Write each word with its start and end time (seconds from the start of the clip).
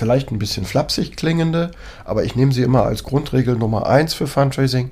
vielleicht 0.00 0.32
ein 0.32 0.38
bisschen 0.38 0.64
flapsig 0.64 1.16
klingende, 1.16 1.70
aber 2.04 2.24
ich 2.24 2.34
nehme 2.34 2.52
sie 2.52 2.62
immer 2.62 2.84
als 2.84 3.04
Grundregel 3.04 3.56
Nummer 3.56 3.86
eins 3.86 4.14
für 4.14 4.26
Fundraising, 4.26 4.90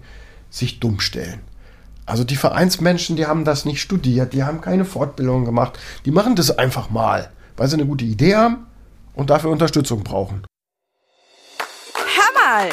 sich 0.51 0.79
dumm 0.79 1.01
stellen. 1.01 1.41
Also 2.07 2.25
die 2.25 2.37
Vereinsmenschen, 2.37 3.17
die 3.17 3.27
haben 3.27 3.45
das 3.45 3.65
nicht 3.65 3.81
studiert, 3.81 4.33
die 4.35 4.45
haben 4.45 4.61
keine 4.61 4.85
Fortbildung 4.85 5.45
gemacht, 5.45 5.79
die 6.05 6.11
machen 6.11 6.37
das 6.37 6.57
einfach 6.57 6.91
mal, 6.91 7.31
weil 7.57 7.69
sie 7.69 7.75
eine 7.75 7.87
gute 7.87 8.05
Idee 8.05 8.37
haben 8.37 8.67
und 9.15 9.31
dafür 9.31 9.51
Unterstützung 9.51 10.05
brauchen. 10.05 10.45
Hör 11.95 12.33
mal, 12.45 12.69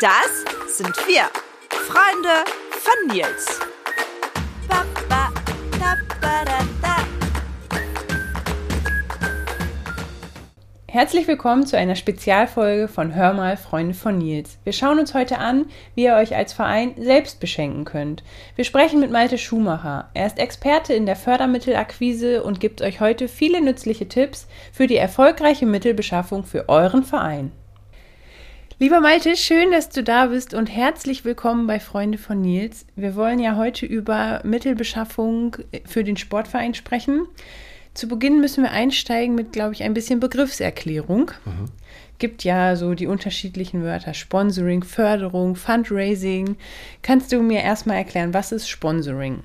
das 0.00 0.76
sind 0.76 0.96
wir, 1.06 1.24
Freunde 1.68 2.44
von 2.70 3.14
Nils. 3.14 3.60
Ba, 4.68 4.84
ba, 5.08 5.13
Herzlich 10.94 11.26
willkommen 11.26 11.66
zu 11.66 11.76
einer 11.76 11.96
Spezialfolge 11.96 12.86
von 12.86 13.16
Hör 13.16 13.32
mal, 13.32 13.56
Freunde 13.56 13.94
von 13.94 14.16
Nils. 14.16 14.58
Wir 14.62 14.72
schauen 14.72 15.00
uns 15.00 15.12
heute 15.12 15.38
an, 15.38 15.66
wie 15.96 16.04
ihr 16.04 16.14
euch 16.14 16.36
als 16.36 16.52
Verein 16.52 16.94
selbst 16.96 17.40
beschenken 17.40 17.84
könnt. 17.84 18.22
Wir 18.54 18.64
sprechen 18.64 19.00
mit 19.00 19.10
Malte 19.10 19.36
Schumacher. 19.36 20.08
Er 20.14 20.28
ist 20.28 20.38
Experte 20.38 20.94
in 20.94 21.04
der 21.04 21.16
Fördermittelakquise 21.16 22.44
und 22.44 22.60
gibt 22.60 22.80
euch 22.80 23.00
heute 23.00 23.26
viele 23.26 23.60
nützliche 23.60 24.06
Tipps 24.06 24.46
für 24.72 24.86
die 24.86 24.96
erfolgreiche 24.96 25.66
Mittelbeschaffung 25.66 26.44
für 26.44 26.68
euren 26.68 27.02
Verein. 27.02 27.50
Lieber 28.78 29.00
Malte, 29.00 29.34
schön, 29.34 29.72
dass 29.72 29.88
du 29.88 30.04
da 30.04 30.26
bist 30.26 30.54
und 30.54 30.68
herzlich 30.68 31.24
willkommen 31.24 31.66
bei 31.66 31.80
Freunde 31.80 32.18
von 32.18 32.40
Nils. 32.40 32.86
Wir 32.94 33.16
wollen 33.16 33.40
ja 33.40 33.56
heute 33.56 33.84
über 33.84 34.42
Mittelbeschaffung 34.44 35.56
für 35.86 36.04
den 36.04 36.16
Sportverein 36.16 36.74
sprechen. 36.74 37.26
Zu 37.94 38.08
Beginn 38.08 38.40
müssen 38.40 38.64
wir 38.64 38.72
einsteigen 38.72 39.36
mit, 39.36 39.52
glaube 39.52 39.72
ich, 39.72 39.84
ein 39.84 39.94
bisschen 39.94 40.18
Begriffserklärung. 40.18 41.30
Mhm. 41.44 41.70
Gibt 42.18 42.42
ja 42.42 42.74
so 42.74 42.94
die 42.94 43.06
unterschiedlichen 43.06 43.84
Wörter 43.84 44.14
Sponsoring, 44.14 44.82
Förderung, 44.82 45.54
Fundraising. 45.54 46.56
Kannst 47.02 47.30
du 47.30 47.40
mir 47.40 47.62
erstmal 47.62 47.96
erklären, 47.96 48.34
was 48.34 48.50
ist 48.50 48.68
Sponsoring? 48.68 49.44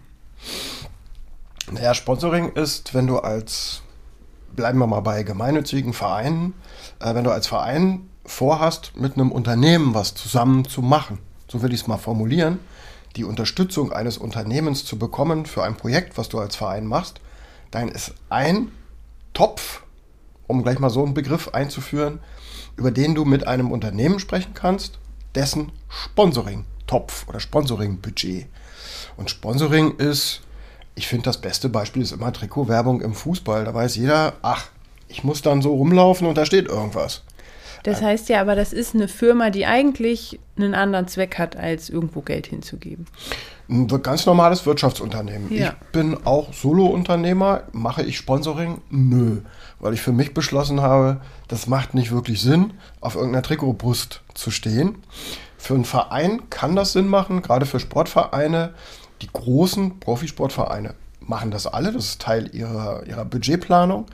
Naja, 1.71 1.93
Sponsoring 1.93 2.53
ist, 2.53 2.95
wenn 2.95 3.05
du 3.05 3.19
als, 3.19 3.83
bleiben 4.55 4.79
wir 4.79 4.87
mal 4.87 5.01
bei 5.01 5.21
gemeinnützigen 5.21 5.93
Vereinen, 5.93 6.55
äh, 6.99 7.13
wenn 7.13 7.23
du 7.23 7.31
als 7.31 7.45
Verein 7.45 8.09
vorhast, 8.25 8.93
mit 8.95 9.13
einem 9.13 9.31
Unternehmen 9.31 9.93
was 9.93 10.15
zusammen 10.15 10.65
zu 10.65 10.81
machen, 10.81 11.19
so 11.47 11.61
will 11.61 11.73
ich 11.73 11.81
es 11.81 11.87
mal 11.87 11.97
formulieren, 11.97 12.59
die 13.15 13.23
Unterstützung 13.23 13.91
eines 13.91 14.17
Unternehmens 14.17 14.85
zu 14.85 14.97
bekommen 14.97 15.45
für 15.45 15.63
ein 15.63 15.75
Projekt, 15.75 16.17
was 16.17 16.29
du 16.29 16.39
als 16.39 16.55
Verein 16.55 16.85
machst, 16.85 17.19
dann 17.71 17.89
ist 17.89 18.13
ein 18.29 18.71
Topf, 19.33 19.83
um 20.47 20.63
gleich 20.63 20.79
mal 20.79 20.89
so 20.89 21.03
einen 21.03 21.13
Begriff 21.13 21.49
einzuführen, 21.49 22.19
über 22.75 22.91
den 22.91 23.15
du 23.15 23.25
mit 23.25 23.45
einem 23.47 23.71
Unternehmen 23.71 24.19
sprechen 24.19 24.53
kannst, 24.53 24.99
dessen 25.35 25.71
Sponsoring-Topf 25.89 27.27
oder 27.27 27.39
Sponsoring-Budget. 27.39 28.47
Und 29.17 29.29
Sponsoring 29.29 29.97
ist, 29.97 30.41
ich 30.95 31.07
finde, 31.07 31.25
das 31.25 31.39
beste 31.39 31.69
Beispiel 31.69 32.01
ist 32.01 32.11
immer 32.11 32.33
Trikotwerbung 32.33 33.01
im 33.01 33.13
Fußball. 33.13 33.65
Da 33.65 33.73
weiß 33.73 33.95
jeder, 33.95 34.33
ach, 34.41 34.67
ich 35.07 35.23
muss 35.23 35.41
dann 35.41 35.61
so 35.61 35.73
rumlaufen 35.75 36.27
und 36.27 36.37
da 36.37 36.45
steht 36.45 36.67
irgendwas. 36.67 37.23
Das 37.83 38.01
heißt 38.01 38.29
ja 38.29 38.41
aber, 38.41 38.55
das 38.55 38.73
ist 38.73 38.95
eine 38.95 39.07
Firma, 39.07 39.49
die 39.49 39.65
eigentlich 39.65 40.39
einen 40.57 40.75
anderen 40.75 41.07
Zweck 41.07 41.37
hat, 41.37 41.55
als 41.55 41.89
irgendwo 41.89 42.21
Geld 42.21 42.47
hinzugeben. 42.47 43.05
Ein 43.69 43.87
ganz 44.01 44.25
normales 44.25 44.65
Wirtschaftsunternehmen. 44.65 45.53
Ja. 45.53 45.75
Ich 45.79 45.87
bin 45.91 46.17
auch 46.25 46.53
Solo-Unternehmer. 46.53 47.63
Mache 47.71 48.01
ich 48.01 48.17
Sponsoring? 48.17 48.81
Nö. 48.89 49.41
Weil 49.79 49.93
ich 49.93 50.01
für 50.01 50.11
mich 50.11 50.33
beschlossen 50.33 50.81
habe, 50.81 51.21
das 51.47 51.67
macht 51.67 51.93
nicht 51.93 52.11
wirklich 52.11 52.41
Sinn, 52.41 52.73
auf 52.99 53.13
irgendeiner 53.13 53.43
Trikotbrust 53.43 54.23
zu 54.33 54.49
stehen. 54.49 55.03
Für 55.57 55.75
einen 55.75 55.85
Verein 55.85 56.49
kann 56.49 56.75
das 56.75 56.93
Sinn 56.93 57.07
machen, 57.07 57.43
gerade 57.43 57.67
für 57.67 57.79
Sportvereine. 57.79 58.73
Die 59.21 59.29
großen 59.31 59.99
Profisportvereine 59.99 60.95
machen 61.19 61.51
das 61.51 61.67
alle. 61.67 61.91
Das 61.91 62.05
ist 62.05 62.21
Teil 62.21 62.49
ihrer, 62.55 63.05
ihrer 63.05 63.25
Budgetplanung. 63.25 64.07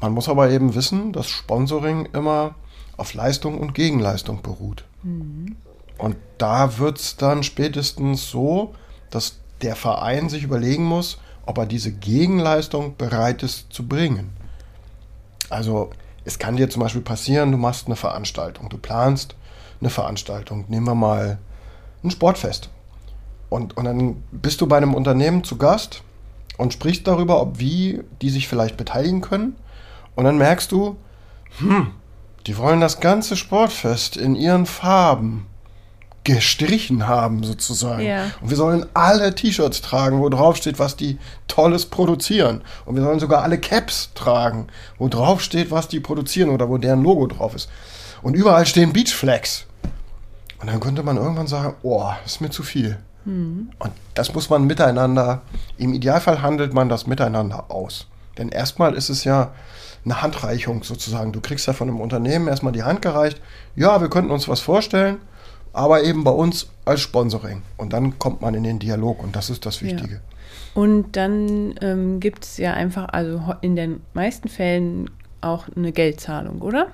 Man 0.00 0.12
muss 0.12 0.30
aber 0.30 0.48
eben 0.50 0.74
wissen, 0.74 1.12
dass 1.12 1.28
Sponsoring 1.28 2.08
immer 2.14 2.54
auf 2.96 3.12
Leistung 3.12 3.58
und 3.58 3.74
Gegenleistung 3.74 4.40
beruht. 4.40 4.84
Mhm. 5.02 5.56
Und 5.98 6.16
da 6.38 6.78
wird 6.78 6.98
es 6.98 7.16
dann 7.16 7.42
spätestens 7.42 8.30
so, 8.30 8.74
dass 9.10 9.38
der 9.62 9.76
Verein 9.76 10.28
sich 10.28 10.44
überlegen 10.44 10.84
muss, 10.84 11.18
ob 11.44 11.58
er 11.58 11.66
diese 11.66 11.92
Gegenleistung 11.92 12.96
bereit 12.96 13.42
ist 13.42 13.72
zu 13.72 13.86
bringen. 13.86 14.30
Also 15.50 15.90
es 16.24 16.38
kann 16.38 16.56
dir 16.56 16.70
zum 16.70 16.82
Beispiel 16.82 17.02
passieren, 17.02 17.50
du 17.50 17.58
machst 17.58 17.86
eine 17.86 17.96
Veranstaltung, 17.96 18.68
du 18.68 18.78
planst 18.78 19.34
eine 19.80 19.90
Veranstaltung, 19.90 20.66
nehmen 20.68 20.86
wir 20.86 20.94
mal 20.94 21.38
ein 22.04 22.10
Sportfest. 22.10 22.70
Und, 23.48 23.76
und 23.76 23.84
dann 23.84 24.22
bist 24.30 24.60
du 24.60 24.66
bei 24.66 24.76
einem 24.76 24.94
Unternehmen 24.94 25.42
zu 25.42 25.56
Gast 25.56 26.02
und 26.58 26.72
sprichst 26.72 27.06
darüber, 27.06 27.40
ob 27.40 27.58
wie 27.58 28.02
die 28.20 28.30
sich 28.30 28.46
vielleicht 28.46 28.76
beteiligen 28.76 29.22
können. 29.22 29.56
Und 30.14 30.24
dann 30.24 30.36
merkst 30.36 30.70
du, 30.70 30.96
hm, 31.58 31.92
die 32.46 32.58
wollen 32.58 32.80
das 32.80 33.00
ganze 33.00 33.36
Sportfest 33.36 34.16
in 34.16 34.34
ihren 34.34 34.66
Farben 34.66 35.46
gestrichen 36.28 37.08
haben, 37.08 37.42
sozusagen. 37.42 38.04
Ja. 38.04 38.26
Und 38.42 38.50
wir 38.50 38.56
sollen 38.58 38.84
alle 38.92 39.34
T-Shirts 39.34 39.80
tragen, 39.80 40.20
wo 40.20 40.28
drauf 40.28 40.58
steht, 40.58 40.78
was 40.78 40.94
die 40.94 41.18
Tolles 41.48 41.86
produzieren. 41.86 42.60
Und 42.84 42.96
wir 42.96 43.02
sollen 43.02 43.18
sogar 43.18 43.42
alle 43.42 43.56
Caps 43.56 44.10
tragen, 44.14 44.66
wo 44.98 45.08
drauf 45.08 45.40
steht, 45.40 45.70
was 45.70 45.88
die 45.88 46.00
produzieren 46.00 46.50
oder 46.50 46.68
wo 46.68 46.76
deren 46.76 47.02
Logo 47.02 47.26
drauf 47.28 47.54
ist. 47.54 47.70
Und 48.20 48.34
überall 48.34 48.66
stehen 48.66 48.92
Beachflags. 48.92 49.64
Und 50.60 50.68
dann 50.68 50.80
könnte 50.80 51.02
man 51.02 51.16
irgendwann 51.16 51.46
sagen, 51.46 51.76
oh, 51.82 52.10
ist 52.26 52.42
mir 52.42 52.50
zu 52.50 52.62
viel. 52.62 52.98
Mhm. 53.24 53.70
Und 53.78 53.92
das 54.12 54.34
muss 54.34 54.50
man 54.50 54.64
miteinander, 54.64 55.40
im 55.78 55.94
Idealfall 55.94 56.42
handelt 56.42 56.74
man 56.74 56.90
das 56.90 57.06
miteinander 57.06 57.70
aus. 57.70 58.06
Denn 58.36 58.50
erstmal 58.50 58.92
ist 58.92 59.08
es 59.08 59.24
ja 59.24 59.52
eine 60.04 60.20
Handreichung 60.20 60.82
sozusagen. 60.82 61.32
Du 61.32 61.40
kriegst 61.40 61.66
ja 61.66 61.72
von 61.72 61.88
einem 61.88 62.02
Unternehmen 62.02 62.48
erstmal 62.48 62.74
die 62.74 62.82
Hand 62.82 63.00
gereicht. 63.00 63.40
Ja, 63.76 64.02
wir 64.02 64.10
könnten 64.10 64.30
uns 64.30 64.46
was 64.46 64.60
vorstellen 64.60 65.22
aber 65.72 66.04
eben 66.04 66.24
bei 66.24 66.30
uns 66.30 66.68
als 66.84 67.00
Sponsoring. 67.00 67.62
Und 67.76 67.92
dann 67.92 68.18
kommt 68.18 68.40
man 68.40 68.54
in 68.54 68.64
den 68.64 68.78
Dialog 68.78 69.22
und 69.22 69.36
das 69.36 69.50
ist 69.50 69.66
das 69.66 69.82
Wichtige. 69.82 70.14
Ja. 70.14 70.20
Und 70.74 71.16
dann 71.16 71.74
ähm, 71.80 72.20
gibt 72.20 72.44
es 72.44 72.56
ja 72.56 72.72
einfach, 72.74 73.08
also 73.10 73.54
in 73.60 73.76
den 73.76 74.00
meisten 74.14 74.48
Fällen 74.48 75.10
auch 75.40 75.66
eine 75.76 75.92
Geldzahlung, 75.92 76.62
oder? 76.62 76.88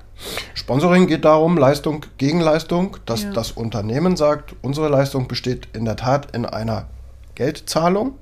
Sponsoring 0.54 1.06
geht 1.06 1.24
darum, 1.24 1.56
Leistung 1.56 2.04
gegen 2.18 2.40
Leistung, 2.40 2.96
dass 3.06 3.24
ja. 3.24 3.32
das 3.32 3.52
Unternehmen 3.52 4.16
sagt, 4.16 4.54
unsere 4.62 4.88
Leistung 4.88 5.28
besteht 5.28 5.68
in 5.72 5.84
der 5.84 5.96
Tat 5.96 6.34
in 6.34 6.44
einer 6.44 6.86
Geldzahlung. 7.34 8.14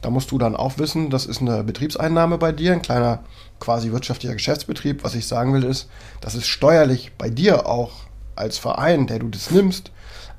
Da 0.00 0.10
musst 0.10 0.30
du 0.30 0.38
dann 0.38 0.56
auch 0.56 0.78
wissen, 0.78 1.10
das 1.10 1.26
ist 1.26 1.40
eine 1.40 1.64
Betriebseinnahme 1.64 2.38
bei 2.38 2.52
dir, 2.52 2.72
ein 2.72 2.82
kleiner 2.82 3.20
quasi 3.60 3.92
wirtschaftlicher 3.92 4.34
Geschäftsbetrieb. 4.34 5.04
Was 5.04 5.14
ich 5.14 5.26
sagen 5.26 5.54
will, 5.54 5.64
ist, 5.64 5.88
das 6.20 6.34
ist 6.34 6.46
steuerlich 6.46 7.12
bei 7.16 7.30
dir 7.30 7.66
auch 7.66 7.92
als 8.36 8.58
Verein, 8.58 9.06
der 9.06 9.18
du 9.18 9.28
das 9.28 9.50
nimmst, 9.50 9.90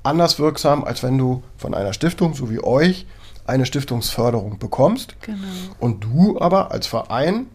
anders 0.04 0.40
wirksam, 0.40 0.84
als 0.84 1.04
wenn 1.04 1.18
du 1.18 1.44
von 1.58 1.74
einer 1.74 1.94
Stiftung, 1.94 2.34
so 2.34 2.50
wie 2.50 2.64
euch, 2.64 3.06
eine 3.46 3.66
Stiftungsförderung 3.66 4.60
bekommst. 4.60 5.16
Genau. 5.22 5.38
Und 5.80 6.04
du 6.04 6.40
aber 6.40 6.72
als 6.72 6.88
Verein, 6.88 7.48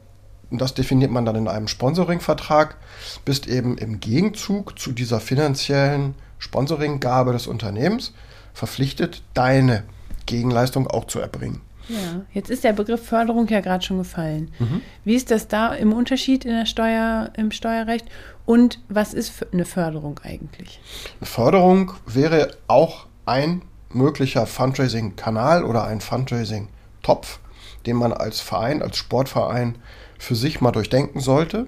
und 0.51 0.61
das 0.61 0.75
definiert 0.75 1.11
man 1.11 1.25
dann 1.25 1.37
in 1.37 1.49
einem 1.49 1.69
Sponsoringvertrag, 1.69 2.77
bist 3.25 3.47
eben 3.47 3.79
im 3.79 4.01
Gegenzug 4.01 4.79
zu 4.79 4.93
dieser 4.93 5.21
finanziellen 5.21 6.15
Sponsoringgabe 6.39 7.33
des 7.33 7.47
Unternehmens 7.47 8.13
verpflichtet, 8.55 9.23
deine 9.35 9.85
Gegenleistung 10.27 10.87
auch 10.87 11.07
zu 11.07 11.21
erbringen. 11.21 11.63
Ja, 11.89 12.23
jetzt 12.35 12.51
ist 12.51 12.65
der 12.65 12.75
Begriff 12.75 13.07
Förderung 13.07 13.49
ja 13.49 13.61
gerade 13.61 13.83
schon 13.83 13.99
gefallen. 13.99 14.51
Mhm. 14.59 14.83
Wie 15.05 15.15
ist 15.15 15.31
das 15.31 15.49
da 15.49 15.73
im 15.73 15.95
Unterschied 15.95 16.45
in 16.45 16.53
der 16.53 16.67
Steuer, 16.67 17.31
im 17.35 17.51
Steuerrecht 17.51 18.05
und 18.49 18.81
was 18.89 19.13
ist 19.13 19.47
eine 19.53 19.67
Förderung 19.67 20.21
eigentlich? 20.23 20.81
Eine 21.21 21.27
Förderung 21.27 21.93
wäre 22.07 22.57
auch 22.67 23.05
ein 23.27 23.61
möglicher 23.91 24.47
Fundraising-Kanal 24.47 25.65
oder 25.65 25.85
ein 25.85 26.01
Fundraising-Topf, 26.01 27.41
den 27.85 27.97
man 27.97 28.15
als 28.15 28.41
Verein, 28.41 28.81
als 28.81 28.97
Sportverein 28.97 29.77
für 30.19 30.35
sich 30.35 30.63
mal 30.63 30.73
durchdenken 30.73 31.21
sollte. 31.21 31.67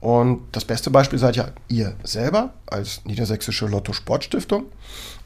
Und 0.00 0.42
das 0.50 0.64
beste 0.64 0.90
Beispiel 0.90 1.20
seid 1.20 1.36
ja 1.36 1.50
ihr 1.68 1.94
selber 2.02 2.54
als 2.66 3.04
Niedersächsische 3.04 3.66
Lotto 3.66 3.92
Sportstiftung. 3.92 4.64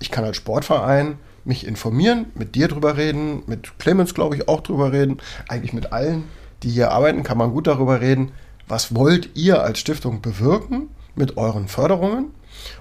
Ich 0.01 0.11
kann 0.11 0.25
als 0.25 0.37
Sportverein 0.37 1.17
mich 1.47 1.67
informieren, 1.67 2.27
mit 2.35 2.55
dir 2.55 2.69
drüber 2.69 2.99
reden, 2.99 3.43
mit 3.47 3.79
Clemens, 3.79 4.13
glaube 4.13 4.37
ich, 4.37 4.49
auch 4.49 4.61
drüber 4.61 4.93
reden. 4.93 5.17
Eigentlich 5.49 5.73
mit 5.73 5.95
allen, 5.95 6.25
die 6.63 6.69
hier 6.69 6.91
arbeiten, 6.91 7.23
kann 7.23 7.39
man 7.39 7.53
gut 7.53 7.69
darüber 7.69 8.03
reden, 8.03 8.33
was 8.71 8.95
wollt 8.95 9.31
ihr 9.35 9.63
als 9.63 9.81
Stiftung 9.81 10.21
bewirken 10.23 10.91
mit 11.21 11.37
euren 11.37 11.69
Förderungen? 11.69 12.33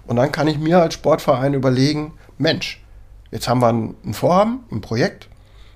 Und 0.08 0.16
dann 0.16 0.32
kann 0.32 0.48
ich 0.48 0.58
mir 0.58 0.82
als 0.82 0.96
Sportverein 0.96 1.54
überlegen, 1.54 2.14
Mensch, 2.40 2.84
jetzt 3.30 3.48
haben 3.48 3.62
wir 3.62 3.70
ein 3.70 4.14
Vorhaben, 4.14 4.62
ein 4.72 4.82
Projekt, 4.82 5.30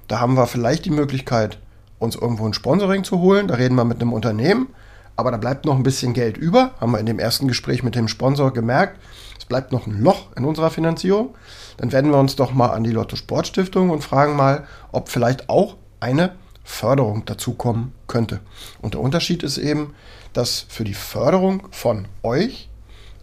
da 0.07 0.19
haben 0.19 0.33
wir 0.33 0.47
vielleicht 0.47 0.85
die 0.85 0.89
Möglichkeit, 0.89 1.59
uns 1.99 2.15
irgendwo 2.15 2.45
ein 2.47 2.53
Sponsoring 2.53 3.03
zu 3.03 3.19
holen, 3.19 3.47
da 3.47 3.55
reden 3.55 3.75
wir 3.75 3.85
mit 3.85 4.01
einem 4.01 4.13
Unternehmen, 4.13 4.67
aber 5.15 5.31
da 5.31 5.37
bleibt 5.37 5.65
noch 5.65 5.75
ein 5.75 5.83
bisschen 5.83 6.13
Geld 6.13 6.37
über. 6.37 6.71
Haben 6.79 6.91
wir 6.91 6.99
in 6.99 7.05
dem 7.05 7.19
ersten 7.19 7.47
Gespräch 7.47 7.83
mit 7.83 7.95
dem 7.95 8.07
Sponsor 8.07 8.51
gemerkt. 8.51 8.99
Es 9.37 9.45
bleibt 9.45 9.71
noch 9.71 9.85
ein 9.85 10.01
Loch 10.01 10.35
in 10.35 10.43
unserer 10.45 10.71
Finanzierung. 10.71 11.35
Dann 11.77 11.91
wenden 11.91 12.11
wir 12.11 12.17
uns 12.17 12.35
doch 12.35 12.53
mal 12.53 12.69
an 12.69 12.83
die 12.83 12.91
Lotto 12.91 13.15
Sportstiftung 13.15 13.89
und 13.89 14.03
fragen 14.03 14.35
mal, 14.35 14.65
ob 14.91 15.09
vielleicht 15.09 15.49
auch 15.49 15.75
eine 15.99 16.33
Förderung 16.63 17.25
dazukommen 17.25 17.93
könnte. 18.07 18.39
Und 18.81 18.93
der 18.93 19.01
Unterschied 19.01 19.43
ist 19.43 19.57
eben, 19.57 19.93
dass 20.33 20.65
für 20.67 20.83
die 20.83 20.93
Förderung 20.93 21.67
von 21.71 22.07
euch 22.23 22.69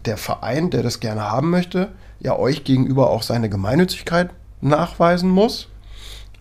der 0.05 0.17
Verein, 0.17 0.69
der 0.69 0.83
das 0.83 0.99
gerne 0.99 1.29
haben 1.29 1.49
möchte, 1.49 1.91
ja 2.19 2.37
euch 2.37 2.63
gegenüber 2.63 3.09
auch 3.09 3.23
seine 3.23 3.49
Gemeinnützigkeit 3.49 4.29
nachweisen 4.61 5.29
muss. 5.29 5.67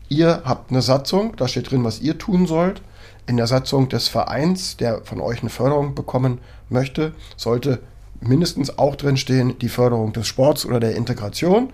Ihr 0.08 0.42
habt 0.44 0.70
eine 0.70 0.82
Satzung, 0.82 1.36
da 1.36 1.48
steht 1.48 1.70
drin, 1.70 1.84
was 1.84 2.00
ihr 2.00 2.18
tun 2.18 2.46
sollt. 2.46 2.82
In 3.26 3.36
der 3.36 3.46
Satzung 3.46 3.88
des 3.88 4.08
Vereins, 4.08 4.76
der 4.76 5.02
von 5.04 5.20
euch 5.20 5.40
eine 5.40 5.50
Förderung 5.50 5.94
bekommen 5.94 6.38
möchte, 6.68 7.12
sollte 7.36 7.80
mindestens 8.20 8.78
auch 8.78 8.96
drin 8.96 9.16
stehen 9.16 9.58
die 9.58 9.68
Förderung 9.68 10.12
des 10.12 10.26
Sports 10.26 10.66
oder 10.66 10.80
der 10.80 10.96
Integration. 10.96 11.72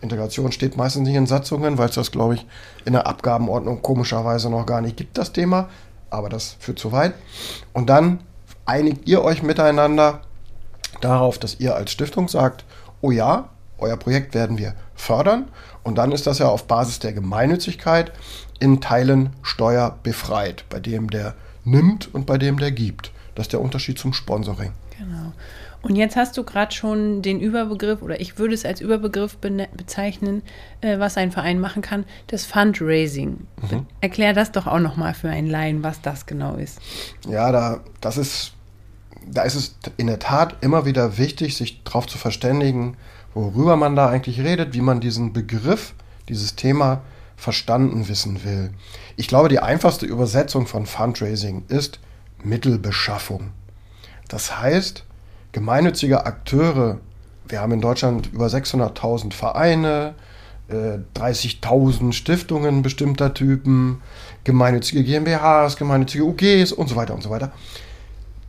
Integration 0.00 0.52
steht 0.52 0.76
meistens 0.76 1.06
nicht 1.06 1.16
in 1.16 1.26
Satzungen, 1.26 1.78
weil 1.78 1.88
es 1.88 1.94
das, 1.94 2.10
glaube 2.10 2.34
ich, 2.34 2.46
in 2.84 2.92
der 2.92 3.06
Abgabenordnung 3.06 3.82
komischerweise 3.82 4.50
noch 4.50 4.66
gar 4.66 4.80
nicht 4.80 4.96
gibt, 4.96 5.16
das 5.18 5.32
Thema. 5.32 5.68
Aber 6.10 6.28
das 6.28 6.56
führt 6.58 6.78
zu 6.78 6.92
weit. 6.92 7.14
Und 7.72 7.88
dann 7.88 8.20
einigt 8.66 9.08
ihr 9.08 9.22
euch 9.22 9.42
miteinander 9.42 10.20
darauf, 11.00 11.38
dass 11.38 11.60
ihr 11.60 11.74
als 11.74 11.92
Stiftung 11.92 12.28
sagt, 12.28 12.64
oh 13.00 13.10
ja, 13.10 13.50
euer 13.78 13.96
Projekt 13.96 14.34
werden 14.34 14.58
wir 14.58 14.74
fördern. 14.94 15.48
Und 15.82 15.96
dann 15.96 16.12
ist 16.12 16.26
das 16.26 16.38
ja 16.38 16.48
auf 16.48 16.66
Basis 16.66 16.98
der 16.98 17.12
Gemeinnützigkeit 17.12 18.12
in 18.58 18.80
Teilen 18.80 19.30
steuerbefreit, 19.42 20.64
bei 20.70 20.80
dem 20.80 21.10
der 21.10 21.34
nimmt 21.64 22.12
und 22.14 22.26
bei 22.26 22.38
dem 22.38 22.58
der 22.58 22.72
gibt. 22.72 23.10
Das 23.34 23.46
ist 23.46 23.52
der 23.52 23.60
Unterschied 23.60 23.98
zum 23.98 24.12
Sponsoring. 24.12 24.72
Genau. 24.98 25.32
Und 25.84 25.96
jetzt 25.96 26.16
hast 26.16 26.36
du 26.38 26.44
gerade 26.44 26.74
schon 26.74 27.20
den 27.20 27.40
Überbegriff, 27.40 28.00
oder 28.00 28.18
ich 28.18 28.38
würde 28.38 28.54
es 28.54 28.64
als 28.64 28.80
Überbegriff 28.80 29.36
bezeichnen, 29.36 30.42
äh, 30.80 30.98
was 30.98 31.18
ein 31.18 31.30
Verein 31.30 31.60
machen 31.60 31.82
kann, 31.82 32.06
das 32.28 32.46
Fundraising. 32.46 33.46
Mhm. 33.70 33.86
Erklär 34.00 34.32
das 34.32 34.50
doch 34.50 34.66
auch 34.66 34.78
nochmal 34.78 35.12
für 35.12 35.28
einen 35.28 35.48
Laien, 35.48 35.84
was 35.84 36.00
das 36.00 36.24
genau 36.24 36.54
ist. 36.56 36.80
Ja, 37.28 37.52
da, 37.52 37.80
das 38.00 38.16
ist, 38.16 38.54
da 39.30 39.42
ist 39.42 39.54
es 39.56 39.76
in 39.98 40.06
der 40.06 40.18
Tat 40.18 40.56
immer 40.62 40.86
wieder 40.86 41.18
wichtig, 41.18 41.54
sich 41.54 41.84
darauf 41.84 42.06
zu 42.06 42.16
verständigen, 42.16 42.96
worüber 43.34 43.76
man 43.76 43.94
da 43.94 44.08
eigentlich 44.08 44.40
redet, 44.40 44.72
wie 44.72 44.80
man 44.80 45.00
diesen 45.00 45.34
Begriff, 45.34 45.94
dieses 46.30 46.56
Thema 46.56 47.02
verstanden 47.36 48.08
wissen 48.08 48.42
will. 48.42 48.70
Ich 49.16 49.28
glaube, 49.28 49.50
die 49.50 49.60
einfachste 49.60 50.06
Übersetzung 50.06 50.66
von 50.66 50.86
Fundraising 50.86 51.64
ist 51.68 52.00
Mittelbeschaffung. 52.42 53.50
Das 54.28 54.58
heißt, 54.60 55.04
gemeinnützige 55.54 56.26
Akteure, 56.26 56.98
wir 57.48 57.60
haben 57.60 57.72
in 57.72 57.80
Deutschland 57.80 58.30
über 58.32 58.46
600.000 58.46 59.32
Vereine, 59.32 60.14
30.000 60.68 62.08
äh, 62.08 62.12
Stiftungen 62.12 62.82
bestimmter 62.82 63.32
Typen, 63.34 64.02
gemeinnützige 64.42 65.04
GmbHs, 65.04 65.76
gemeinnützige 65.76 66.24
UGs 66.24 66.72
und 66.72 66.88
so 66.88 66.96
weiter 66.96 67.14
und 67.14 67.22
so 67.22 67.30
weiter. 67.30 67.52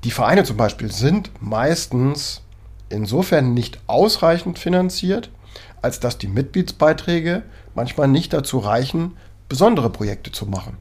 Die 0.03 0.11
Vereine 0.11 0.43
zum 0.43 0.57
Beispiel 0.57 0.91
sind 0.91 1.29
meistens 1.39 2.41
insofern 2.89 3.53
nicht 3.53 3.79
ausreichend 3.85 4.57
finanziert, 4.57 5.29
als 5.83 5.99
dass 5.99 6.17
die 6.17 6.27
Mitgliedsbeiträge 6.27 7.43
manchmal 7.75 8.07
nicht 8.07 8.33
dazu 8.33 8.57
reichen, 8.57 9.15
besondere 9.47 9.91
Projekte 9.91 10.31
zu 10.31 10.47
machen, 10.47 10.77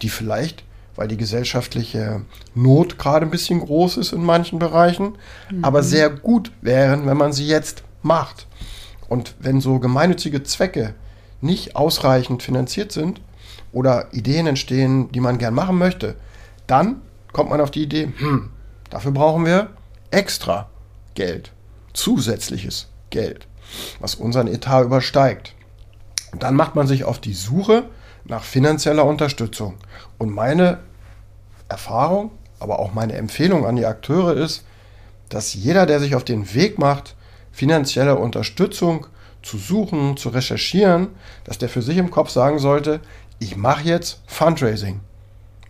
die 0.00 0.08
vielleicht 0.08 0.64
weil 0.96 1.08
die 1.08 1.16
gesellschaftliche 1.16 2.22
Not 2.54 2.98
gerade 2.98 3.26
ein 3.26 3.30
bisschen 3.30 3.60
groß 3.60 3.98
ist 3.98 4.12
in 4.12 4.24
manchen 4.24 4.58
Bereichen, 4.58 5.16
mhm. 5.50 5.64
aber 5.64 5.82
sehr 5.82 6.10
gut 6.10 6.50
wären, 6.62 7.06
wenn 7.06 7.16
man 7.16 7.32
sie 7.32 7.46
jetzt 7.46 7.82
macht. 8.02 8.46
Und 9.08 9.34
wenn 9.38 9.60
so 9.60 9.78
gemeinnützige 9.78 10.42
Zwecke 10.42 10.94
nicht 11.40 11.76
ausreichend 11.76 12.42
finanziert 12.42 12.92
sind 12.92 13.20
oder 13.72 14.12
Ideen 14.12 14.46
entstehen, 14.46 15.12
die 15.12 15.20
man 15.20 15.38
gern 15.38 15.54
machen 15.54 15.78
möchte, 15.78 16.16
dann 16.66 17.02
kommt 17.32 17.50
man 17.50 17.60
auf 17.60 17.70
die 17.70 17.82
Idee, 17.82 18.12
hm, 18.16 18.50
dafür 18.90 19.12
brauchen 19.12 19.44
wir 19.44 19.70
extra 20.10 20.68
Geld, 21.14 21.52
zusätzliches 21.92 22.88
Geld, 23.10 23.46
was 24.00 24.14
unseren 24.14 24.48
Etat 24.48 24.84
übersteigt. 24.84 25.54
Und 26.32 26.42
dann 26.42 26.56
macht 26.56 26.74
man 26.74 26.86
sich 26.86 27.04
auf 27.04 27.18
die 27.18 27.34
Suche 27.34 27.84
nach 28.28 28.42
finanzieller 28.42 29.04
Unterstützung. 29.04 29.74
Und 30.18 30.34
meine 30.34 30.78
Erfahrung, 31.68 32.30
aber 32.58 32.78
auch 32.78 32.92
meine 32.94 33.14
Empfehlung 33.14 33.66
an 33.66 33.76
die 33.76 33.86
Akteure 33.86 34.34
ist, 34.34 34.64
dass 35.28 35.54
jeder, 35.54 35.86
der 35.86 36.00
sich 36.00 36.14
auf 36.14 36.24
den 36.24 36.54
Weg 36.54 36.78
macht, 36.78 37.16
finanzielle 37.52 38.16
Unterstützung 38.16 39.06
zu 39.42 39.58
suchen, 39.58 40.16
zu 40.16 40.28
recherchieren, 40.28 41.08
dass 41.44 41.58
der 41.58 41.68
für 41.68 41.82
sich 41.82 41.96
im 41.96 42.10
Kopf 42.10 42.30
sagen 42.30 42.58
sollte, 42.58 43.00
ich 43.38 43.56
mache 43.56 43.84
jetzt 43.84 44.20
Fundraising. 44.26 45.00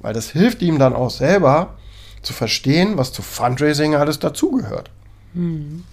Weil 0.00 0.14
das 0.14 0.30
hilft 0.30 0.62
ihm 0.62 0.78
dann 0.78 0.94
auch 0.94 1.10
selber 1.10 1.74
zu 2.22 2.32
verstehen, 2.32 2.96
was 2.96 3.12
zu 3.12 3.22
Fundraising 3.22 3.94
alles 3.94 4.18
dazugehört. 4.18 4.90
Hm. 5.34 5.84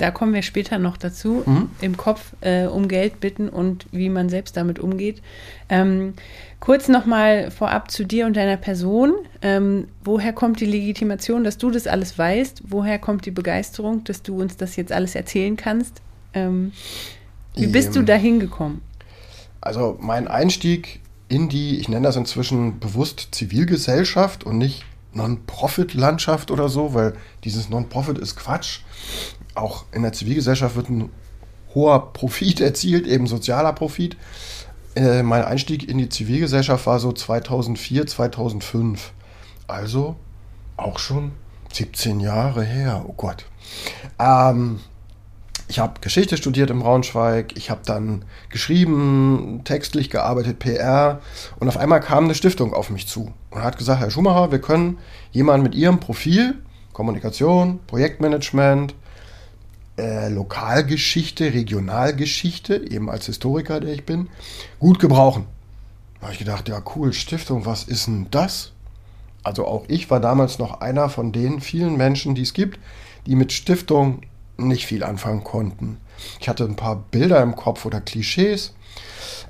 Da 0.00 0.10
kommen 0.10 0.32
wir 0.32 0.40
später 0.40 0.78
noch 0.78 0.96
dazu, 0.96 1.42
mhm. 1.44 1.68
im 1.82 1.98
Kopf 1.98 2.32
äh, 2.40 2.64
um 2.64 2.88
Geld 2.88 3.20
bitten 3.20 3.50
und 3.50 3.84
wie 3.92 4.08
man 4.08 4.30
selbst 4.30 4.56
damit 4.56 4.78
umgeht. 4.78 5.20
Ähm, 5.68 6.14
kurz 6.58 6.88
nochmal 6.88 7.50
vorab 7.50 7.90
zu 7.90 8.04
dir 8.04 8.24
und 8.24 8.34
deiner 8.34 8.56
Person. 8.56 9.12
Ähm, 9.42 9.88
woher 10.02 10.32
kommt 10.32 10.60
die 10.60 10.64
Legitimation, 10.64 11.44
dass 11.44 11.58
du 11.58 11.70
das 11.70 11.86
alles 11.86 12.16
weißt? 12.16 12.62
Woher 12.68 12.98
kommt 12.98 13.26
die 13.26 13.30
Begeisterung, 13.30 14.02
dass 14.04 14.22
du 14.22 14.40
uns 14.40 14.56
das 14.56 14.76
jetzt 14.76 14.90
alles 14.90 15.14
erzählen 15.14 15.58
kannst? 15.58 16.00
Ähm, 16.32 16.72
wie 17.54 17.66
bist 17.66 17.94
du 17.94 18.00
ähm, 18.00 18.06
da 18.06 18.14
hingekommen? 18.14 18.80
Also 19.60 19.98
mein 20.00 20.28
Einstieg 20.28 21.00
in 21.28 21.50
die, 21.50 21.78
ich 21.78 21.90
nenne 21.90 22.06
das 22.06 22.16
inzwischen 22.16 22.80
bewusst 22.80 23.28
Zivilgesellschaft 23.32 24.44
und 24.44 24.56
nicht 24.56 24.86
Non-Profit-Landschaft 25.12 26.50
oder 26.50 26.70
so, 26.70 26.94
weil 26.94 27.14
dieses 27.44 27.68
Non-Profit 27.68 28.16
ist 28.16 28.36
Quatsch 28.36 28.80
auch 29.54 29.84
in 29.92 30.02
der 30.02 30.12
Zivilgesellschaft 30.12 30.76
wird 30.76 30.90
ein 30.90 31.10
hoher 31.74 32.12
Profit 32.12 32.60
erzielt, 32.60 33.06
eben 33.06 33.26
sozialer 33.26 33.72
Profit. 33.72 34.16
Äh, 34.96 35.22
mein 35.22 35.44
Einstieg 35.44 35.88
in 35.88 35.98
die 35.98 36.08
Zivilgesellschaft 36.08 36.86
war 36.86 36.98
so 36.98 37.12
2004, 37.12 38.06
2005. 38.06 39.12
Also 39.66 40.16
auch 40.76 40.98
schon 40.98 41.32
17 41.72 42.20
Jahre 42.20 42.64
her. 42.64 43.04
Oh 43.06 43.14
Gott. 43.16 43.44
Ähm, 44.18 44.80
ich 45.68 45.78
habe 45.78 46.00
Geschichte 46.00 46.36
studiert 46.36 46.70
in 46.70 46.80
Braunschweig, 46.80 47.56
ich 47.56 47.70
habe 47.70 47.82
dann 47.84 48.24
geschrieben, 48.48 49.60
textlich 49.62 50.10
gearbeitet, 50.10 50.58
PR 50.58 51.20
und 51.60 51.68
auf 51.68 51.76
einmal 51.76 52.00
kam 52.00 52.24
eine 52.24 52.34
Stiftung 52.34 52.74
auf 52.74 52.90
mich 52.90 53.06
zu 53.06 53.32
und 53.50 53.62
hat 53.62 53.78
gesagt, 53.78 54.00
Herr 54.00 54.10
Schumacher, 54.10 54.50
wir 54.50 54.60
können 54.60 54.98
jemanden 55.30 55.62
mit 55.62 55.76
Ihrem 55.76 56.00
Profil, 56.00 56.56
Kommunikation, 56.92 57.78
Projektmanagement, 57.86 58.96
äh, 60.00 60.28
Lokalgeschichte, 60.28 61.52
Regionalgeschichte, 61.52 62.90
eben 62.90 63.10
als 63.10 63.26
Historiker, 63.26 63.80
der 63.80 63.92
ich 63.92 64.06
bin, 64.06 64.28
gut 64.78 64.98
gebrauchen. 64.98 65.46
Da 66.18 66.22
habe 66.24 66.32
ich 66.32 66.38
gedacht, 66.38 66.68
ja 66.68 66.82
cool, 66.96 67.12
Stiftung, 67.12 67.66
was 67.66 67.84
ist 67.84 68.06
denn 68.06 68.26
das? 68.30 68.72
Also 69.42 69.66
auch 69.66 69.84
ich 69.88 70.10
war 70.10 70.20
damals 70.20 70.58
noch 70.58 70.80
einer 70.80 71.08
von 71.08 71.32
den 71.32 71.60
vielen 71.60 71.96
Menschen, 71.96 72.34
die 72.34 72.42
es 72.42 72.52
gibt, 72.52 72.78
die 73.26 73.36
mit 73.36 73.52
Stiftung 73.52 74.22
nicht 74.56 74.86
viel 74.86 75.02
anfangen 75.02 75.44
konnten. 75.44 75.98
Ich 76.40 76.48
hatte 76.48 76.64
ein 76.64 76.76
paar 76.76 76.96
Bilder 76.96 77.42
im 77.42 77.56
Kopf 77.56 77.86
oder 77.86 78.00
Klischees. 78.00 78.74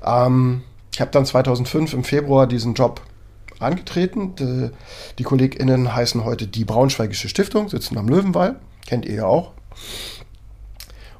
Ähm, 0.05 0.63
ich 0.93 1.01
habe 1.01 1.11
dann 1.11 1.25
2005 1.25 1.93
im 1.93 2.03
Februar 2.03 2.47
diesen 2.47 2.73
Job 2.73 3.01
angetreten. 3.59 4.35
Die, 4.35 4.69
die 5.17 5.23
KollegInnen 5.23 5.93
heißen 5.93 6.23
heute 6.23 6.47
die 6.47 6.65
Braunschweigische 6.65 7.29
Stiftung, 7.29 7.69
sitzen 7.69 7.97
am 7.97 8.07
Löwenwall, 8.07 8.59
kennt 8.87 9.05
ihr 9.05 9.15
ja 9.15 9.25
auch. 9.25 9.51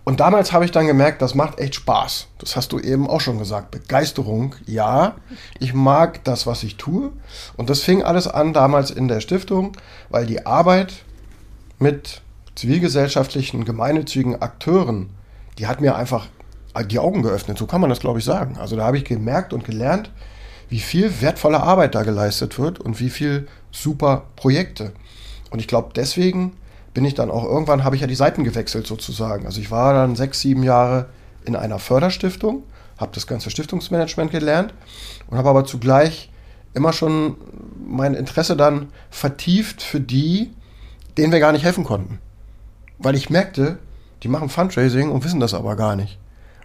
Und 0.03 0.19
damals 0.19 0.51
habe 0.51 0.65
ich 0.65 0.71
dann 0.71 0.87
gemerkt, 0.87 1.21
das 1.21 1.35
macht 1.35 1.59
echt 1.59 1.75
Spaß. 1.75 2.27
Das 2.39 2.55
hast 2.55 2.71
du 2.71 2.79
eben 2.79 3.07
auch 3.07 3.21
schon 3.21 3.37
gesagt. 3.37 3.69
Begeisterung, 3.69 4.55
ja. 4.65 5.15
Ich 5.59 5.73
mag 5.73 6.23
das, 6.23 6.47
was 6.47 6.63
ich 6.63 6.77
tue. 6.77 7.11
Und 7.55 7.69
das 7.69 7.81
fing 7.81 8.01
alles 8.01 8.27
an 8.27 8.53
damals 8.53 8.89
in 8.89 9.07
der 9.07 9.21
Stiftung, 9.21 9.73
weil 10.09 10.25
die 10.25 10.45
Arbeit 10.45 11.03
mit 11.77 12.21
zivilgesellschaftlichen, 12.55 13.63
gemeinnützigen 13.63 14.41
Akteuren, 14.41 15.11
die 15.59 15.67
hat 15.67 15.81
mir 15.81 15.95
einfach 15.95 16.27
die 16.87 16.99
Augen 16.99 17.21
geöffnet. 17.21 17.57
So 17.57 17.67
kann 17.67 17.81
man 17.81 17.89
das, 17.89 17.99
glaube 17.99 18.19
ich, 18.19 18.25
sagen. 18.25 18.57
Also 18.57 18.75
da 18.75 18.85
habe 18.85 18.97
ich 18.97 19.05
gemerkt 19.05 19.53
und 19.53 19.65
gelernt, 19.65 20.09
wie 20.69 20.79
viel 20.79 21.21
wertvolle 21.21 21.61
Arbeit 21.61 21.95
da 21.95 22.03
geleistet 22.03 22.57
wird 22.57 22.79
und 22.79 22.99
wie 22.99 23.09
viel 23.09 23.47
super 23.71 24.23
Projekte. 24.35 24.93
Und 25.49 25.59
ich 25.59 25.67
glaube, 25.67 25.89
deswegen 25.95 26.53
bin 26.93 27.05
ich 27.05 27.13
dann 27.13 27.31
auch 27.31 27.45
irgendwann, 27.45 27.83
habe 27.83 27.95
ich 27.95 28.01
ja 28.01 28.07
die 28.07 28.15
Seiten 28.15 28.43
gewechselt 28.43 28.87
sozusagen. 28.87 29.45
Also 29.45 29.61
ich 29.61 29.71
war 29.71 29.93
dann 29.93 30.15
sechs, 30.15 30.41
sieben 30.41 30.63
Jahre 30.63 31.07
in 31.45 31.55
einer 31.55 31.79
Förderstiftung, 31.79 32.63
habe 32.97 33.11
das 33.13 33.27
ganze 33.27 33.49
Stiftungsmanagement 33.49 34.31
gelernt 34.31 34.73
und 35.27 35.37
habe 35.37 35.49
aber 35.49 35.65
zugleich 35.65 36.29
immer 36.73 36.93
schon 36.93 37.35
mein 37.85 38.13
Interesse 38.13 38.55
dann 38.55 38.89
vertieft 39.09 39.81
für 39.81 39.99
die, 39.99 40.51
denen 41.17 41.31
wir 41.31 41.39
gar 41.39 41.51
nicht 41.51 41.65
helfen 41.65 41.83
konnten. 41.83 42.19
Weil 42.97 43.15
ich 43.15 43.29
merkte, 43.29 43.79
die 44.23 44.27
machen 44.27 44.49
Fundraising 44.49 45.09
und 45.09 45.23
wissen 45.23 45.39
das 45.39 45.53
aber 45.53 45.75
gar 45.75 45.95
nicht. 45.95 46.19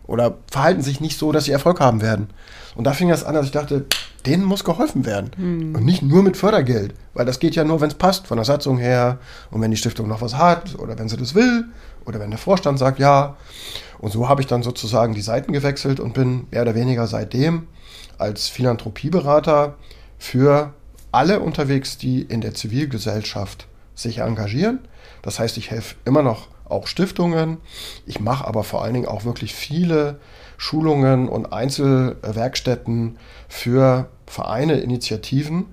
Oder 0.06 0.38
verhalten 0.50 0.82
sich 0.82 1.00
nicht 1.00 1.18
so, 1.18 1.32
dass 1.32 1.46
sie 1.46 1.52
Erfolg 1.52 1.80
haben 1.80 2.00
werden. 2.00 2.28
Und 2.74 2.84
da 2.84 2.92
fing 2.92 3.08
das 3.08 3.24
an, 3.24 3.34
dass 3.34 3.46
ich 3.46 3.52
dachte, 3.52 3.86
denen 4.24 4.44
muss 4.44 4.64
geholfen 4.64 5.04
werden. 5.04 5.30
Hm. 5.36 5.74
Und 5.74 5.84
nicht 5.84 6.02
nur 6.02 6.22
mit 6.22 6.36
Fördergeld. 6.36 6.94
Weil 7.14 7.26
das 7.26 7.40
geht 7.40 7.56
ja 7.56 7.64
nur, 7.64 7.80
wenn 7.80 7.88
es 7.88 7.94
passt, 7.94 8.26
von 8.26 8.36
der 8.36 8.44
Satzung 8.44 8.78
her. 8.78 9.18
Und 9.50 9.60
wenn 9.62 9.70
die 9.70 9.76
Stiftung 9.76 10.08
noch 10.08 10.20
was 10.20 10.36
hat 10.36 10.78
oder 10.78 10.98
wenn 10.98 11.08
sie 11.08 11.16
das 11.16 11.34
will. 11.34 11.64
Oder 12.04 12.20
wenn 12.20 12.30
der 12.30 12.38
Vorstand 12.38 12.78
sagt 12.78 12.98
ja. 12.98 13.36
Und 13.98 14.12
so 14.12 14.28
habe 14.28 14.40
ich 14.40 14.46
dann 14.46 14.62
sozusagen 14.62 15.14
die 15.14 15.22
Seiten 15.22 15.52
gewechselt 15.52 16.00
und 16.00 16.14
bin 16.14 16.46
mehr 16.50 16.62
oder 16.62 16.74
weniger 16.74 17.06
seitdem 17.06 17.66
als 18.18 18.48
Philanthropieberater 18.48 19.76
für 20.18 20.72
alle 21.12 21.40
unterwegs, 21.40 21.98
die 21.98 22.22
in 22.22 22.40
der 22.40 22.54
Zivilgesellschaft 22.54 23.66
sich 23.94 24.18
engagieren. 24.18 24.80
Das 25.22 25.38
heißt, 25.38 25.56
ich 25.56 25.70
helfe 25.70 25.96
immer 26.04 26.22
noch 26.22 26.48
auch 26.68 26.86
Stiftungen. 26.86 27.58
Ich 28.06 28.20
mache 28.20 28.46
aber 28.46 28.64
vor 28.64 28.82
allen 28.82 28.94
Dingen 28.94 29.08
auch 29.08 29.24
wirklich 29.24 29.54
viele 29.54 30.20
Schulungen 30.56 31.28
und 31.28 31.52
Einzelwerkstätten 31.52 33.18
für 33.48 34.08
Vereine, 34.26 34.74
Initiativen, 34.74 35.66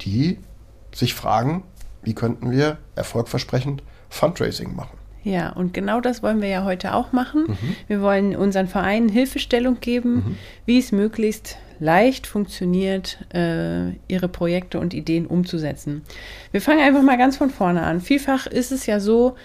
die 0.00 0.38
sich 0.92 1.14
fragen, 1.14 1.62
wie 2.02 2.14
könnten 2.14 2.50
wir 2.50 2.78
erfolgversprechend 2.96 3.82
Fundraising 4.08 4.74
machen. 4.74 4.98
Ja, 5.22 5.50
und 5.50 5.74
genau 5.74 6.00
das 6.00 6.22
wollen 6.22 6.40
wir 6.40 6.48
ja 6.48 6.64
heute 6.64 6.94
auch 6.94 7.12
machen. 7.12 7.44
Mhm. 7.48 7.76
Wir 7.88 8.00
wollen 8.00 8.34
unseren 8.34 8.68
Vereinen 8.68 9.08
Hilfestellung 9.08 9.78
geben, 9.80 10.14
mhm. 10.14 10.36
wie 10.64 10.78
es 10.78 10.92
möglichst 10.92 11.58
leicht 11.78 12.26
funktioniert, 12.26 13.18
äh, 13.34 13.90
ihre 14.08 14.28
Projekte 14.28 14.78
und 14.80 14.94
Ideen 14.94 15.26
umzusetzen. 15.26 16.02
Wir 16.52 16.60
fangen 16.60 16.80
einfach 16.80 17.02
mal 17.02 17.18
ganz 17.18 17.36
von 17.36 17.50
vorne 17.50 17.82
an. 17.82 18.00
Vielfach 18.00 18.46
ist 18.46 18.72
es 18.72 18.86
ja 18.86 19.00
so, 19.00 19.36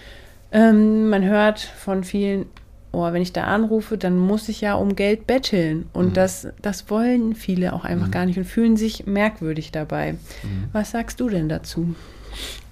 ähm, 0.52 1.08
man 1.08 1.24
hört 1.24 1.60
von 1.60 2.04
vielen, 2.04 2.46
oh, 2.92 3.04
wenn 3.12 3.22
ich 3.22 3.32
da 3.32 3.44
anrufe, 3.44 3.98
dann 3.98 4.18
muss 4.18 4.48
ich 4.48 4.60
ja 4.60 4.74
um 4.74 4.96
Geld 4.96 5.26
betteln. 5.26 5.88
Und 5.92 6.10
mhm. 6.10 6.12
das, 6.14 6.48
das 6.62 6.88
wollen 6.90 7.34
viele 7.34 7.72
auch 7.72 7.84
einfach 7.84 8.08
mhm. 8.08 8.12
gar 8.12 8.26
nicht 8.26 8.38
und 8.38 8.44
fühlen 8.44 8.76
sich 8.76 9.06
merkwürdig 9.06 9.72
dabei. 9.72 10.12
Mhm. 10.12 10.68
Was 10.72 10.92
sagst 10.92 11.20
du 11.20 11.28
denn 11.28 11.48
dazu? 11.48 11.94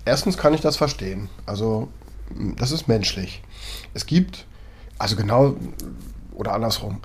Erstens 0.04 0.36
kann 0.36 0.54
ich 0.54 0.60
das 0.60 0.76
verstehen. 0.76 1.28
Also 1.46 1.88
das 2.56 2.72
ist 2.72 2.88
menschlich. 2.88 3.42
Es 3.94 4.06
gibt, 4.06 4.46
also 4.98 5.16
genau 5.16 5.56
oder 6.34 6.52
andersrum, 6.52 7.00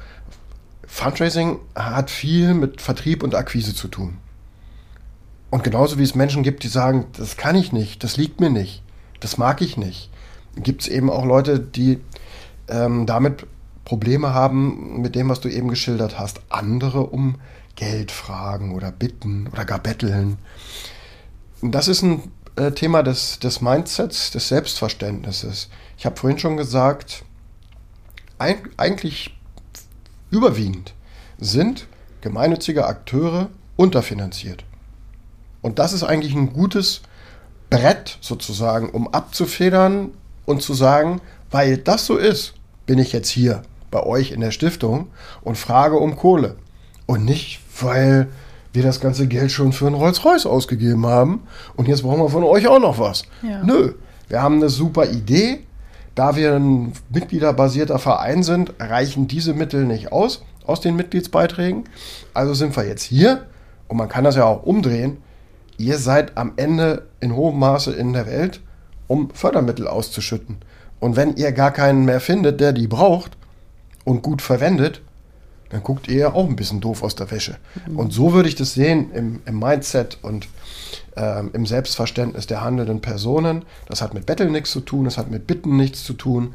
Fundraising 0.86 1.60
hat 1.76 2.10
viel 2.10 2.54
mit 2.54 2.82
Vertrieb 2.82 3.24
und 3.24 3.36
Akquise 3.36 3.76
zu 3.76 3.88
tun. 3.88 4.18
Und 5.52 5.64
genauso 5.64 5.98
wie 5.98 6.04
es 6.04 6.16
Menschen 6.16 6.44
gibt, 6.44 6.64
die 6.64 6.68
sagen, 6.68 7.06
das 7.16 7.38
kann 7.38 7.56
ich 7.56 7.72
nicht, 7.72 8.04
das 8.04 8.18
liegt 8.18 8.40
mir 8.40 8.50
nicht, 8.50 8.84
das 9.20 9.38
mag 9.38 9.62
ich 9.62 9.78
nicht, 9.78 10.10
gibt 10.64 10.84
es 10.84 10.88
eben 10.88 11.10
auch 11.10 11.26
Leute, 11.26 11.60
die 11.60 12.00
ähm, 12.68 13.06
damit 13.06 13.46
Probleme 13.86 14.34
haben 14.34 15.02
mit 15.02 15.16
dem, 15.16 15.30
was 15.30 15.42
du 15.42 15.50
eben 15.50 15.68
geschildert 15.68 16.20
hast. 16.20 16.42
Andere 16.50 17.08
um 17.08 17.36
Geld 17.76 18.12
fragen 18.12 18.76
oder 18.76 18.92
bitten 18.92 19.48
oder 19.48 19.66
gar 19.66 19.80
betteln. 19.80 20.38
Das 21.62 21.88
ist 21.88 22.04
ein 22.04 22.24
äh, 22.56 22.72
Thema 22.72 23.04
des, 23.04 23.40
des 23.40 23.62
Mindsets, 23.62 24.32
des 24.32 24.48
Selbstverständnisses. 24.50 25.70
Ich 25.98 26.06
habe 26.06 26.18
vorhin 26.18 26.40
schon 26.40 26.58
gesagt, 26.58 27.24
ein, 28.38 28.58
eigentlich 28.78 29.36
überwiegend 30.30 30.94
sind 31.40 31.88
gemeinnützige 32.22 32.86
Akteure 32.86 33.50
unterfinanziert. 33.76 34.66
Und 35.62 35.80
das 35.80 35.94
ist 35.94 36.04
eigentlich 36.04 36.34
ein 36.34 36.54
gutes 36.54 37.02
Brett 37.70 38.18
sozusagen, 38.22 38.90
um 38.90 39.08
abzufedern 39.08 40.12
und 40.50 40.64
zu 40.64 40.74
sagen, 40.74 41.22
weil 41.52 41.78
das 41.78 42.08
so 42.08 42.18
ist, 42.18 42.56
bin 42.88 42.98
ich 42.98 43.14
jetzt 43.14 43.30
hier 43.30 43.62
bei 43.92 44.02
euch 44.04 44.32
in 44.32 44.42
der 44.42 44.50
Stiftung 44.50 45.08
und 45.42 45.58
frage 45.58 45.98
um 45.98 46.16
Kohle. 46.16 46.56
Und 47.06 47.24
nicht, 47.24 47.60
weil 47.80 48.28
wir 48.74 48.82
das 48.82 49.00
ganze 49.00 49.28
Geld 49.28 49.52
schon 49.52 49.74
für 49.74 49.86
einen 49.86 49.96
Rolls-Royce 49.96 50.48
ausgegeben 50.48 51.06
haben 51.06 51.44
und 51.76 51.88
jetzt 51.88 52.02
brauchen 52.02 52.22
wir 52.22 52.30
von 52.30 52.44
euch 52.44 52.68
auch 52.68 52.80
noch 52.80 52.98
was. 52.98 53.24
Ja. 53.44 53.64
Nö, 53.64 53.94
wir 54.28 54.42
haben 54.42 54.56
eine 54.56 54.70
super 54.70 55.06
Idee. 55.10 55.62
Da 56.16 56.36
wir 56.36 56.56
ein 56.56 56.94
mitgliederbasierter 57.10 58.00
Verein 58.00 58.42
sind, 58.44 58.74
reichen 58.80 59.28
diese 59.28 59.54
Mittel 59.54 59.86
nicht 59.86 60.12
aus, 60.12 60.44
aus 60.66 60.82
den 60.82 60.96
Mitgliedsbeiträgen. 60.96 61.86
Also 62.34 62.56
sind 62.56 62.76
wir 62.76 62.86
jetzt 62.88 63.04
hier 63.04 63.46
und 63.88 63.98
man 63.98 64.10
kann 64.10 64.24
das 64.24 64.36
ja 64.36 64.46
auch 64.46 64.64
umdrehen. 64.64 65.18
Ihr 65.78 65.98
seid 65.98 66.38
am 66.38 66.54
Ende 66.58 67.08
in 67.20 67.36
hohem 67.36 67.60
Maße 67.60 67.94
in 67.94 68.14
der 68.14 68.26
Welt, 68.26 68.62
um 69.10 69.32
Fördermittel 69.34 69.90
auszuschütten. 69.90 70.60
Und 71.02 71.18
wenn 71.18 71.36
ihr 71.36 71.52
gar 71.52 71.72
keinen 71.72 72.06
mehr 72.06 72.22
findet, 72.22 72.62
der 72.62 72.72
die 72.72 72.88
braucht 72.88 73.38
und 74.06 74.22
gut 74.22 74.42
verwendet, 74.42 75.02
dann 75.70 75.84
guckt 75.84 76.08
ihr 76.08 76.36
auch 76.36 76.48
ein 76.48 76.56
bisschen 76.56 76.80
doof 76.80 77.04
aus 77.04 77.16
der 77.16 77.30
Wäsche. 77.32 77.58
Mhm. 77.88 78.00
Und 78.00 78.14
so 78.14 78.34
würde 78.34 78.48
ich 78.48 78.56
das 78.56 78.74
sehen 78.74 79.12
im, 79.12 79.42
im 79.46 79.60
Mindset 79.60 80.18
und 80.22 80.48
ähm, 81.16 81.52
im 81.54 81.66
Selbstverständnis 81.66 82.48
der 82.48 82.62
handelnden 82.62 83.02
Personen. 83.02 83.66
Das 83.88 84.02
hat 84.02 84.14
mit 84.14 84.26
Betteln 84.26 84.52
nichts 84.52 84.72
zu 84.72 84.80
tun, 84.80 85.06
das 85.06 85.18
hat 85.18 85.30
mit 85.30 85.48
Bitten 85.48 85.76
nichts 85.76 86.04
zu 86.04 86.14
tun. 86.14 86.54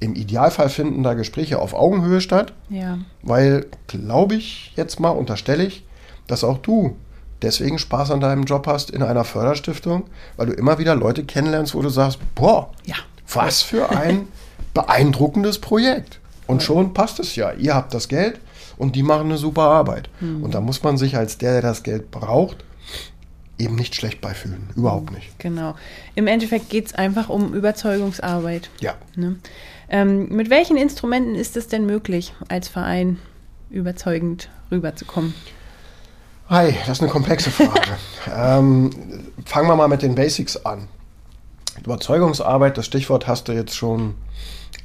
Im 0.00 0.14
Idealfall 0.14 0.68
finden 0.68 1.02
da 1.02 1.14
Gespräche 1.14 1.60
auf 1.60 1.74
Augenhöhe 1.74 2.20
statt, 2.20 2.52
ja. 2.68 2.98
weil, 3.22 3.66
glaube 3.86 4.34
ich, 4.34 4.72
jetzt 4.76 4.98
mal 4.98 5.10
unterstelle 5.10 5.64
ich, 5.64 5.86
dass 6.26 6.42
auch 6.42 6.58
du 6.58 6.96
deswegen 7.42 7.78
Spaß 7.78 8.10
an 8.10 8.20
deinem 8.20 8.44
Job 8.44 8.66
hast 8.66 8.90
in 8.90 9.02
einer 9.02 9.24
Förderstiftung, 9.24 10.04
weil 10.36 10.46
du 10.46 10.52
immer 10.52 10.78
wieder 10.78 10.94
Leute 10.94 11.24
kennenlernst, 11.24 11.74
wo 11.74 11.82
du 11.82 11.88
sagst, 11.88 12.18
boah, 12.34 12.70
ja. 12.84 12.96
was 13.32 13.62
für 13.62 13.90
ein 13.90 14.28
beeindruckendes 14.74 15.58
Projekt. 15.58 16.20
Und 16.46 16.62
schon 16.62 16.92
passt 16.94 17.20
es 17.20 17.36
ja. 17.36 17.52
Ihr 17.52 17.74
habt 17.74 17.94
das 17.94 18.08
Geld 18.08 18.40
und 18.76 18.96
die 18.96 19.02
machen 19.02 19.26
eine 19.26 19.38
super 19.38 19.62
Arbeit. 19.62 20.08
Mhm. 20.20 20.42
Und 20.42 20.54
da 20.54 20.60
muss 20.60 20.82
man 20.82 20.96
sich 20.96 21.16
als 21.16 21.38
der, 21.38 21.52
der 21.52 21.62
das 21.62 21.82
Geld 21.82 22.10
braucht, 22.10 22.64
eben 23.58 23.76
nicht 23.76 23.94
schlecht 23.94 24.20
beifühlen. 24.20 24.70
Überhaupt 24.74 25.12
nicht. 25.12 25.38
Genau. 25.38 25.74
Im 26.14 26.26
Endeffekt 26.26 26.68
geht 26.68 26.86
es 26.86 26.94
einfach 26.94 27.28
um 27.28 27.54
Überzeugungsarbeit. 27.54 28.70
Ja. 28.80 28.94
Ne? 29.14 29.36
Ähm, 29.88 30.28
mit 30.28 30.50
welchen 30.50 30.76
Instrumenten 30.76 31.34
ist 31.34 31.56
es 31.56 31.68
denn 31.68 31.86
möglich, 31.86 32.34
als 32.48 32.68
Verein 32.68 33.18
überzeugend 33.70 34.48
rüberzukommen? 34.70 35.34
Hi, 36.48 36.74
das 36.86 36.98
ist 36.98 37.02
eine 37.02 37.10
komplexe 37.10 37.50
Frage. 37.50 37.96
ähm, 38.36 38.90
fangen 39.46 39.68
wir 39.68 39.76
mal 39.76 39.88
mit 39.88 40.02
den 40.02 40.14
Basics 40.14 40.56
an. 40.56 40.88
Überzeugungsarbeit, 41.84 42.76
das 42.76 42.86
Stichwort 42.86 43.26
hast 43.26 43.48
du 43.48 43.52
jetzt 43.52 43.74
schon 43.74 44.16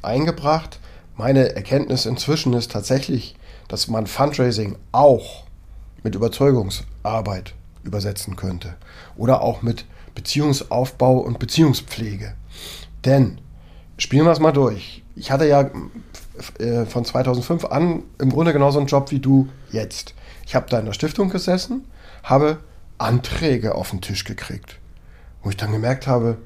eingebracht. 0.02 0.80
Meine 1.16 1.56
Erkenntnis 1.56 2.06
inzwischen 2.06 2.54
ist 2.54 2.72
tatsächlich, 2.72 3.36
dass 3.68 3.88
man 3.88 4.08
Fundraising 4.08 4.78
auch 4.92 5.44
mit 6.04 6.16
Überzeugungsarbeit 6.16 7.56
übersetzen 7.84 8.36
könnte. 8.36 8.76
Oder 9.18 9.42
auch 9.42 9.62
mit 9.62 9.86
Beziehungsaufbau 10.16 11.18
und 11.18 11.40
Beziehungspflege. 11.40 12.36
Denn, 13.04 13.42
spielen 13.98 14.26
wir 14.26 14.32
es 14.32 14.40
mal 14.40 14.52
durch. 14.52 15.04
Ich 15.16 15.32
hatte 15.32 15.48
ja 15.48 15.70
äh, 16.60 16.86
von 16.86 17.04
2005 17.04 17.66
an 17.66 18.04
im 18.20 18.30
Grunde 18.30 18.54
genauso 18.54 18.78
einen 18.78 18.88
Job 18.88 19.12
wie 19.12 19.20
du 19.20 19.50
jetzt. 19.72 20.14
Ich 20.48 20.56
habe 20.56 20.66
da 20.68 20.80
in 20.80 20.86
der 20.86 20.94
Stiftung 20.94 21.30
gesessen, 21.30 21.86
habe 22.24 22.58
Anträge 22.98 23.76
auf 23.76 23.92
den 23.92 24.02
Tisch 24.02 24.24
gekriegt. 24.24 24.80
Wo 25.44 25.52
ich 25.52 25.58
dann 25.58 25.72
gemerkt 25.72 26.08
habe, 26.08 26.38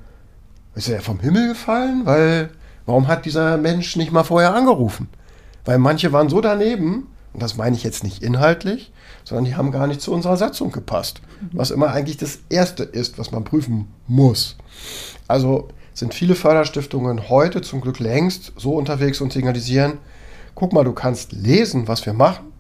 ist 0.76 0.90
er 0.90 1.02
vom 1.02 1.22
Himmel 1.22 1.50
gefallen? 1.50 2.06
Weil 2.06 2.50
Warum 2.86 3.08
hat 3.08 3.26
dieser 3.26 3.58
Mensch 3.58 3.96
nicht 3.96 4.12
mal 4.12 4.24
vorher 4.24 4.54
angerufen? 4.54 5.08
Weil 5.66 5.78
manche 5.78 6.12
waren 6.12 6.30
so 6.30 6.42
daneben, 6.42 7.08
und 7.34 7.42
das 7.42 7.56
meine 7.56 7.76
ich 7.76 7.84
jetzt 7.84 8.04
nicht 8.04 8.24
inhaltlich, 8.24 8.92
sondern 9.24 9.46
die 9.46 9.56
haben 9.56 9.72
gar 9.72 9.88
nicht 9.88 10.02
zu 10.02 10.12
unserer 10.12 10.38
Satzung 10.38 10.72
gepasst. 10.72 11.22
Was 11.54 11.72
immer 11.72 11.92
eigentlich 11.92 12.18
das 12.18 12.40
Erste 12.50 12.84
ist, 12.84 13.18
was 13.18 13.32
man 13.32 13.44
prüfen 13.44 13.88
muss. 14.08 14.58
Also 15.28 15.70
sind 15.94 16.14
viele 16.14 16.36
Förderstiftungen 16.36 17.30
heute 17.30 17.62
zum 17.62 17.82
Glück 17.82 18.00
längst 18.00 18.54
so 18.58 18.76
unterwegs 18.76 19.22
und 19.22 19.32
signalisieren, 19.32 20.00
guck 20.56 20.74
mal, 20.74 20.84
du 20.84 20.94
kannst 20.94 21.32
lesen, 21.32 21.88
was 21.88 22.06
wir 22.06 22.14
machen, 22.14 22.51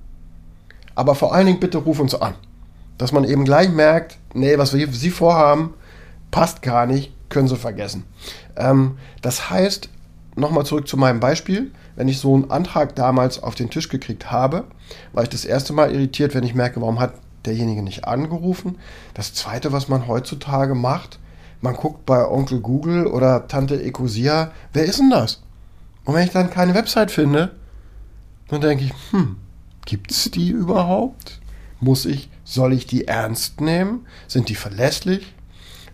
aber 0.95 1.15
vor 1.15 1.33
allen 1.33 1.48
Dingen 1.48 1.60
bitte 1.60 1.77
ruf 1.79 2.00
uns 2.00 2.15
an. 2.15 2.33
Dass 2.98 3.12
man 3.12 3.24
eben 3.24 3.45
gleich 3.45 3.69
merkt, 3.69 4.17
nee, 4.33 4.57
was 4.57 4.74
wir 4.74 4.91
Sie 4.91 5.10
vorhaben, 5.10 5.74
passt 6.29 6.62
gar 6.62 6.86
nicht, 6.86 7.12
können 7.29 7.48
Sie 7.48 7.57
vergessen. 7.57 8.03
Ähm, 8.55 8.98
das 9.21 9.50
heißt, 9.50 9.89
nochmal 10.36 10.65
zurück 10.65 10.88
zu 10.88 10.98
meinem 10.98 11.19
Beispiel. 11.19 11.71
Wenn 11.95 12.07
ich 12.07 12.19
so 12.19 12.33
einen 12.33 12.51
Antrag 12.51 12.95
damals 12.95 13.41
auf 13.41 13.55
den 13.55 13.69
Tisch 13.69 13.89
gekriegt 13.89 14.31
habe, 14.31 14.65
war 15.13 15.24
ich 15.24 15.29
das 15.29 15.45
erste 15.45 15.74
Mal 15.74 15.91
irritiert, 15.91 16.33
wenn 16.33 16.43
ich 16.43 16.55
merke, 16.55 16.81
warum 16.81 17.00
hat 17.00 17.13
derjenige 17.45 17.81
nicht 17.81 18.05
angerufen. 18.05 18.77
Das 19.13 19.33
zweite, 19.33 19.71
was 19.71 19.88
man 19.88 20.07
heutzutage 20.07 20.75
macht, 20.75 21.19
man 21.62 21.75
guckt 21.75 22.05
bei 22.05 22.27
Onkel 22.27 22.60
Google 22.60 23.07
oder 23.07 23.48
Tante 23.48 23.81
Ecosia, 23.81 24.51
wer 24.74 24.86
ist 24.86 25.00
denn 25.00 25.10
das? 25.10 25.41
Und 26.05 26.15
wenn 26.15 26.25
ich 26.25 26.31
dann 26.31 26.50
keine 26.50 26.74
Website 26.74 27.12
finde, 27.12 27.51
dann 28.48 28.62
denke 28.62 28.86
ich, 28.86 28.93
hm, 29.12 29.38
gibt 29.85 30.11
es 30.11 30.31
die 30.31 30.50
überhaupt? 30.50 31.41
muss 31.81 32.05
ich, 32.05 32.29
soll 32.43 32.73
ich 32.73 32.85
die 32.85 33.07
ernst 33.07 33.59
nehmen? 33.59 34.05
Sind 34.27 34.47
die 34.50 34.55
verlässlich? 34.55 35.33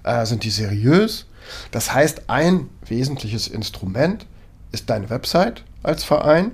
Äh, 0.03 0.25
sind 0.25 0.43
die 0.43 0.51
seriös? 0.51 1.25
Das 1.71 1.93
heißt, 1.93 2.29
ein 2.29 2.69
wesentliches 2.85 3.47
Instrument 3.47 4.27
ist 4.71 4.89
deine 4.89 5.09
Website 5.09 5.63
als 5.81 6.03
Verein. 6.03 6.51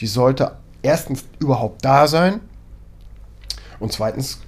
Die 0.00 0.06
sollte 0.06 0.56
erstens 0.82 1.24
überhaupt 1.38 1.84
da 1.84 2.06
sein 2.06 2.40
und 3.80 3.92
zweitens 3.92 4.40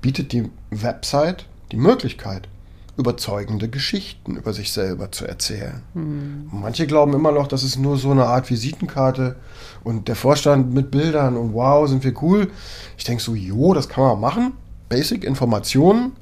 bietet 0.00 0.32
die 0.32 0.50
Website 0.70 1.46
die 1.70 1.76
Möglichkeit, 1.76 2.48
überzeugende 2.96 3.68
Geschichten 3.68 4.36
über 4.36 4.52
sich 4.52 4.72
selber 4.72 5.10
zu 5.10 5.26
erzählen. 5.26 5.82
Mhm. 5.94 6.48
Manche 6.52 6.86
glauben 6.86 7.12
immer 7.12 7.32
noch, 7.32 7.48
das 7.48 7.62
ist 7.62 7.76
nur 7.76 7.96
so 7.96 8.10
eine 8.10 8.26
Art 8.26 8.50
Visitenkarte 8.50 9.36
und 9.82 10.08
der 10.08 10.16
Vorstand 10.16 10.72
mit 10.72 10.90
Bildern 10.90 11.36
und 11.36 11.54
wow, 11.54 11.88
sind 11.88 12.04
wir 12.04 12.14
cool. 12.22 12.50
Ich 12.96 13.04
denke 13.04 13.22
so, 13.22 13.34
jo, 13.34 13.74
das 13.74 13.88
kann 13.88 14.04
man 14.04 14.20
machen. 14.20 14.52
Basic 14.88 15.24
Informationen. 15.24 16.12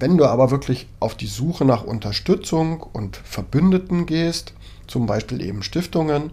Wenn 0.00 0.18
du 0.18 0.26
aber 0.26 0.50
wirklich 0.50 0.88
auf 0.98 1.14
die 1.14 1.28
Suche 1.28 1.64
nach 1.64 1.84
Unterstützung 1.84 2.82
und 2.82 3.16
Verbündeten 3.16 4.06
gehst, 4.06 4.52
zum 4.88 5.06
Beispiel 5.06 5.40
eben 5.40 5.62
Stiftungen, 5.62 6.32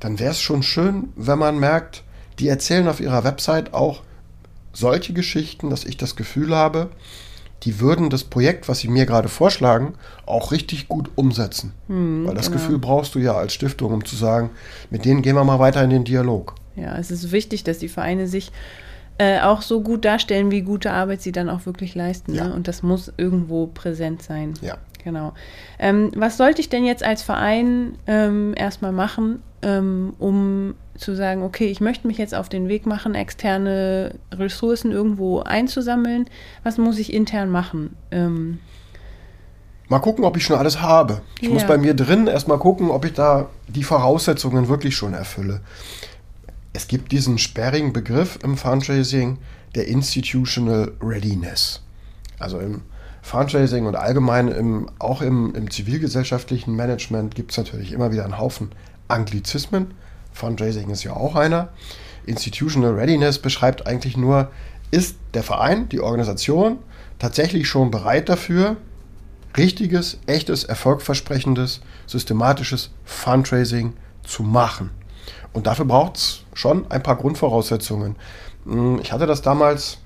dann 0.00 0.18
wäre 0.18 0.32
es 0.32 0.40
schon 0.40 0.64
schön, 0.64 1.10
wenn 1.14 1.38
man 1.38 1.60
merkt, 1.60 2.02
die 2.40 2.48
erzählen 2.48 2.88
auf 2.88 3.00
ihrer 3.00 3.22
Website 3.22 3.72
auch 3.72 4.02
solche 4.72 5.12
Geschichten, 5.12 5.70
dass 5.70 5.84
ich 5.84 5.96
das 5.96 6.16
Gefühl 6.16 6.54
habe, 6.54 6.90
die 7.64 7.80
würden 7.80 8.10
das 8.10 8.24
Projekt, 8.24 8.68
was 8.68 8.80
sie 8.80 8.88
mir 8.88 9.06
gerade 9.06 9.28
vorschlagen, 9.28 9.94
auch 10.26 10.52
richtig 10.52 10.88
gut 10.88 11.10
umsetzen. 11.14 11.72
Hm, 11.88 12.26
Weil 12.26 12.34
das 12.34 12.46
genau. 12.46 12.60
Gefühl 12.60 12.78
brauchst 12.78 13.14
du 13.14 13.18
ja 13.18 13.32
als 13.32 13.54
Stiftung, 13.54 13.92
um 13.92 14.04
zu 14.04 14.16
sagen, 14.16 14.50
mit 14.90 15.04
denen 15.04 15.22
gehen 15.22 15.34
wir 15.34 15.44
mal 15.44 15.58
weiter 15.58 15.82
in 15.82 15.90
den 15.90 16.04
Dialog. 16.04 16.54
Ja, 16.76 16.96
es 16.98 17.10
ist 17.10 17.32
wichtig, 17.32 17.64
dass 17.64 17.78
die 17.78 17.88
Vereine 17.88 18.26
sich 18.26 18.52
äh, 19.18 19.40
auch 19.40 19.62
so 19.62 19.80
gut 19.80 20.04
darstellen, 20.04 20.50
wie 20.50 20.62
gute 20.62 20.90
Arbeit 20.90 21.22
sie 21.22 21.32
dann 21.32 21.48
auch 21.48 21.66
wirklich 21.66 21.94
leisten. 21.94 22.32
Ne? 22.32 22.38
Ja. 22.38 22.48
Ne? 22.48 22.54
Und 22.54 22.68
das 22.68 22.82
muss 22.82 23.12
irgendwo 23.16 23.68
präsent 23.68 24.22
sein. 24.22 24.54
Ja. 24.60 24.76
Genau. 25.04 25.34
Ähm, 25.78 26.10
was 26.16 26.38
sollte 26.38 26.60
ich 26.60 26.70
denn 26.70 26.84
jetzt 26.84 27.04
als 27.04 27.22
Verein 27.22 27.98
ähm, 28.06 28.54
erstmal 28.56 28.92
machen, 28.92 29.42
ähm, 29.62 30.14
um 30.18 30.74
zu 30.96 31.14
sagen, 31.14 31.42
okay, 31.42 31.66
ich 31.66 31.80
möchte 31.80 32.06
mich 32.06 32.18
jetzt 32.18 32.34
auf 32.34 32.48
den 32.48 32.68
Weg 32.68 32.86
machen, 32.86 33.14
externe 33.14 34.14
Ressourcen 34.32 34.92
irgendwo 34.92 35.40
einzusammeln. 35.40 36.26
Was 36.62 36.78
muss 36.78 36.98
ich 36.98 37.12
intern 37.12 37.50
machen? 37.50 37.96
Ähm, 38.10 38.58
mal 39.88 39.98
gucken, 39.98 40.24
ob 40.24 40.36
ich 40.36 40.44
schon 40.44 40.56
alles 40.56 40.80
habe. 40.80 41.22
Ich 41.40 41.48
ja. 41.48 41.54
muss 41.54 41.66
bei 41.66 41.78
mir 41.78 41.94
drin 41.94 42.26
erstmal 42.26 42.58
gucken, 42.58 42.90
ob 42.90 43.04
ich 43.04 43.12
da 43.12 43.48
die 43.68 43.82
Voraussetzungen 43.82 44.68
wirklich 44.68 44.96
schon 44.96 45.14
erfülle. 45.14 45.60
Es 46.72 46.88
gibt 46.88 47.12
diesen 47.12 47.38
sperrigen 47.38 47.92
Begriff 47.92 48.38
im 48.42 48.56
Fundraising 48.56 49.38
der 49.74 49.88
Institutional 49.88 50.92
Readiness. 51.00 51.82
Also 52.38 52.58
im 52.58 52.82
Fundraising 53.22 53.86
und 53.86 53.96
allgemein 53.96 54.48
im, 54.48 54.90
auch 54.98 55.22
im, 55.22 55.54
im 55.54 55.70
zivilgesellschaftlichen 55.70 56.74
Management 56.74 57.34
gibt 57.34 57.52
es 57.52 57.56
natürlich 57.56 57.92
immer 57.92 58.12
wieder 58.12 58.24
einen 58.24 58.38
Haufen 58.38 58.70
Anglizismen. 59.08 59.94
Fundraising 60.34 60.90
ist 60.90 61.04
ja 61.04 61.14
auch 61.14 61.36
einer. 61.36 61.70
Institutional 62.26 62.94
Readiness 62.94 63.38
beschreibt 63.38 63.86
eigentlich 63.86 64.16
nur, 64.16 64.50
ist 64.90 65.16
der 65.32 65.42
Verein, 65.42 65.88
die 65.88 66.00
Organisation 66.00 66.78
tatsächlich 67.18 67.68
schon 67.68 67.90
bereit 67.90 68.28
dafür, 68.28 68.76
richtiges, 69.56 70.18
echtes, 70.26 70.64
erfolgversprechendes, 70.64 71.80
systematisches 72.06 72.90
Fundraising 73.04 73.94
zu 74.24 74.42
machen. 74.42 74.90
Und 75.52 75.66
dafür 75.66 75.84
braucht 75.84 76.16
es 76.16 76.40
schon 76.52 76.90
ein 76.90 77.02
paar 77.02 77.16
Grundvoraussetzungen. 77.16 78.16
Hm, 78.64 78.98
ich 79.00 79.12
hatte 79.12 79.26
das 79.26 79.40
damals 79.40 79.98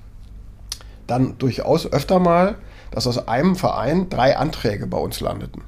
dann 1.06 1.38
durchaus 1.38 1.90
öfter 1.90 2.18
mal, 2.18 2.56
dass 2.90 3.06
aus 3.06 3.26
einem 3.28 3.56
Verein 3.56 4.11
drei 4.11 4.37
Anträge 4.37 4.87
bei 4.87 4.99
uns 4.99 5.20
landeten. 5.20 5.62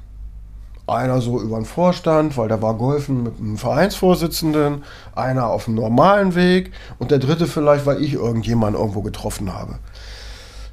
Einer 0.87 1.21
so 1.21 1.39
über 1.39 1.57
den 1.57 1.65
Vorstand, 1.65 2.37
weil 2.37 2.49
da 2.49 2.61
war 2.61 2.77
geholfen 2.77 3.23
mit 3.23 3.39
einem 3.39 3.57
Vereinsvorsitzenden, 3.57 4.83
einer 5.15 5.47
auf 5.47 5.65
dem 5.65 5.75
normalen 5.75 6.35
Weg 6.35 6.71
und 6.99 7.11
der 7.11 7.19
dritte 7.19 7.47
vielleicht, 7.47 7.85
weil 7.85 8.01
ich 8.01 8.13
irgendjemanden 8.13 8.79
irgendwo 8.79 9.01
getroffen 9.01 9.53
habe. 9.53 9.79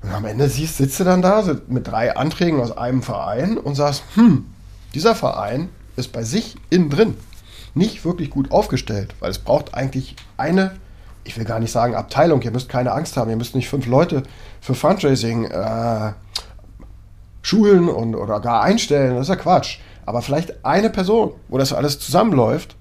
Und 0.03 0.13
am 0.13 0.25
Ende 0.25 0.49
siehst, 0.49 0.77
sitzt 0.77 0.99
du 1.01 1.05
dann 1.05 1.23
da 1.23 1.45
mit 1.69 1.87
drei 1.87 2.17
Anträgen 2.17 2.61
aus 2.61 2.77
einem 2.77 3.03
Verein 3.03 3.59
und 3.59 3.75
sagst, 3.75 4.03
hm, 4.15 4.47
dieser 4.95 5.15
Verein 5.15 5.69
ist 5.97 6.13
bei 6.13 6.23
sich 6.23 6.57
innen 6.71 6.91
drin 6.91 7.17
nicht 7.75 8.05
wirklich 8.05 8.31
gut 8.31 8.51
aufgestellt, 8.51 9.15
weil 9.21 9.31
es 9.31 9.39
braucht 9.39 9.75
eigentlich 9.75 10.17
eine, 10.37 10.73
ich 11.25 11.37
will 11.37 11.45
gar 11.45 11.61
nicht 11.61 11.73
sagen 11.73 11.95
Abteilung, 11.95 12.43
ihr 12.43 12.51
müsst 12.51 12.69
keine 12.69 12.93
Angst 12.93 13.17
haben, 13.17 13.31
ihr 13.31 13.37
müsst 13.37 13.55
nicht 13.55 13.69
fünf 13.69 13.87
Leute 13.87 14.23
für 14.61 14.75
Fundraising 14.75 15.45
äh, 15.45 16.13
schulen 17.43 17.89
und, 17.89 18.15
oder 18.15 18.41
gar 18.41 18.63
einstellen, 18.63 19.17
das 19.17 19.29
ist 19.29 19.35
ja 19.35 19.37
Quatsch. 19.37 19.79
Aber 20.09 20.23
vielleicht 20.23 20.65
eine 20.65 20.89
Person, 20.89 21.33
wo 21.49 21.59
das 21.59 21.75
alles 21.75 21.99
zusammenläuft 21.99 22.77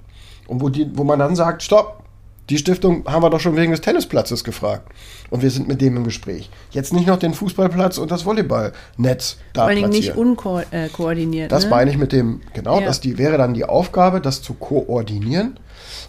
und 0.47 0.61
wo, 0.61 0.69
die, 0.69 0.89
wo 0.97 1.03
man 1.03 1.19
dann 1.19 1.35
sagt, 1.35 1.61
stopp, 1.61 2.01
die 2.49 2.57
Stiftung 2.57 3.03
haben 3.05 3.21
wir 3.21 3.29
doch 3.29 3.41
schon 3.41 3.57
wegen 3.57 3.71
des 3.71 3.81
Tennisplatzes 3.81 4.45
gefragt. 4.45 4.87
Und 5.29 5.41
wir 5.41 5.51
sind 5.51 5.67
mit 5.67 5.81
dem 5.81 5.97
im 5.97 6.05
Gespräch. 6.05 6.49
Jetzt 6.71 6.93
nicht 6.93 7.05
noch 7.05 7.19
den 7.19 7.33
Fußballplatz 7.33 7.97
und 7.97 8.11
das 8.11 8.23
Volleyballnetz 8.23 9.39
da 9.51 9.63
Vor 9.63 9.69
allem 9.69 9.89
nicht 9.89 10.15
unkoordiniert. 10.15 11.51
Das 11.51 11.65
ne? 11.65 11.69
meine 11.69 11.91
ich 11.91 11.97
mit 11.97 12.13
dem, 12.13 12.39
genau, 12.53 12.79
ja. 12.79 12.85
das 12.85 13.01
die, 13.01 13.17
wäre 13.17 13.37
dann 13.37 13.53
die 13.53 13.65
Aufgabe, 13.65 14.21
das 14.21 14.41
zu 14.41 14.53
koordinieren. 14.53 15.59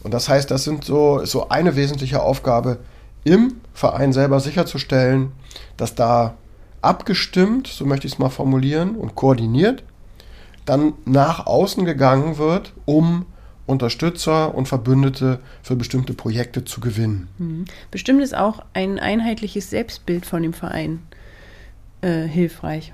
Und 0.05 0.15
das 0.15 0.29
heißt, 0.29 0.49
das 0.53 0.63
sind 0.63 0.85
so, 0.85 1.25
so 1.25 1.49
eine 1.49 1.75
wesentliche 1.75 2.23
Aufgabe, 2.23 2.79
im 3.25 3.57
Verein 3.75 4.13
selber 4.13 4.39
sicherzustellen, 4.39 5.33
dass 5.77 5.97
da 5.97 6.37
abgestimmt, 6.81 7.67
so 7.67 7.85
möchte 7.85 8.07
ich 8.07 8.13
es 8.13 8.19
mal 8.21 8.31
formulieren, 8.31 8.95
und 8.95 9.17
koordiniert, 9.17 9.83
dann 10.69 10.95
nach 11.05 11.47
außen 11.47 11.85
gegangen 11.85 12.39
wird, 12.39 12.73
um 12.85 13.27
Unterstützer 13.67 14.55
und 14.55 14.67
Verbündete 14.67 15.41
für 15.63 15.77
bestimmte 15.77 16.15
Projekte 16.15 16.65
zu 16.65 16.81
gewinnen. 16.81 17.29
Mhm. 17.39 17.65
Bestimmt 17.91 18.23
ist 18.23 18.37
auch 18.37 18.65
ein 18.73 18.99
einheitliches 18.99 19.71
Selbstbild 19.71 20.25
von 20.25 20.43
dem 20.43 20.55
Verein 20.55 21.03
äh, 22.01 22.23
hilfreich. 22.23 22.93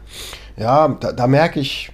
Ja, 0.57 0.89
da, 0.89 1.13
da 1.13 1.27
merke 1.27 1.61
ich, 1.61 1.93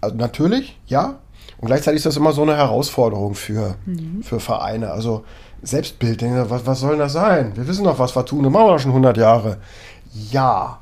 also 0.00 0.16
natürlich, 0.16 0.78
ja. 0.86 1.18
Und 1.58 1.66
gleichzeitig 1.66 1.98
ist 1.98 2.06
das 2.06 2.16
immer 2.16 2.32
so 2.32 2.42
eine 2.42 2.56
Herausforderung 2.56 3.34
für, 3.34 3.76
mhm. 3.86 4.22
für 4.22 4.40
Vereine. 4.40 4.90
Also 4.90 5.24
Selbstbild, 5.62 6.22
was, 6.50 6.66
was 6.66 6.80
soll 6.80 6.98
das 6.98 7.12
sein? 7.12 7.52
Wir 7.56 7.68
wissen 7.68 7.84
doch, 7.84 8.00
was 8.00 8.16
wir 8.16 8.24
tun, 8.24 8.42
das 8.42 8.52
machen 8.52 8.66
wir 8.66 8.72
doch 8.72 8.80
schon 8.80 8.90
100 8.90 9.16
Jahre. 9.16 9.58
Ja, 10.30 10.80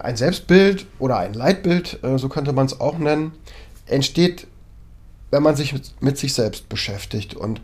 ein 0.00 0.16
Selbstbild 0.16 0.86
oder 0.98 1.18
ein 1.18 1.34
Leitbild, 1.34 2.02
äh, 2.02 2.18
so 2.18 2.28
könnte 2.28 2.52
man 2.52 2.66
es 2.66 2.80
auch 2.80 2.98
nennen, 2.98 3.32
entsteht, 3.86 4.46
wenn 5.30 5.42
man 5.42 5.56
sich 5.56 5.72
mit, 5.72 6.00
mit, 6.00 6.18
sich 6.18 6.34
selbst 6.34 6.68
beschäftigt. 6.68 7.34
Und 7.34 7.60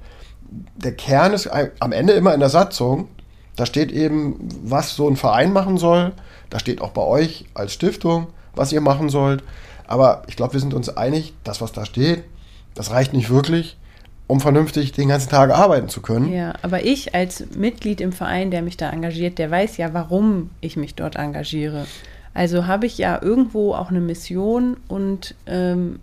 der 0.76 0.92
Kern 0.92 1.32
ist 1.32 1.48
am 1.48 1.92
Ende 1.92 2.12
immer 2.14 2.34
in 2.34 2.40
der 2.40 2.48
Satzung. 2.48 3.08
Da 3.56 3.66
steht 3.66 3.92
eben, 3.92 4.36
was 4.62 4.96
so 4.96 5.08
ein 5.08 5.16
Verein 5.16 5.52
machen 5.52 5.78
soll. 5.78 6.12
Da 6.50 6.58
steht 6.58 6.80
auch 6.80 6.90
bei 6.90 7.02
euch 7.02 7.44
als 7.54 7.72
Stiftung, 7.72 8.28
was 8.54 8.72
ihr 8.72 8.80
machen 8.80 9.08
sollt. 9.08 9.44
Aber 9.86 10.22
ich 10.26 10.36
glaube, 10.36 10.54
wir 10.54 10.60
sind 10.60 10.74
uns 10.74 10.88
einig, 10.88 11.34
das, 11.44 11.60
was 11.60 11.72
da 11.72 11.84
steht, 11.84 12.24
das 12.74 12.90
reicht 12.90 13.12
nicht 13.12 13.30
wirklich, 13.30 13.76
um 14.30 14.40
vernünftig 14.40 14.92
den 14.92 15.08
ganzen 15.08 15.28
Tag 15.28 15.50
arbeiten 15.50 15.88
zu 15.88 16.00
können. 16.00 16.32
Ja, 16.32 16.54
aber 16.62 16.84
ich 16.84 17.14
als 17.14 17.44
Mitglied 17.56 18.00
im 18.00 18.12
Verein, 18.12 18.50
der 18.50 18.62
mich 18.62 18.76
da 18.76 18.90
engagiert, 18.90 19.38
der 19.38 19.50
weiß 19.50 19.76
ja, 19.76 19.92
warum 19.92 20.50
ich 20.60 20.76
mich 20.76 20.94
dort 20.94 21.16
engagiere. 21.16 21.86
Also 22.32 22.66
habe 22.68 22.86
ich 22.86 22.96
ja 22.96 23.20
irgendwo 23.20 23.74
auch 23.74 23.90
eine 23.90 24.00
Mission 24.00 24.76
und 24.86 25.34
ähm, 25.46 25.98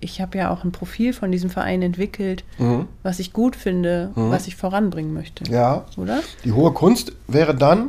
ich 0.00 0.20
habe 0.20 0.38
ja 0.38 0.50
auch 0.50 0.62
ein 0.62 0.70
Profil 0.70 1.12
von 1.12 1.32
diesem 1.32 1.50
Verein 1.50 1.82
entwickelt, 1.82 2.44
mhm. 2.58 2.86
was 3.02 3.18
ich 3.18 3.32
gut 3.32 3.56
finde, 3.56 4.10
mhm. 4.14 4.30
was 4.30 4.46
ich 4.46 4.54
voranbringen 4.54 5.12
möchte. 5.12 5.50
Ja. 5.50 5.84
Oder? 5.96 6.20
Die 6.44 6.52
hohe 6.52 6.72
Kunst 6.72 7.12
wäre 7.26 7.56
dann, 7.56 7.88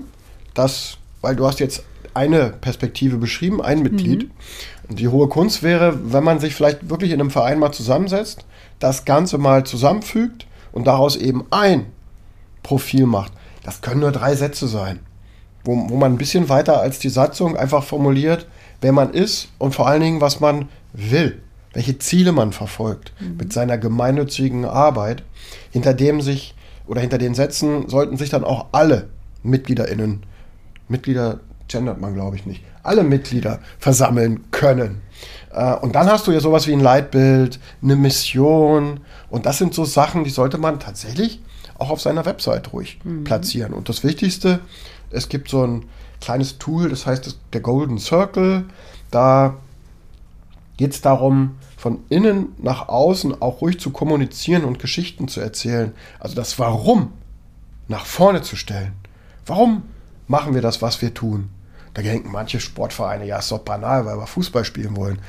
dass, 0.55 0.97
weil 1.21 1.35
du 1.35 1.45
hast 1.45 1.59
jetzt 1.59 1.83
eine 2.15 2.53
Perspektive 2.59 3.17
beschrieben, 3.17 3.61
ein 3.61 3.83
Mitglied. 3.83 4.23
Mhm. 4.23 4.31
Und 4.89 4.99
die 4.99 5.09
hohe 5.09 5.27
Kunst 5.27 5.61
wäre, 5.61 6.11
wenn 6.11 6.23
man 6.23 6.39
sich 6.39 6.55
vielleicht 6.55 6.89
wirklich 6.89 7.11
in 7.11 7.19
einem 7.19 7.31
Verein 7.31 7.59
mal 7.59 7.71
zusammensetzt, 7.71 8.45
das 8.79 9.05
Ganze 9.05 9.37
mal 9.37 9.65
zusammenfügt 9.65 10.47
und 10.71 10.85
daraus 10.85 11.15
eben 11.15 11.45
ein 11.51 11.87
Profil 12.63 13.05
macht. 13.05 13.31
Das 13.63 13.81
können 13.81 14.01
nur 14.01 14.11
drei 14.11 14.35
Sätze 14.35 14.67
sein 14.67 14.99
wo, 15.65 15.89
wo 15.89 15.97
man 15.97 16.13
ein 16.13 16.17
bisschen 16.17 16.47
weiter 16.47 16.79
als 16.79 16.99
die 16.99 17.09
Satzung 17.09 17.57
einfach 17.57 17.83
formuliert, 17.83 18.47
wer 18.81 18.91
man 18.91 19.11
ist 19.11 19.49
und 19.57 19.75
vor 19.75 19.87
allen 19.87 20.01
Dingen, 20.01 20.21
was 20.21 20.39
man 20.39 20.69
will, 20.93 21.41
welche 21.73 21.97
Ziele 21.97 22.31
man 22.31 22.53
verfolgt 22.53 23.11
mhm. 23.19 23.37
mit 23.37 23.51
seiner 23.51 23.77
gemeinnützigen 23.77 24.63
Arbeit, 24.63 25.23
hinter 25.71 25.93
dem 25.93 26.21
sich 26.21 26.55
oder 26.87 27.01
hinter 27.01 27.17
den 27.17 27.33
Sätzen 27.33 27.89
sollten 27.89 28.15
sich 28.15 28.29
dann 28.29 28.43
auch 28.43 28.67
alle 28.71 29.09
MitgliederInnen, 29.43 30.23
Mitglieder 30.87 31.39
gendert 31.67 31.99
man 31.99 32.13
glaube 32.13 32.35
ich 32.35 32.45
nicht, 32.45 32.63
alle 32.83 33.03
Mitglieder 33.03 33.59
versammeln 33.79 34.45
können. 34.51 35.01
Äh, 35.55 35.75
und 35.75 35.95
dann 35.95 36.07
hast 36.07 36.27
du 36.27 36.31
ja 36.31 36.39
sowas 36.39 36.67
wie 36.67 36.73
ein 36.73 36.81
Leitbild, 36.81 37.59
eine 37.81 37.95
Mission 37.95 38.99
und 39.29 39.45
das 39.45 39.57
sind 39.57 39.73
so 39.73 39.85
Sachen, 39.85 40.23
die 40.23 40.29
sollte 40.29 40.57
man 40.57 40.79
tatsächlich 40.79 41.41
auch 41.77 41.89
auf 41.89 42.01
seiner 42.01 42.25
Website 42.25 42.73
ruhig 42.73 42.99
mhm. 43.03 43.23
platzieren. 43.23 43.73
Und 43.73 43.89
das 43.89 44.03
Wichtigste, 44.03 44.59
Es 45.11 45.29
gibt 45.29 45.49
so 45.49 45.65
ein 45.65 45.85
kleines 46.19 46.57
Tool, 46.57 46.89
das 46.89 47.05
heißt 47.05 47.37
der 47.53 47.61
Golden 47.61 47.99
Circle. 47.99 48.65
Da 49.11 49.55
geht 50.77 50.91
es 50.91 51.01
darum, 51.01 51.57
von 51.77 51.99
innen 52.09 52.47
nach 52.57 52.89
außen 52.89 53.41
auch 53.41 53.61
ruhig 53.61 53.79
zu 53.79 53.91
kommunizieren 53.91 54.65
und 54.65 54.79
Geschichten 54.79 55.27
zu 55.27 55.39
erzählen. 55.39 55.93
Also 56.19 56.35
das 56.35 56.59
Warum 56.59 57.13
nach 57.87 58.05
vorne 58.05 58.41
zu 58.41 58.55
stellen. 58.55 58.93
Warum 59.45 59.83
machen 60.27 60.53
wir 60.53 60.61
das, 60.61 60.81
was 60.81 61.01
wir 61.01 61.13
tun? 61.13 61.49
Da 61.95 62.01
denken 62.01 62.31
manche 62.31 62.59
Sportvereine, 62.59 63.25
ja, 63.25 63.39
ist 63.39 63.51
doch 63.51 63.59
banal, 63.59 64.05
weil 64.05 64.17
wir 64.17 64.27
Fußball 64.27 64.65
spielen 64.65 64.95
wollen. 64.95 65.19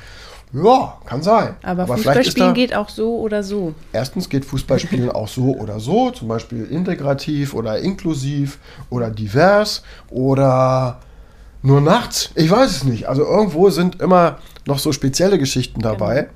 Ja, 0.53 0.97
kann 1.05 1.23
sein. 1.23 1.55
Aber, 1.63 1.83
Aber 1.83 1.97
Fußballspielen 1.97 2.53
geht 2.53 2.75
auch 2.75 2.89
so 2.89 3.17
oder 3.19 3.43
so. 3.43 3.73
Erstens 3.91 4.29
geht 4.29 4.45
Fußballspielen 4.45 5.11
auch 5.11 5.27
so 5.27 5.55
oder 5.57 5.79
so, 5.79 6.11
zum 6.11 6.27
Beispiel 6.27 6.65
integrativ 6.65 7.53
oder 7.53 7.79
inklusiv 7.79 8.59
oder 8.89 9.09
divers 9.09 9.83
oder 10.09 10.99
nur 11.61 11.81
nachts. 11.81 12.31
Ich 12.35 12.49
weiß 12.49 12.69
es 12.71 12.83
nicht. 12.83 13.09
Also 13.09 13.23
irgendwo 13.23 13.69
sind 13.69 14.01
immer 14.01 14.37
noch 14.65 14.79
so 14.79 14.91
spezielle 14.91 15.37
Geschichten 15.37 15.81
dabei. 15.81 16.29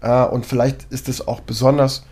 Genau. 0.00 0.30
Und 0.30 0.46
vielleicht 0.46 0.90
ist 0.90 1.08
es 1.08 1.26
auch 1.26 1.40
besonders 1.40 2.04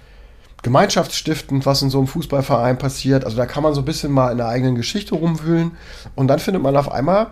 gemeinschaftsstiftend, 0.62 1.66
was 1.66 1.82
in 1.82 1.90
so 1.90 1.98
einem 1.98 2.06
Fußballverein 2.06 2.78
passiert. 2.78 3.24
Also 3.24 3.36
da 3.36 3.46
kann 3.46 3.62
man 3.62 3.74
so 3.74 3.80
ein 3.80 3.84
bisschen 3.84 4.12
mal 4.12 4.30
in 4.30 4.38
der 4.38 4.48
eigenen 4.48 4.74
Geschichte 4.74 5.14
rumwühlen 5.14 5.72
und 6.14 6.28
dann 6.28 6.38
findet 6.38 6.62
man 6.62 6.76
auf 6.76 6.92
einmal 6.92 7.28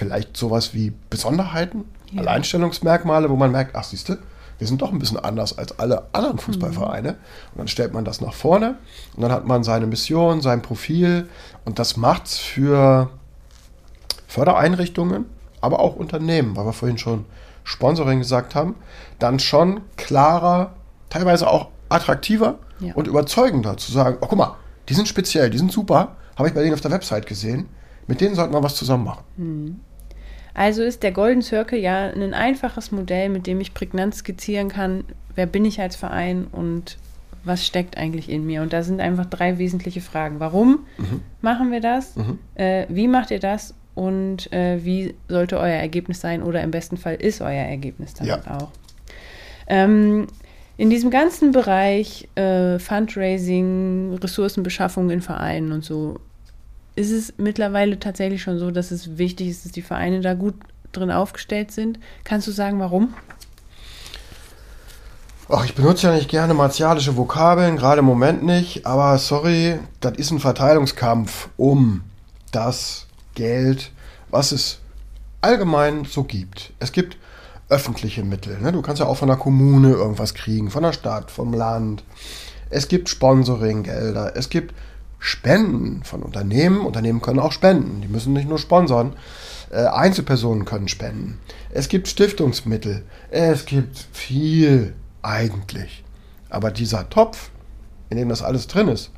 vielleicht 0.00 0.34
sowas 0.34 0.72
wie 0.72 0.94
Besonderheiten, 1.10 1.84
ja. 2.10 2.22
Alleinstellungsmerkmale, 2.22 3.28
wo 3.28 3.36
man 3.36 3.52
merkt, 3.52 3.76
ach 3.76 3.84
siehst 3.84 4.08
du, 4.08 4.16
wir 4.56 4.66
sind 4.66 4.80
doch 4.80 4.92
ein 4.92 4.98
bisschen 4.98 5.18
anders 5.18 5.58
als 5.58 5.78
alle 5.78 6.06
anderen 6.12 6.36
mhm. 6.36 6.40
Fußballvereine. 6.40 7.12
Mhm. 7.12 7.18
Und 7.52 7.58
dann 7.58 7.68
stellt 7.68 7.92
man 7.92 8.06
das 8.06 8.22
nach 8.22 8.32
vorne 8.32 8.76
und 9.14 9.22
dann 9.22 9.30
hat 9.30 9.46
man 9.46 9.62
seine 9.62 9.86
Mission, 9.86 10.40
sein 10.40 10.62
Profil 10.62 11.28
und 11.66 11.78
das 11.78 11.98
macht 11.98 12.26
es 12.26 12.38
für 12.38 13.10
Fördereinrichtungen, 14.26 15.26
aber 15.60 15.80
auch 15.80 15.96
Unternehmen, 15.96 16.56
weil 16.56 16.64
wir 16.64 16.72
vorhin 16.72 16.96
schon 16.96 17.26
Sponsoring 17.64 18.20
gesagt 18.20 18.54
haben, 18.54 18.76
dann 19.18 19.38
schon 19.38 19.82
klarer, 19.98 20.72
teilweise 21.10 21.46
auch 21.46 21.68
attraktiver 21.90 22.58
ja. 22.80 22.94
und 22.94 23.06
überzeugender 23.06 23.76
zu 23.76 23.92
sagen, 23.92 24.16
oh 24.22 24.26
guck 24.26 24.38
mal, 24.38 24.56
die 24.88 24.94
sind 24.94 25.08
speziell, 25.08 25.50
die 25.50 25.58
sind 25.58 25.70
super, 25.70 26.16
habe 26.36 26.48
ich 26.48 26.54
bei 26.54 26.62
denen 26.62 26.72
auf 26.72 26.80
der 26.80 26.90
Website 26.90 27.26
gesehen, 27.26 27.68
mit 28.06 28.22
denen 28.22 28.34
sollten 28.34 28.54
wir 28.54 28.62
was 28.62 28.76
zusammen 28.76 29.04
machen. 29.04 29.24
Mhm. 29.36 29.80
Also 30.54 30.82
ist 30.82 31.02
der 31.02 31.12
Golden 31.12 31.42
Circle 31.42 31.78
ja 31.78 32.08
ein 32.08 32.34
einfaches 32.34 32.90
Modell, 32.90 33.28
mit 33.28 33.46
dem 33.46 33.60
ich 33.60 33.74
prägnant 33.74 34.14
skizzieren 34.14 34.68
kann, 34.68 35.04
wer 35.34 35.46
bin 35.46 35.64
ich 35.64 35.80
als 35.80 35.96
Verein 35.96 36.46
und 36.50 36.98
was 37.44 37.66
steckt 37.66 37.96
eigentlich 37.96 38.28
in 38.28 38.44
mir. 38.44 38.62
Und 38.62 38.72
da 38.72 38.82
sind 38.82 39.00
einfach 39.00 39.26
drei 39.26 39.58
wesentliche 39.58 40.00
Fragen. 40.00 40.40
Warum 40.40 40.80
mhm. 40.98 41.22
machen 41.40 41.72
wir 41.72 41.80
das? 41.80 42.16
Mhm. 42.16 42.38
Äh, 42.54 42.86
wie 42.88 43.08
macht 43.08 43.30
ihr 43.30 43.40
das? 43.40 43.74
Und 43.94 44.52
äh, 44.52 44.84
wie 44.84 45.14
sollte 45.28 45.58
euer 45.58 45.76
Ergebnis 45.76 46.20
sein? 46.20 46.42
Oder 46.42 46.62
im 46.62 46.70
besten 46.70 46.96
Fall 46.96 47.14
ist 47.14 47.40
euer 47.40 47.50
Ergebnis 47.50 48.14
dann 48.14 48.26
ja. 48.26 48.40
auch. 48.46 48.70
Ähm, 49.66 50.26
in 50.76 50.90
diesem 50.90 51.10
ganzen 51.10 51.52
Bereich 51.52 52.28
äh, 52.36 52.78
Fundraising, 52.78 54.14
Ressourcenbeschaffung 54.14 55.10
in 55.10 55.20
Vereinen 55.20 55.72
und 55.72 55.84
so 55.84 56.18
ist 56.96 57.10
es 57.10 57.34
mittlerweile 57.36 57.98
tatsächlich 57.98 58.42
schon 58.42 58.58
so, 58.58 58.70
dass 58.70 58.90
es 58.90 59.18
wichtig 59.18 59.48
ist, 59.48 59.64
dass 59.64 59.72
die 59.72 59.82
Vereine 59.82 60.20
da 60.20 60.34
gut 60.34 60.54
drin 60.92 61.10
aufgestellt 61.10 61.70
sind. 61.70 61.98
Kannst 62.24 62.46
du 62.46 62.52
sagen, 62.52 62.80
warum? 62.80 63.14
Ach, 65.48 65.64
ich 65.64 65.74
benutze 65.74 66.06
ja 66.06 66.14
nicht 66.14 66.28
gerne 66.28 66.54
martialische 66.54 67.16
Vokabeln, 67.16 67.76
gerade 67.76 68.00
im 68.00 68.04
Moment 68.04 68.44
nicht, 68.44 68.86
aber 68.86 69.18
sorry, 69.18 69.80
das 70.00 70.16
ist 70.16 70.30
ein 70.30 70.38
Verteilungskampf 70.38 71.48
um 71.56 72.02
das 72.52 73.06
Geld, 73.34 73.90
was 74.30 74.52
es 74.52 74.78
allgemein 75.40 76.04
so 76.04 76.22
gibt. 76.22 76.72
Es 76.78 76.92
gibt 76.92 77.16
öffentliche 77.68 78.22
Mittel. 78.24 78.60
Ne? 78.60 78.72
Du 78.72 78.82
kannst 78.82 79.00
ja 79.00 79.06
auch 79.06 79.16
von 79.16 79.28
der 79.28 79.36
Kommune 79.36 79.90
irgendwas 79.90 80.34
kriegen, 80.34 80.70
von 80.70 80.82
der 80.82 80.92
Stadt, 80.92 81.30
vom 81.30 81.52
Land. 81.52 82.04
Es 82.68 82.86
gibt 82.86 83.08
Sponsoringgelder, 83.08 84.36
es 84.36 84.50
gibt 84.50 84.74
Spenden 85.20 86.02
von 86.02 86.22
Unternehmen. 86.22 86.80
Unternehmen 86.80 87.20
können 87.20 87.38
auch 87.38 87.52
spenden, 87.52 88.00
die 88.00 88.08
müssen 88.08 88.32
nicht 88.32 88.48
nur 88.48 88.58
sponsern. 88.58 89.12
Äh, 89.70 89.84
Einzelpersonen 89.84 90.64
können 90.64 90.88
spenden. 90.88 91.38
Es 91.70 91.88
gibt 91.88 92.08
Stiftungsmittel. 92.08 93.04
Es 93.30 93.66
gibt 93.66 94.08
viel 94.12 94.94
eigentlich. 95.22 96.02
Aber 96.48 96.72
dieser 96.72 97.08
Topf, 97.08 97.50
in 98.08 98.16
dem 98.16 98.28
das 98.28 98.42
alles 98.42 98.66
drin 98.66 98.88
ist, 98.88 99.12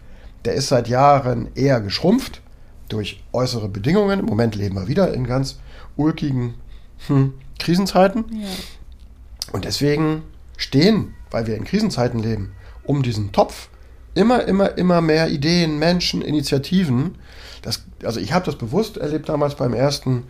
der 0.45 0.55
ist 0.55 0.69
seit 0.69 0.89
Jahren 0.89 1.49
eher 1.55 1.81
geschrumpft 1.81 2.43
durch 2.89 3.23
äußere 3.33 3.69
Bedingungen. 3.69 4.21
Im 4.21 4.27
Moment 4.27 4.57
leben 4.57 4.75
wir 4.75 4.89
wieder 4.89 5.15
in 5.15 5.27
ganz 5.27 5.59
ulkigen 5.97 6.55
hm, 7.07 7.35
Krisenzeiten. 7.59 8.25
Ja. 8.31 8.49
Und 9.53 9.65
deswegen 9.65 10.25
stehen, 10.57 11.15
weil 11.31 11.47
wir 11.47 11.57
in 11.57 11.65
Krisenzeiten 11.65 12.21
leben, 12.21 12.53
um 12.85 13.03
diesen 13.03 13.33
Topf 13.33 13.69
immer, 14.15 14.45
immer, 14.45 14.77
immer 14.77 15.01
mehr 15.01 15.29
Ideen, 15.29 15.79
Menschen, 15.79 16.23
Initiativen. 16.23 17.17
Das, 17.63 17.83
also 18.05 18.21
ich 18.21 18.33
habe 18.33 18.45
das 18.45 18.57
bewusst 18.57 18.97
erlebt 18.97 19.29
damals 19.29 19.55
beim 19.55 19.75
ersten 19.75 20.25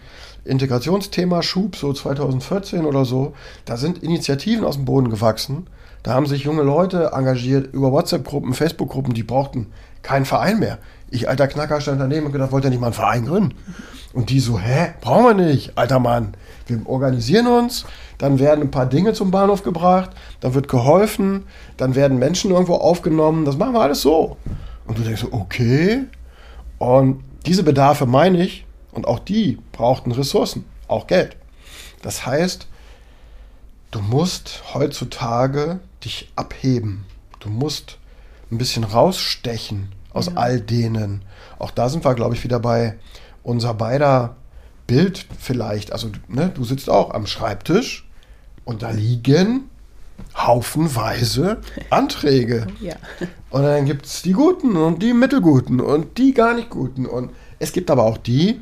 Integrationsthema 0.45 1.43
Schub, 1.43 1.77
so 1.77 1.93
2014 1.93 2.85
oder 2.85 3.05
so. 3.05 3.35
Da 3.65 3.77
sind 3.77 4.03
Initiativen 4.03 4.65
aus 4.65 4.77
dem 4.77 4.85
Boden 4.85 5.11
gewachsen. 5.11 5.67
Da 6.03 6.15
haben 6.15 6.27
sich 6.27 6.43
junge 6.43 6.63
Leute 6.63 7.11
engagiert 7.13 7.73
über 7.73 7.93
WhatsApp-Gruppen, 7.93 8.55
Facebook-Gruppen, 8.55 9.15
die 9.15 9.23
brauchten 9.23 9.69
keinen 10.03 10.25
Verein 10.25 10.59
mehr. 10.59 10.79
Ich, 11.11 11.29
alter 11.29 11.47
Knacker, 11.47 11.81
stand 11.81 12.01
daneben 12.01 12.27
und 12.27 12.33
gedacht, 12.33 12.51
wollt 12.51 12.65
ihr 12.65 12.71
nicht 12.71 12.81
mal 12.81 12.89
einen 12.89 12.95
Verein 12.95 13.27
gründen? 13.27 13.55
Und 14.13 14.31
die 14.31 14.41
so, 14.41 14.59
hä, 14.59 14.95
brauchen 15.01 15.25
wir 15.39 15.47
nicht, 15.47 15.79
alter 15.79 16.01
Mann. 16.01 16.35
Wir 16.67 16.87
organisieren 16.87 17.47
uns, 17.47 17.85
dann 18.19 18.39
werden 18.39 18.63
ein 18.63 18.71
paar 18.71 18.87
Dinge 18.87 19.13
zum 19.13 19.31
Bahnhof 19.31 19.63
gebracht, 19.63 20.11
dann 20.41 20.55
wird 20.55 20.69
geholfen, 20.69 21.45
dann 21.77 21.95
werden 21.95 22.19
Menschen 22.19 22.51
irgendwo 22.51 22.75
aufgenommen, 22.75 23.45
das 23.45 23.57
machen 23.57 23.75
wir 23.75 23.81
alles 23.81 24.03
so. 24.03 24.37
Und 24.87 24.99
du 24.99 25.03
denkst 25.03 25.23
so, 25.23 25.33
okay. 25.33 26.05
Und 26.79 27.23
diese 27.47 27.63
Bedarfe 27.63 28.07
meine 28.07 28.43
ich, 28.43 28.65
und 28.93 29.07
auch 29.07 29.19
die 29.19 29.59
brauchten 29.73 30.13
Ressourcen, 30.13 30.65
auch 30.87 31.07
Geld. 31.07 31.37
Das 32.03 32.27
heißt, 32.27 32.69
du 33.91 34.01
musst 34.01 34.63
heutzutage 34.75 35.81
dich 36.05 36.31
abheben. 36.37 37.07
Du 37.41 37.49
musst 37.49 37.99
ein 38.51 38.59
bisschen 38.59 38.85
rausstechen 38.85 39.93
aus 40.13 40.27
ja. 40.27 40.33
all 40.35 40.61
denen. 40.61 41.23
Auch 41.59 41.71
da 41.71 41.89
sind 41.89 42.05
wir, 42.05 42.15
glaube 42.15 42.35
ich, 42.35 42.45
wieder 42.45 42.61
bei 42.61 42.99
unser 43.43 43.75
beider 43.75 44.37
Bild 44.93 45.25
vielleicht. 45.39 45.91
Also, 45.91 46.11
ne, 46.29 46.51
du 46.55 46.65
sitzt 46.65 46.91
auch 46.91 47.15
am 47.15 47.27
Schreibtisch 47.27 48.07
und 48.67 48.83
da 48.83 48.91
liegen 48.91 49.71
haufenweise 50.37 51.63
Anträge. 51.91 52.67
Ja. 52.79 52.97
Und 53.49 53.63
dann 53.63 53.87
gibt 53.87 54.05
es 54.05 54.21
die 54.21 54.33
guten 54.33 54.77
und 54.77 55.03
die 55.03 55.15
mittelguten 55.15 55.81
und 55.81 56.19
die 56.19 56.35
gar 56.35 56.55
nicht 56.55 56.69
guten. 56.69 57.07
Und 57.07 57.31
es 57.59 57.73
gibt 57.73 57.91
aber 57.91 58.03
auch 58.03 58.19
die, 58.19 58.61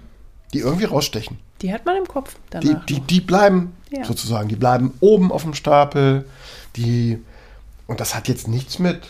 die 0.53 0.61
irgendwie 0.61 0.85
rausstechen. 0.85 1.39
Die 1.63 1.73
hat 1.73 1.85
man 1.85 1.97
im 1.97 2.07
Kopf. 2.07 2.37
Die, 2.63 2.77
die, 2.89 3.01
die 3.01 3.21
bleiben 3.21 3.73
ja. 3.91 4.05
sozusagen, 4.05 4.49
die 4.49 4.57
bleiben 4.57 4.95
oben 5.01 5.33
auf 5.33 5.43
dem 5.43 5.55
Stapel. 5.55 6.27
Die, 6.77 7.19
und 7.89 7.99
das 7.99 8.15
hat 8.15 8.29
jetzt 8.29 8.47
nichts 8.47 8.79
mit 8.79 9.01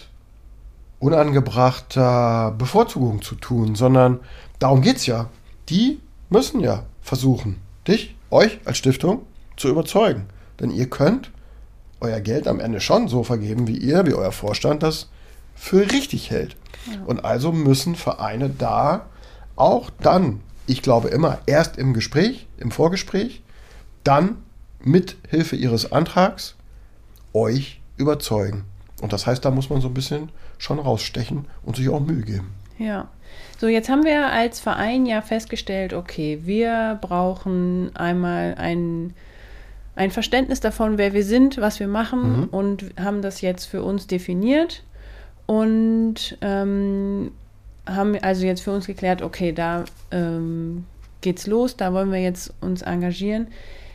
unangebrachter 1.01 2.55
Bevorzugung 2.57 3.21
zu 3.21 3.35
tun, 3.35 3.75
sondern 3.75 4.21
darum 4.59 4.81
geht 4.81 4.97
es 4.97 5.07
ja. 5.07 5.29
Die 5.69 6.01
müssen 6.31 6.61
ja 6.61 6.85
versuchen, 7.11 7.57
dich, 7.89 8.15
euch 8.31 8.61
als 8.65 8.79
Stiftung 8.79 9.23
zu 9.57 9.69
überzeugen. 9.69 10.27
Denn 10.61 10.71
ihr 10.71 10.89
könnt 10.89 11.33
euer 11.99 12.21
Geld 12.21 12.47
am 12.47 12.61
Ende 12.61 12.81
schon 12.81 13.09
so 13.09 13.25
vergeben, 13.25 13.67
wie 13.67 13.77
ihr, 13.77 14.07
wie 14.07 14.15
euer 14.15 14.31
Vorstand 14.31 14.85
das 14.85 15.09
für 15.57 15.91
richtig 15.91 16.31
hält. 16.31 16.55
Ja. 16.87 17.03
Und 17.07 17.25
also 17.25 17.51
müssen 17.51 17.97
Vereine 17.97 18.49
da 18.49 19.07
auch 19.57 19.91
dann, 20.01 20.39
ich 20.69 20.83
glaube 20.83 21.09
immer, 21.09 21.39
erst 21.47 21.79
im 21.79 21.95
Gespräch, 21.95 22.47
im 22.59 22.71
Vorgespräch, 22.71 23.43
dann 24.05 24.37
mit 24.79 25.17
Hilfe 25.29 25.57
ihres 25.57 25.91
Antrags 25.91 26.55
euch 27.33 27.81
überzeugen. 27.97 28.63
Und 29.03 29.13
das 29.13 29.27
heißt, 29.27 29.45
da 29.45 29.51
muss 29.51 29.69
man 29.69 29.81
so 29.81 29.89
ein 29.89 29.95
bisschen 29.95 30.29
schon 30.59 30.79
rausstechen 30.79 31.47
und 31.65 31.75
sich 31.75 31.89
auch 31.89 31.99
Mühe 31.99 32.23
geben. 32.23 32.55
Ja. 32.79 33.09
So, 33.61 33.69
jetzt 33.69 33.91
haben 33.91 34.05
wir 34.05 34.33
als 34.33 34.59
Verein 34.59 35.05
ja 35.05 35.21
festgestellt, 35.21 35.93
okay, 35.93 36.39
wir 36.45 36.99
brauchen 37.03 37.95
einmal 37.95 38.55
ein, 38.57 39.13
ein 39.95 40.11
Verständnis 40.11 40.61
davon, 40.61 40.97
wer 40.97 41.13
wir 41.13 41.25
sind, 41.25 41.59
was 41.59 41.79
wir 41.79 41.87
machen 41.87 42.39
mhm. 42.39 42.45
und 42.45 42.85
haben 42.99 43.21
das 43.21 43.43
jetzt 43.43 43.67
für 43.67 43.83
uns 43.83 44.07
definiert 44.07 44.83
und 45.45 46.39
ähm, 46.41 47.33
haben 47.87 48.17
also 48.23 48.47
jetzt 48.47 48.63
für 48.63 48.73
uns 48.73 48.87
geklärt, 48.87 49.21
okay, 49.21 49.53
da 49.53 49.85
ähm, 50.11 50.87
geht's 51.21 51.47
los, 51.47 51.77
da 51.77 51.93
wollen 51.93 52.13
wir 52.13 52.23
jetzt 52.23 52.55
uns 52.63 52.81
engagieren. 52.81 53.49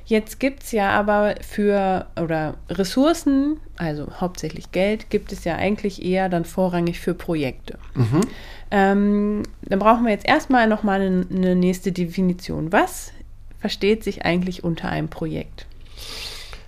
Jetzt 0.06 0.40
gibt 0.40 0.64
es 0.64 0.72
ja 0.72 0.92
aber 0.92 1.36
für 1.42 2.06
oder 2.22 2.56
Ressourcen, 2.70 3.58
also 3.76 4.08
hauptsächlich 4.20 4.72
Geld, 4.72 5.10
gibt 5.10 5.32
es 5.32 5.44
ja 5.46 5.56
eigentlich 5.56 6.06
eher 6.06 6.30
dann 6.30 6.46
vorrangig 6.46 7.00
für 7.00 7.16
Projekte. 7.16 7.80
Mhm. 7.96 8.22
Ähm, 8.70 9.44
dann 9.64 9.80
brauchen 9.80 10.06
wir 10.06 10.12
jetzt 10.12 10.28
erstmal 10.28 10.68
nochmal 10.68 11.02
eine, 11.02 11.26
eine 11.30 11.56
nächste 11.56 11.92
Definition. 11.92 12.72
Was 12.72 13.14
versteht 13.60 14.04
sich 14.04 14.26
eigentlich 14.26 14.64
unter 14.64 14.90
einem 14.90 15.08
Projekt? 15.08 15.66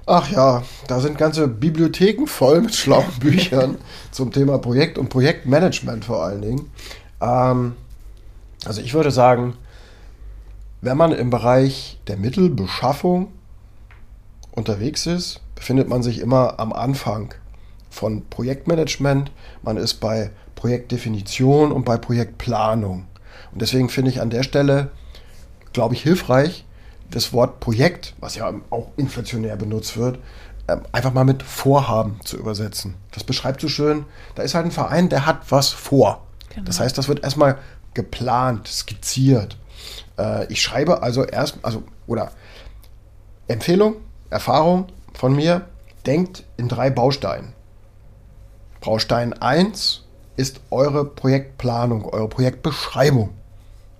Ach 0.07 0.31
ja, 0.31 0.63
da 0.87 0.99
sind 0.99 1.17
ganze 1.17 1.47
Bibliotheken 1.47 2.25
voll 2.25 2.61
mit 2.61 2.73
schlauen 2.73 3.05
Büchern 3.19 3.77
zum 4.09 4.31
Thema 4.31 4.57
Projekt 4.57 4.97
und 4.97 5.09
Projektmanagement 5.09 6.05
vor 6.05 6.23
allen 6.23 6.41
Dingen. 6.41 6.71
Ähm, 7.21 7.75
also 8.65 8.81
ich 8.81 8.95
würde 8.95 9.11
sagen, 9.11 9.55
wenn 10.87 10.95
man 10.95 11.11
im 11.11 11.29
Bereich 11.29 11.99
der 12.07 12.15
Mittelbeschaffung 12.15 13.33
unterwegs 14.51 15.05
ist, 15.05 15.41
befindet 15.53 15.89
man 15.89 16.01
sich 16.01 16.19
immer 16.19 16.61
am 16.61 16.71
Anfang 16.71 17.33
von 17.89 18.23
Projektmanagement. 18.29 19.29
Man 19.63 19.75
ist 19.75 19.95
bei 19.95 20.31
Projektdefinition 20.55 21.73
und 21.73 21.83
bei 21.83 21.97
Projektplanung. 21.97 23.05
Und 23.51 23.61
deswegen 23.61 23.89
finde 23.89 24.11
ich 24.11 24.21
an 24.21 24.29
der 24.29 24.43
Stelle, 24.43 24.91
glaube 25.73 25.93
ich, 25.93 26.03
hilfreich, 26.03 26.63
das 27.11 27.33
Wort 27.33 27.59
Projekt, 27.59 28.13
was 28.21 28.35
ja 28.35 28.49
auch 28.69 28.91
inflationär 28.95 29.57
benutzt 29.57 29.97
wird, 29.97 30.19
ähm, 30.69 30.83
einfach 30.93 31.11
mal 31.11 31.25
mit 31.25 31.43
Vorhaben 31.43 32.21
zu 32.23 32.37
übersetzen. 32.37 32.95
Das 33.11 33.25
beschreibt 33.25 33.59
so 33.59 33.67
schön, 33.67 34.05
da 34.35 34.43
ist 34.43 34.55
halt 34.55 34.63
ein 34.63 34.71
Verein, 34.71 35.09
der 35.09 35.25
hat 35.25 35.51
was 35.51 35.67
vor. 35.67 36.25
Genau. 36.51 36.63
Das 36.63 36.79
heißt, 36.79 36.97
das 36.97 37.09
wird 37.09 37.25
erstmal 37.25 37.57
geplant, 37.93 38.69
skizziert. 38.69 39.57
Äh, 40.17 40.51
ich 40.51 40.61
schreibe 40.61 41.01
also 41.03 41.23
erst, 41.23 41.59
also, 41.63 41.83
oder 42.07 42.31
Empfehlung, 43.47 43.97
Erfahrung 44.29 44.87
von 45.13 45.35
mir, 45.35 45.67
denkt 46.05 46.43
in 46.57 46.67
drei 46.67 46.89
Bausteinen. 46.89 47.53
Baustein 48.81 49.33
1 49.33 50.03
ist 50.35 50.61
eure 50.69 51.05
Projektplanung, 51.05 52.05
eure 52.05 52.29
Projektbeschreibung. 52.29 53.29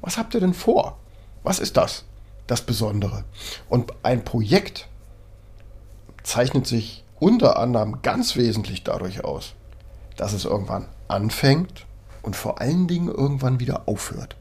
Was 0.01 0.17
habt 0.17 0.33
ihr 0.33 0.39
denn 0.39 0.53
vor? 0.53 0.97
Was 1.43 1.59
ist 1.59 1.77
das? 1.77 2.05
das 2.47 2.61
Besondere. 2.61 3.25
Und 3.69 3.93
ein 4.03 4.23
Projekt 4.23 4.87
zeichnet 6.23 6.65
sich 6.65 7.03
unter 7.19 7.59
anderem 7.59 8.01
ganz 8.01 8.35
wesentlich 8.35 8.83
dadurch 8.83 9.23
aus, 9.23 9.53
dass 10.15 10.33
es 10.33 10.45
irgendwann 10.45 10.87
anfängt 11.07 11.85
und 12.21 12.35
vor 12.35 12.59
allen 12.59 12.87
Dingen 12.87 13.09
irgendwann 13.09 13.59
wieder 13.59 13.87
aufhört. 13.87 14.35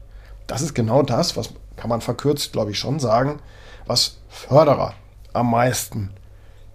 Das 0.47 0.61
ist 0.61 0.73
genau 0.73 1.03
das, 1.03 1.37
was 1.37 1.51
kann 1.77 1.89
man 1.89 2.01
verkürzt, 2.01 2.51
glaube 2.51 2.71
ich, 2.71 2.79
schon 2.79 2.99
sagen, 2.99 3.39
was 3.85 4.17
Förderer 4.27 4.93
am 5.33 5.51
meisten 5.51 6.09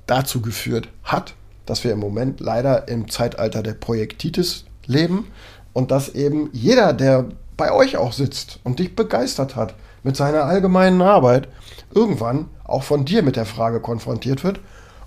dazu 0.07 0.41
geführt 0.41 0.89
hat, 1.05 1.35
dass 1.67 1.85
wir 1.85 1.93
im 1.93 1.99
Moment 1.99 2.41
leider 2.41 2.89
im 2.89 3.11
Zeitalter 3.11 3.63
der 3.63 3.75
Projektitis 3.75 4.65
leben 4.87 5.31
und 5.73 5.91
dass 5.91 6.09
eben 6.09 6.51
jeder, 6.53 6.93
der 6.93 7.27
bei 7.57 7.73
euch 7.73 7.97
auch 7.97 8.13
sitzt 8.13 8.61
und 8.65 8.79
dich 8.79 8.97
begeistert 8.97 9.57
hat, 9.57 9.75
mit 10.03 10.17
seiner 10.17 10.45
allgemeinen 10.45 11.01
Arbeit 11.03 11.49
irgendwann 11.95 12.49
auch 12.65 12.83
von 12.83 13.05
dir 13.05 13.23
mit 13.23 13.37
der 13.37 13.47
Frage 13.47 13.81
konfrontiert 13.81 14.43
wird, 14.43 14.59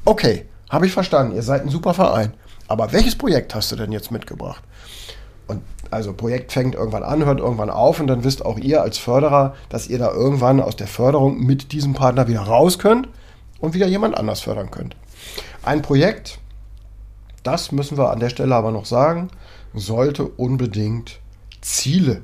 okay, 0.06 0.46
habe 0.70 0.86
ich 0.86 0.94
verstanden, 0.94 1.36
ihr 1.36 1.44
seid 1.44 1.64
ein 1.64 1.70
super 1.70 1.94
Verein, 1.94 2.34
aber 2.68 2.92
welches 2.94 3.16
Projekt 3.16 3.54
hast 3.56 3.72
du 3.72 3.76
denn 3.76 3.92
jetzt 3.92 4.12
mitgebracht? 4.12 4.64
Und 5.48 5.62
also 5.92 6.14
Projekt 6.14 6.52
fängt 6.52 6.76
irgendwann 6.76 7.04
an, 7.04 7.26
hört 7.26 7.40
irgendwann 7.40 7.70
auf 7.70 8.00
und 8.00 8.08
dann 8.08 8.24
wisst 8.24 8.46
auch 8.46 8.58
ihr 8.58 8.82
als 8.82 8.98
Förderer, 8.98 9.56
dass 9.70 9.88
ihr 9.88 10.00
da 10.00 10.12
irgendwann 10.12 10.62
aus 10.62 10.76
der 10.76 10.88
Förderung 10.88 11.40
mit 11.40 11.72
diesem 11.72 11.94
Partner 11.94 12.28
wieder 12.28 12.42
raus 12.42 12.80
könnt 12.80 13.08
und 13.60 13.74
wieder 13.74 13.88
jemand 13.88 14.18
anders 14.18 14.42
fördern 14.42 14.72
könnt. 14.72 14.96
Ein 15.64 15.82
Projekt, 15.82 16.40
das 17.44 17.72
müssen 17.72 17.98
wir 17.98 18.12
an 18.12 18.20
der 18.20 18.30
Stelle 18.30 18.56
aber 18.56 18.72
noch 18.72 18.86
sagen, 18.86 19.30
sollte 19.74 20.26
unbedingt 20.26 21.20
Ziele 21.62 22.22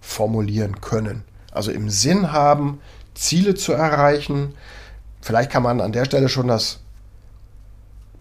formulieren 0.00 0.80
können 0.80 1.24
also 1.54 1.70
im 1.70 1.88
Sinn 1.88 2.32
haben, 2.32 2.80
Ziele 3.14 3.54
zu 3.54 3.72
erreichen. 3.72 4.54
Vielleicht 5.20 5.50
kann 5.50 5.62
man 5.62 5.80
an 5.80 5.92
der 5.92 6.04
Stelle 6.04 6.28
schon 6.28 6.48
das 6.48 6.80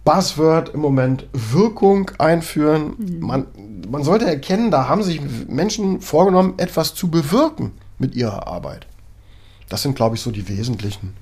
Buzzword 0.03 0.69
im 0.73 0.81
Moment 0.81 1.27
Wirkung 1.31 2.11
einführen. 2.17 2.95
Mhm. 2.97 3.19
Man, 3.19 3.47
man 3.89 4.03
sollte 4.03 4.25
erkennen, 4.25 4.71
da 4.71 4.87
haben 4.87 5.03
sich 5.03 5.21
Menschen 5.47 6.01
vorgenommen, 6.01 6.55
etwas 6.57 6.93
zu 6.93 7.09
bewirken 7.09 7.71
mit 7.99 8.15
ihrer 8.15 8.47
Arbeit. 8.47 8.85
Das 9.69 9.81
sind, 9.81 9.95
glaube 9.95 10.15
ich, 10.15 10.21
so 10.21 10.31
die 10.31 10.47
wesentlichen 10.49 11.15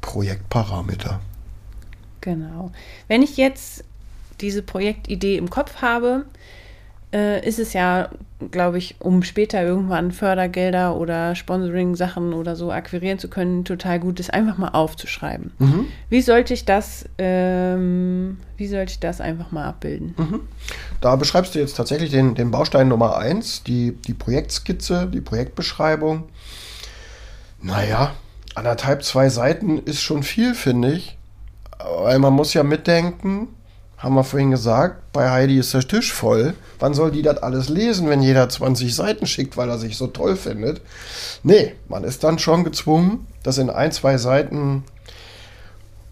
Projektparameter. 0.00 1.20
Genau. 2.20 2.72
Wenn 3.06 3.22
ich 3.22 3.36
jetzt 3.36 3.84
diese 4.40 4.62
Projektidee 4.62 5.36
im 5.36 5.50
Kopf 5.50 5.76
habe, 5.82 6.26
äh, 7.12 7.46
ist 7.46 7.58
es 7.58 7.72
ja, 7.72 8.10
glaube 8.50 8.78
ich, 8.78 8.96
um 8.98 9.22
später 9.22 9.62
irgendwann 9.62 10.12
Fördergelder 10.12 10.96
oder 10.96 11.34
Sponsoring-Sachen 11.34 12.32
oder 12.32 12.54
so 12.54 12.70
akquirieren 12.70 13.18
zu 13.18 13.28
können, 13.28 13.64
total 13.64 13.98
gut, 13.98 14.18
das 14.18 14.30
einfach 14.30 14.58
mal 14.58 14.68
aufzuschreiben. 14.68 15.52
Mhm. 15.58 15.86
Wie 16.10 16.20
sollte 16.20 16.54
ich 16.54 16.64
das, 16.64 17.06
ähm, 17.18 18.38
wie 18.56 18.68
sollte 18.68 18.92
ich 18.92 19.00
das 19.00 19.20
einfach 19.20 19.50
mal 19.52 19.66
abbilden? 19.66 20.14
Mhm. 20.16 20.40
Da 21.00 21.16
beschreibst 21.16 21.54
du 21.54 21.58
jetzt 21.58 21.76
tatsächlich 21.76 22.10
den, 22.10 22.34
den 22.34 22.50
Baustein 22.50 22.88
Nummer 22.88 23.16
1, 23.16 23.64
die, 23.64 23.92
die 23.92 24.14
Projektskizze, 24.14 25.08
die 25.12 25.20
Projektbeschreibung. 25.20 26.24
Naja, 27.62 28.12
anderthalb, 28.54 29.02
zwei 29.02 29.30
Seiten 29.30 29.78
ist 29.78 30.00
schon 30.00 30.22
viel, 30.22 30.54
finde 30.54 30.92
ich. 30.92 31.16
Weil 31.78 32.18
man 32.18 32.32
muss 32.32 32.54
ja 32.54 32.64
mitdenken, 32.64 33.48
haben 33.98 34.14
wir 34.14 34.22
vorhin 34.22 34.52
gesagt, 34.52 35.12
bei 35.12 35.30
Heidi 35.30 35.58
ist 35.58 35.74
der 35.74 35.86
Tisch 35.86 36.12
voll. 36.12 36.54
Wann 36.78 36.94
soll 36.94 37.10
die 37.10 37.22
das 37.22 37.38
alles 37.38 37.68
lesen, 37.68 38.08
wenn 38.08 38.22
jeder 38.22 38.48
20 38.48 38.94
Seiten 38.94 39.26
schickt, 39.26 39.56
weil 39.56 39.68
er 39.68 39.78
sich 39.78 39.96
so 39.96 40.06
toll 40.06 40.36
findet? 40.36 40.80
Nee, 41.42 41.74
man 41.88 42.04
ist 42.04 42.22
dann 42.22 42.38
schon 42.38 42.62
gezwungen, 42.62 43.26
das 43.42 43.58
in 43.58 43.70
ein, 43.70 43.90
zwei 43.90 44.16
Seiten 44.16 44.84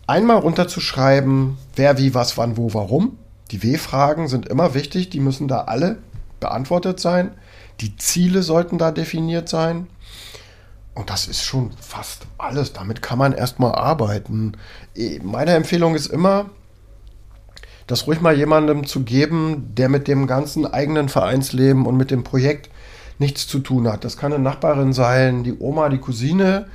einmal 0.09 0.39
runterzuschreiben, 0.39 1.59
wer, 1.77 1.97
wie, 1.99 2.13
was, 2.13 2.37
wann, 2.37 2.57
wo, 2.57 2.75
warum. 2.75 3.19
Die 3.53 3.63
W-Fragen 3.63 4.27
sind 4.27 4.49
immer 4.49 4.75
wichtig, 4.75 5.11
die 5.11 5.21
müssen 5.21 5.47
da 5.47 5.63
alle 5.63 5.99
beantwortet 6.41 6.99
sein. 6.99 7.31
Die 7.81 7.97
Ziele 7.97 8.43
sollten 8.43 8.79
da 8.79 8.91
definiert 8.91 9.49
sein. 9.49 9.87
Und 10.95 11.11
das 11.11 11.29
ist 11.29 11.45
schon 11.45 11.73
fast 11.79 12.27
alles. 12.39 12.73
Damit 12.73 13.03
kann 13.03 13.19
man 13.19 13.33
erstmal 13.33 13.73
arbeiten. 13.75 14.53
Meine 15.23 15.55
Empfehlung 15.55 15.95
ist 15.95 16.07
immer, 16.07 16.47
das 17.87 18.07
ruhig 18.07 18.21
mal 18.21 18.37
jemandem 18.37 18.87
zu 18.87 19.03
geben, 19.03 19.73
der 19.77 19.89
mit 19.89 20.09
dem 20.09 20.27
ganzen 20.27 20.67
eigenen 20.67 21.09
Vereinsleben 21.09 21.87
und 21.87 21.97
mit 21.97 22.11
dem 22.11 22.25
Projekt 22.25 22.71
nichts 23.19 23.47
zu 23.47 23.61
tun 23.61 23.89
hat. 23.89 24.05
Das 24.05 24.17
kann 24.17 24.33
eine 24.33 24.43
Nachbarin 24.43 24.93
sein, 24.93 25.45
die 25.45 25.57
Oma, 25.59 25.89
die 25.89 25.99
Cousine. 25.99 26.67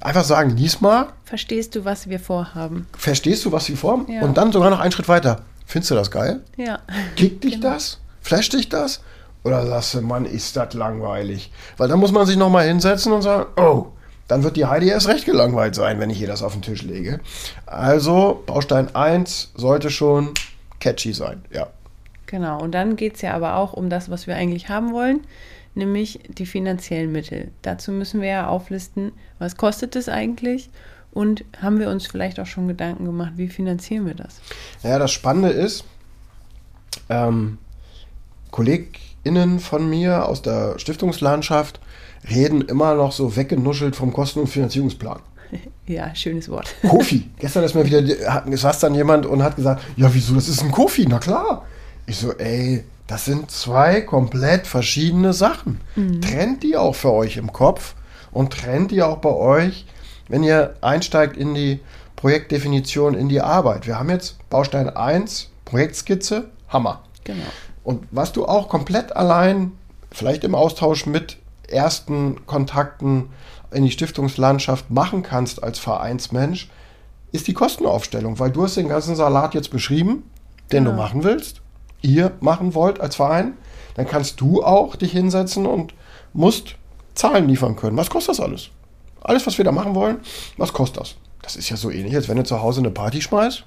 Einfach 0.00 0.24
sagen, 0.24 0.50
lies 0.56 0.80
mal. 0.80 1.08
Verstehst 1.24 1.74
du, 1.74 1.84
was 1.84 2.08
wir 2.08 2.18
vorhaben? 2.18 2.86
Verstehst 2.96 3.44
du, 3.44 3.52
was 3.52 3.68
wir 3.68 3.76
vorhaben? 3.76 4.10
Ja. 4.10 4.22
Und 4.22 4.36
dann 4.36 4.52
sogar 4.52 4.70
noch 4.70 4.80
einen 4.80 4.92
Schritt 4.92 5.08
weiter. 5.08 5.40
Findest 5.66 5.90
du 5.90 5.94
das 5.94 6.10
geil? 6.10 6.40
Ja. 6.56 6.80
Kickt 7.16 7.44
dich 7.44 7.54
genau. 7.54 7.70
das? 7.70 7.98
Flasht 8.20 8.52
dich 8.52 8.68
das? 8.68 9.00
Oder 9.44 9.66
sagst 9.66 9.94
du, 9.94 10.02
Mann, 10.02 10.24
ist 10.24 10.56
das 10.56 10.74
langweilig? 10.74 11.50
Weil 11.76 11.88
dann 11.88 11.98
muss 11.98 12.12
man 12.12 12.26
sich 12.26 12.36
nochmal 12.36 12.66
hinsetzen 12.68 13.12
und 13.12 13.22
sagen, 13.22 13.46
oh, 13.56 13.86
dann 14.28 14.44
wird 14.44 14.56
die 14.56 14.66
Heidi 14.66 14.88
erst 14.88 15.08
recht 15.08 15.24
gelangweilt 15.24 15.74
sein, 15.74 15.98
wenn 15.98 16.10
ich 16.10 16.20
ihr 16.20 16.28
das 16.28 16.42
auf 16.42 16.52
den 16.52 16.62
Tisch 16.62 16.82
lege. 16.82 17.20
Also, 17.66 18.42
Baustein 18.46 18.94
1 18.94 19.52
sollte 19.56 19.90
schon 19.90 20.30
catchy 20.82 21.14
sein, 21.14 21.42
ja. 21.52 21.68
Genau, 22.26 22.60
und 22.60 22.72
dann 22.72 22.96
geht 22.96 23.14
es 23.14 23.22
ja 23.22 23.34
aber 23.34 23.56
auch 23.56 23.72
um 23.72 23.88
das, 23.88 24.10
was 24.10 24.26
wir 24.26 24.34
eigentlich 24.34 24.68
haben 24.68 24.92
wollen, 24.92 25.20
nämlich 25.74 26.20
die 26.28 26.46
finanziellen 26.46 27.12
Mittel. 27.12 27.50
Dazu 27.62 27.92
müssen 27.92 28.20
wir 28.20 28.28
ja 28.28 28.48
auflisten, 28.48 29.12
was 29.38 29.56
kostet 29.56 29.96
es 29.96 30.08
eigentlich 30.08 30.70
und 31.12 31.44
haben 31.60 31.78
wir 31.78 31.88
uns 31.88 32.06
vielleicht 32.06 32.40
auch 32.40 32.46
schon 32.46 32.68
Gedanken 32.68 33.04
gemacht, 33.04 33.32
wie 33.36 33.48
finanzieren 33.48 34.06
wir 34.06 34.14
das? 34.14 34.40
Ja, 34.82 34.98
das 34.98 35.12
Spannende 35.12 35.50
ist, 35.50 35.84
ähm, 37.08 37.58
KollegInnen 38.50 39.60
von 39.60 39.88
mir 39.88 40.26
aus 40.26 40.42
der 40.42 40.78
Stiftungslandschaft 40.78 41.80
reden 42.28 42.62
immer 42.62 42.94
noch 42.94 43.12
so 43.12 43.36
weggenuschelt 43.36 43.94
vom 43.94 44.12
Kosten- 44.12 44.40
und 44.40 44.48
Finanzierungsplan. 44.48 45.20
Ja, 45.86 46.14
schönes 46.14 46.48
Wort. 46.48 46.74
Kofi. 46.88 47.28
Gestern 47.38 47.64
ist 47.64 47.74
mir 47.74 47.84
wieder, 47.84 48.56
saß 48.56 48.80
dann 48.80 48.94
jemand 48.94 49.26
und 49.26 49.42
hat 49.42 49.56
gesagt, 49.56 49.82
ja, 49.96 50.12
wieso, 50.12 50.34
das 50.34 50.48
ist 50.48 50.62
ein 50.62 50.70
Kofi, 50.70 51.06
na 51.08 51.18
klar. 51.18 51.66
Ich 52.06 52.16
so, 52.16 52.32
ey, 52.32 52.84
das 53.06 53.24
sind 53.24 53.50
zwei 53.50 54.00
komplett 54.00 54.66
verschiedene 54.66 55.32
Sachen. 55.32 55.80
Mhm. 55.96 56.20
Trennt 56.20 56.62
die 56.62 56.76
auch 56.76 56.94
für 56.94 57.12
euch 57.12 57.36
im 57.36 57.52
Kopf 57.52 57.94
und 58.30 58.52
trennt 58.52 58.90
die 58.90 59.02
auch 59.02 59.18
bei 59.18 59.30
euch, 59.30 59.86
wenn 60.28 60.42
ihr 60.42 60.76
einsteigt 60.80 61.36
in 61.36 61.54
die 61.54 61.80
Projektdefinition, 62.16 63.14
in 63.14 63.28
die 63.28 63.40
Arbeit. 63.40 63.86
Wir 63.86 63.98
haben 63.98 64.10
jetzt 64.10 64.36
Baustein 64.48 64.88
1, 64.88 65.50
Projektskizze, 65.64 66.50
Hammer. 66.68 67.02
Genau. 67.24 67.44
Und 67.84 68.06
was 68.10 68.32
du 68.32 68.46
auch 68.46 68.68
komplett 68.68 69.14
allein, 69.14 69.72
vielleicht 70.10 70.44
im 70.44 70.54
Austausch 70.54 71.06
mit 71.06 71.38
ersten 71.68 72.46
Kontakten 72.46 73.30
in 73.72 73.84
die 73.84 73.90
Stiftungslandschaft 73.90 74.90
machen 74.90 75.22
kannst 75.22 75.62
als 75.62 75.78
Vereinsmensch, 75.78 76.68
ist 77.32 77.48
die 77.48 77.54
Kostenaufstellung, 77.54 78.38
weil 78.38 78.50
du 78.50 78.62
hast 78.62 78.76
den 78.76 78.88
ganzen 78.88 79.16
Salat 79.16 79.54
jetzt 79.54 79.70
beschrieben, 79.70 80.24
den 80.70 80.84
ja. 80.84 80.90
du 80.90 80.96
machen 80.96 81.24
willst, 81.24 81.62
ihr 82.02 82.32
machen 82.40 82.74
wollt 82.74 83.00
als 83.00 83.16
Verein, 83.16 83.54
dann 83.94 84.06
kannst 84.06 84.40
du 84.40 84.62
auch 84.62 84.96
dich 84.96 85.12
hinsetzen 85.12 85.66
und 85.66 85.94
musst 86.32 86.76
Zahlen 87.14 87.48
liefern 87.48 87.76
können. 87.76 87.96
Was 87.96 88.10
kostet 88.10 88.38
das 88.38 88.40
alles? 88.40 88.70
Alles, 89.22 89.46
was 89.46 89.58
wir 89.58 89.64
da 89.64 89.72
machen 89.72 89.94
wollen, 89.94 90.18
was 90.56 90.72
kostet 90.72 91.00
das? 91.00 91.14
Das 91.42 91.56
ist 91.56 91.68
ja 91.68 91.76
so 91.76 91.90
ähnlich, 91.90 92.14
als 92.14 92.28
wenn 92.28 92.36
du 92.36 92.44
zu 92.44 92.62
Hause 92.62 92.80
eine 92.80 92.90
Party 92.90 93.20
schmeißt. 93.20 93.64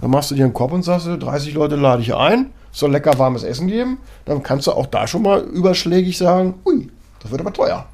Dann 0.00 0.10
machst 0.10 0.30
du 0.30 0.34
dir 0.34 0.44
einen 0.44 0.52
Kopf 0.52 0.72
und 0.72 0.82
sagst, 0.82 1.06
30 1.06 1.54
Leute 1.54 1.76
lade 1.76 2.02
ich 2.02 2.14
ein, 2.14 2.50
soll 2.70 2.92
lecker 2.92 3.18
warmes 3.18 3.42
Essen 3.42 3.66
geben. 3.66 3.98
Dann 4.26 4.42
kannst 4.42 4.66
du 4.66 4.72
auch 4.72 4.86
da 4.86 5.06
schon 5.06 5.22
mal 5.22 5.40
überschlägig 5.40 6.18
sagen, 6.18 6.54
ui, 6.66 6.90
das 7.20 7.30
wird 7.30 7.40
aber 7.40 7.52
teuer. 7.52 7.86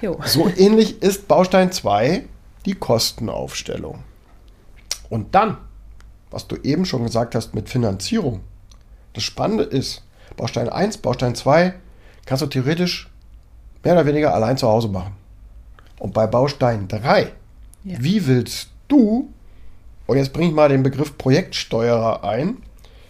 Jo. 0.00 0.18
So 0.24 0.48
ähnlich 0.48 1.02
ist 1.02 1.28
Baustein 1.28 1.72
2 1.72 2.24
die 2.64 2.74
Kostenaufstellung. 2.74 4.00
Und 5.08 5.34
dann, 5.34 5.56
was 6.30 6.46
du 6.46 6.56
eben 6.56 6.84
schon 6.84 7.04
gesagt 7.04 7.34
hast 7.34 7.54
mit 7.54 7.68
Finanzierung. 7.68 8.40
Das 9.14 9.24
Spannende 9.24 9.64
ist, 9.64 10.02
Baustein 10.36 10.68
1, 10.68 10.98
Baustein 10.98 11.34
2 11.34 11.74
kannst 12.26 12.42
du 12.42 12.46
theoretisch 12.46 13.08
mehr 13.82 13.94
oder 13.94 14.06
weniger 14.06 14.34
allein 14.34 14.58
zu 14.58 14.68
Hause 14.68 14.88
machen. 14.88 15.14
Und 15.98 16.12
bei 16.14 16.26
Baustein 16.26 16.88
3, 16.88 17.32
ja. 17.84 17.96
wie 18.00 18.26
willst 18.26 18.68
du, 18.86 19.32
und 20.06 20.16
jetzt 20.16 20.32
bringe 20.32 20.48
ich 20.48 20.54
mal 20.54 20.68
den 20.68 20.82
Begriff 20.82 21.18
Projektsteuerer 21.18 22.22
ein, 22.24 22.58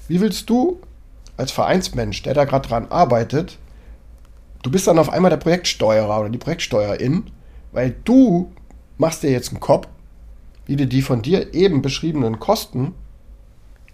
wie 0.07 0.21
willst 0.21 0.49
du 0.49 0.81
als 1.37 1.53
Vereinsmensch, 1.53 2.23
der 2.23 2.35
da 2.35 2.45
gerade 2.45 2.69
dran 2.69 2.87
arbeitet, 2.91 3.59
du 4.63 4.71
bist 4.71 4.87
dann 4.87 4.99
auf 4.99 5.11
einmal 5.11 5.31
der 5.31 5.39
Projektsteuerer 5.39 6.21
oder 6.21 6.31
die 6.31 6.39
Projektsteuerin, 6.39 7.25
weil 7.73 7.95
du 8.05 8.53
machst 8.97 9.23
dir 9.23 9.31
jetzt 9.31 9.51
einen 9.51 9.61
Kopf, 9.61 9.89
wie 10.67 10.77
du 10.77 10.87
die 10.87 11.03
von 11.03 11.23
dir 11.23 11.55
eben 11.55 11.83
beschriebenen 11.83 12.39
Kosten 12.39 12.95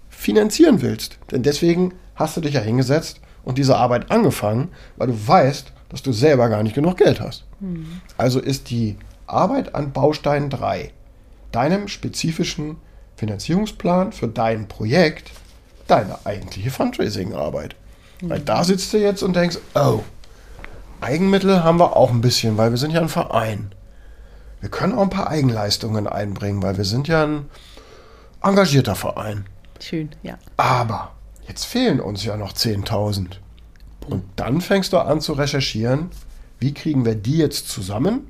finanzieren 0.09 0.83
willst. 0.83 1.18
Denn 1.31 1.42
deswegen 1.42 1.94
hast 2.14 2.37
du 2.37 2.40
dich 2.40 2.55
ja 2.55 2.61
hingesetzt 2.61 3.20
und 3.44 3.59
diese 3.59 3.77
Arbeit 3.77 4.11
angefangen, 4.11 4.68
weil 4.96 5.09
du 5.09 5.29
weißt, 5.29 5.72
dass 5.88 6.03
du 6.03 6.12
selber 6.12 6.48
gar 6.48 6.62
nicht 6.62 6.74
genug 6.74 6.96
Geld 6.96 7.20
hast. 7.20 7.44
Mhm. 7.61 8.00
Also 8.16 8.40
ist 8.40 8.70
die 8.70 8.96
Arbeit 9.27 9.74
an 9.74 9.92
Baustein 9.92 10.50
3, 10.50 10.90
deinem 11.53 11.88
spezifischen 11.88 12.77
Finanzierungsplan 13.16 14.12
für 14.12 14.29
dein 14.29 14.66
Projekt, 14.66 15.31
deine 15.87 16.18
eigentliche 16.24 16.70
Fundraising-Arbeit. 16.70 17.77
Mhm. 18.20 18.31
Weil 18.31 18.40
da 18.40 18.64
sitzt 18.64 18.92
du 18.92 18.98
jetzt 18.98 19.22
und 19.22 19.37
denkst, 19.37 19.59
oh, 19.74 20.00
Eigenmittel 21.05 21.62
haben 21.62 21.79
wir 21.79 21.97
auch 21.97 22.11
ein 22.11 22.23
bisschen, 22.23 22.57
weil 22.57 22.71
wir 22.71 22.79
sind 22.79 22.93
ja 22.93 23.01
ein 23.01 23.11
Verein. 23.11 23.73
Wir 24.61 24.71
können 24.71 24.95
auch 24.95 25.03
ein 25.03 25.11
paar 25.11 25.29
Eigenleistungen 25.29 26.07
einbringen, 26.07 26.62
weil 26.62 26.79
wir 26.79 26.87
sind 26.87 27.09
ja 27.09 27.25
ein 27.25 27.51
engagierter 28.43 28.95
Verein. 28.95 29.45
Schön, 29.81 30.09
ja. 30.23 30.38
Aber 30.57 31.12
jetzt 31.47 31.67
fehlen 31.67 32.01
uns 32.01 32.25
ja 32.25 32.38
noch 32.38 32.55
10.000. 32.55 33.33
Und 34.09 34.25
dann 34.37 34.62
fängst 34.62 34.95
du 34.95 34.99
an 34.99 35.21
zu 35.21 35.35
recherchieren, 35.35 36.11
wie 36.59 36.73
kriegen 36.73 37.05
wir 37.05 37.14
die 37.14 37.37
jetzt 37.37 37.69
zusammen? 37.69 38.27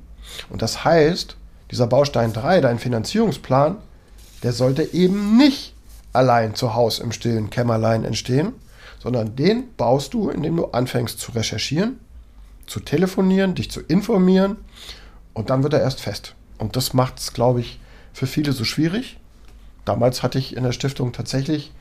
Und 0.49 0.61
das 0.61 0.83
heißt, 0.83 1.37
dieser 1.71 1.87
Baustein 1.87 2.33
3, 2.33 2.59
dein 2.59 2.79
Finanzierungsplan, 2.79 3.77
der 4.43 4.51
sollte 4.51 4.83
eben 4.93 5.37
nicht 5.37 5.73
allein 6.11 6.55
zu 6.55 6.75
Hause 6.75 7.03
im 7.03 7.13
stillen 7.13 7.49
Kämmerlein 7.49 8.03
entstehen, 8.03 8.53
sondern 8.99 9.37
den 9.37 9.73
baust 9.75 10.13
du, 10.13 10.29
indem 10.29 10.57
du 10.57 10.65
anfängst 10.65 11.19
zu 11.19 11.31
recherchieren, 11.31 11.99
zu 12.67 12.79
telefonieren, 12.79 13.55
dich 13.55 13.71
zu 13.71 13.81
informieren 13.81 14.57
und 15.33 15.49
dann 15.49 15.63
wird 15.63 15.73
er 15.73 15.81
erst 15.81 16.01
fest. 16.01 16.35
Und 16.57 16.75
das 16.75 16.93
macht 16.93 17.19
es, 17.19 17.33
glaube 17.33 17.59
ich, 17.59 17.79
für 18.13 18.27
viele 18.27 18.53
so 18.53 18.63
schwierig. 18.63 19.19
Damals 19.83 20.23
hatte 20.23 20.39
ich 20.39 20.55
in 20.55 20.63
der 20.63 20.71
Stiftung 20.71 21.11
tatsächlich 21.11 21.73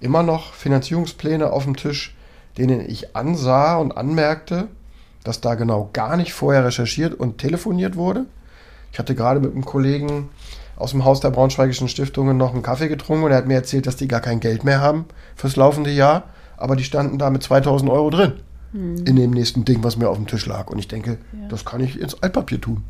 immer 0.00 0.22
noch 0.22 0.52
Finanzierungspläne 0.52 1.50
auf 1.50 1.64
dem 1.64 1.76
Tisch, 1.76 2.14
denen 2.56 2.88
ich 2.88 3.16
ansah 3.16 3.76
und 3.76 3.96
anmerkte, 3.96 4.68
dass 5.24 5.40
da 5.40 5.54
genau 5.54 5.90
gar 5.92 6.16
nicht 6.16 6.32
vorher 6.32 6.64
recherchiert 6.64 7.14
und 7.14 7.38
telefoniert 7.38 7.96
wurde. 7.96 8.26
Ich 8.92 8.98
hatte 8.98 9.14
gerade 9.14 9.40
mit 9.40 9.52
einem 9.52 9.64
Kollegen 9.64 10.28
aus 10.76 10.92
dem 10.92 11.04
Haus 11.04 11.20
der 11.20 11.30
Braunschweigischen 11.30 11.88
Stiftungen 11.88 12.36
noch 12.36 12.52
einen 12.52 12.62
Kaffee 12.62 12.88
getrunken 12.88 13.24
und 13.24 13.32
er 13.32 13.38
hat 13.38 13.48
mir 13.48 13.54
erzählt, 13.54 13.86
dass 13.86 13.96
die 13.96 14.08
gar 14.08 14.20
kein 14.20 14.40
Geld 14.40 14.62
mehr 14.62 14.80
haben 14.80 15.06
fürs 15.34 15.56
laufende 15.56 15.90
Jahr, 15.90 16.24
aber 16.56 16.76
die 16.76 16.84
standen 16.84 17.18
da 17.18 17.30
mit 17.30 17.42
2000 17.42 17.90
Euro 17.90 18.10
drin 18.10 18.34
hm. 18.72 19.04
in 19.06 19.16
dem 19.16 19.30
nächsten 19.30 19.64
Ding, 19.64 19.82
was 19.82 19.96
mir 19.96 20.08
auf 20.08 20.16
dem 20.16 20.26
Tisch 20.26 20.46
lag. 20.46 20.70
Und 20.70 20.78
ich 20.78 20.88
denke, 20.88 21.18
ja. 21.32 21.48
das 21.48 21.64
kann 21.64 21.80
ich 21.80 22.00
ins 22.00 22.22
Altpapier 22.22 22.60
tun. 22.60 22.84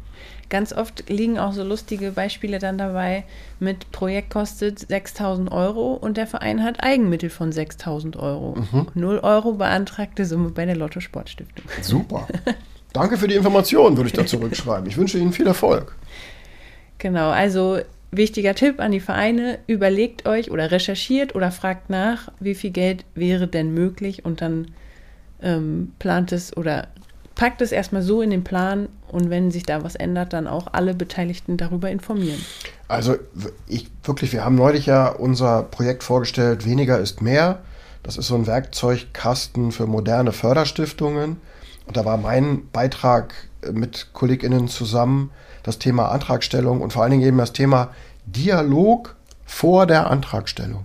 Ganz 0.50 0.72
oft 0.72 1.10
liegen 1.10 1.38
auch 1.38 1.52
so 1.52 1.62
lustige 1.62 2.12
Beispiele 2.12 2.58
dann 2.58 2.78
dabei 2.78 3.24
mit 3.60 3.92
Projekt 3.92 4.30
kostet 4.30 4.78
6000 4.78 5.52
Euro 5.52 5.92
und 5.92 6.16
der 6.16 6.26
Verein 6.26 6.64
hat 6.64 6.82
Eigenmittel 6.82 7.28
von 7.28 7.52
6000 7.52 8.16
Euro. 8.16 8.56
Mhm. 8.56 8.86
0 8.94 9.18
Euro 9.18 9.52
beantragte 9.52 10.24
Summe 10.24 10.50
bei 10.50 10.64
der 10.64 10.76
Lotto 10.76 11.00
Sportstiftung. 11.00 11.64
Super. 11.82 12.26
Danke 12.94 13.18
für 13.18 13.28
die 13.28 13.34
Information, 13.34 13.96
würde 13.96 14.08
ich 14.08 14.14
da 14.14 14.24
zurückschreiben. 14.24 14.88
Ich 14.88 14.96
wünsche 14.96 15.18
Ihnen 15.18 15.32
viel 15.32 15.46
Erfolg. 15.46 15.94
Genau, 16.96 17.28
also 17.28 17.78
wichtiger 18.10 18.54
Tipp 18.54 18.80
an 18.80 18.92
die 18.92 19.00
Vereine, 19.00 19.58
überlegt 19.66 20.26
euch 20.26 20.50
oder 20.50 20.70
recherchiert 20.70 21.34
oder 21.34 21.50
fragt 21.50 21.90
nach, 21.90 22.32
wie 22.40 22.54
viel 22.54 22.70
Geld 22.70 23.04
wäre 23.14 23.46
denn 23.46 23.74
möglich 23.74 24.24
und 24.24 24.40
dann 24.40 24.68
ähm, 25.42 25.92
plant 25.98 26.32
es 26.32 26.56
oder 26.56 26.88
packt 27.34 27.62
es 27.62 27.72
erstmal 27.72 28.02
so 28.02 28.20
in 28.20 28.30
den 28.30 28.44
Plan 28.44 28.88
und 29.08 29.30
wenn 29.30 29.50
sich 29.50 29.62
da 29.62 29.84
was 29.84 29.94
ändert, 29.94 30.32
dann 30.32 30.46
auch 30.46 30.66
alle 30.72 30.92
Beteiligten 30.92 31.56
darüber 31.56 31.90
informieren. 31.90 32.44
Also 32.88 33.16
ich 33.66 33.88
wirklich, 34.02 34.32
wir 34.32 34.44
haben 34.44 34.56
neulich 34.56 34.86
ja 34.86 35.08
unser 35.08 35.62
Projekt 35.62 36.02
vorgestellt, 36.02 36.66
weniger 36.66 36.98
ist 36.98 37.22
mehr. 37.22 37.60
Das 38.02 38.16
ist 38.16 38.26
so 38.28 38.34
ein 38.34 38.46
Werkzeugkasten 38.46 39.72
für 39.72 39.86
moderne 39.86 40.32
Förderstiftungen. 40.32 41.36
Und 41.86 41.96
da 41.96 42.04
war 42.04 42.16
mein 42.16 42.68
Beitrag 42.70 43.34
mit 43.72 44.08
KollegInnen 44.12 44.68
zusammen 44.68 45.30
das 45.62 45.78
Thema 45.78 46.08
Antragstellung 46.10 46.80
und 46.80 46.92
vor 46.92 47.02
allen 47.02 47.12
Dingen 47.12 47.26
eben 47.26 47.38
das 47.38 47.52
Thema 47.52 47.90
Dialog 48.26 49.16
vor 49.44 49.86
der 49.86 50.10
Antragstellung. 50.10 50.84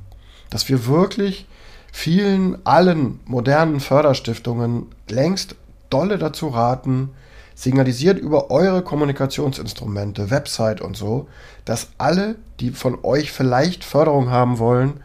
Dass 0.50 0.70
wir 0.70 0.86
wirklich 0.86 1.48
vielen, 1.94 2.66
allen 2.66 3.20
modernen 3.24 3.80
Förderstiftungen 3.80 4.88
längst 5.08 5.56
dolle 5.92 6.18
dazu 6.18 6.48
raten, 6.48 7.12
signalisiert 7.54 8.18
über 8.18 8.50
eure 8.50 8.82
Kommunikationsinstrumente, 8.82 10.32
Website 10.32 10.82
und 10.82 10.98
so, 10.98 11.30
dass 11.66 11.90
alle, 12.00 12.36
die 12.60 12.72
von 12.72 12.98
euch 13.04 13.32
vielleicht 13.32 13.86
Förderung 13.86 14.32
haben 14.32 14.58
wollen, 14.58 15.02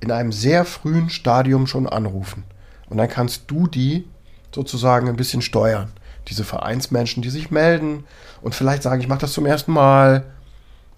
in 0.00 0.12
einem 0.12 0.30
sehr 0.30 0.64
frühen 0.64 1.10
Stadium 1.10 1.66
schon 1.66 1.88
anrufen. 1.88 2.44
Und 2.88 2.98
dann 2.98 3.08
kannst 3.08 3.50
du 3.50 3.66
die 3.66 4.08
sozusagen 4.54 5.08
ein 5.08 5.16
bisschen 5.16 5.42
steuern. 5.42 5.90
Diese 6.28 6.44
Vereinsmenschen, 6.44 7.20
die 7.20 7.30
sich 7.30 7.50
melden 7.50 8.04
und 8.42 8.54
vielleicht 8.54 8.84
sagen, 8.84 9.00
ich 9.00 9.08
mache 9.08 9.20
das 9.20 9.32
zum 9.32 9.44
ersten 9.44 9.72
Mal. 9.72 10.24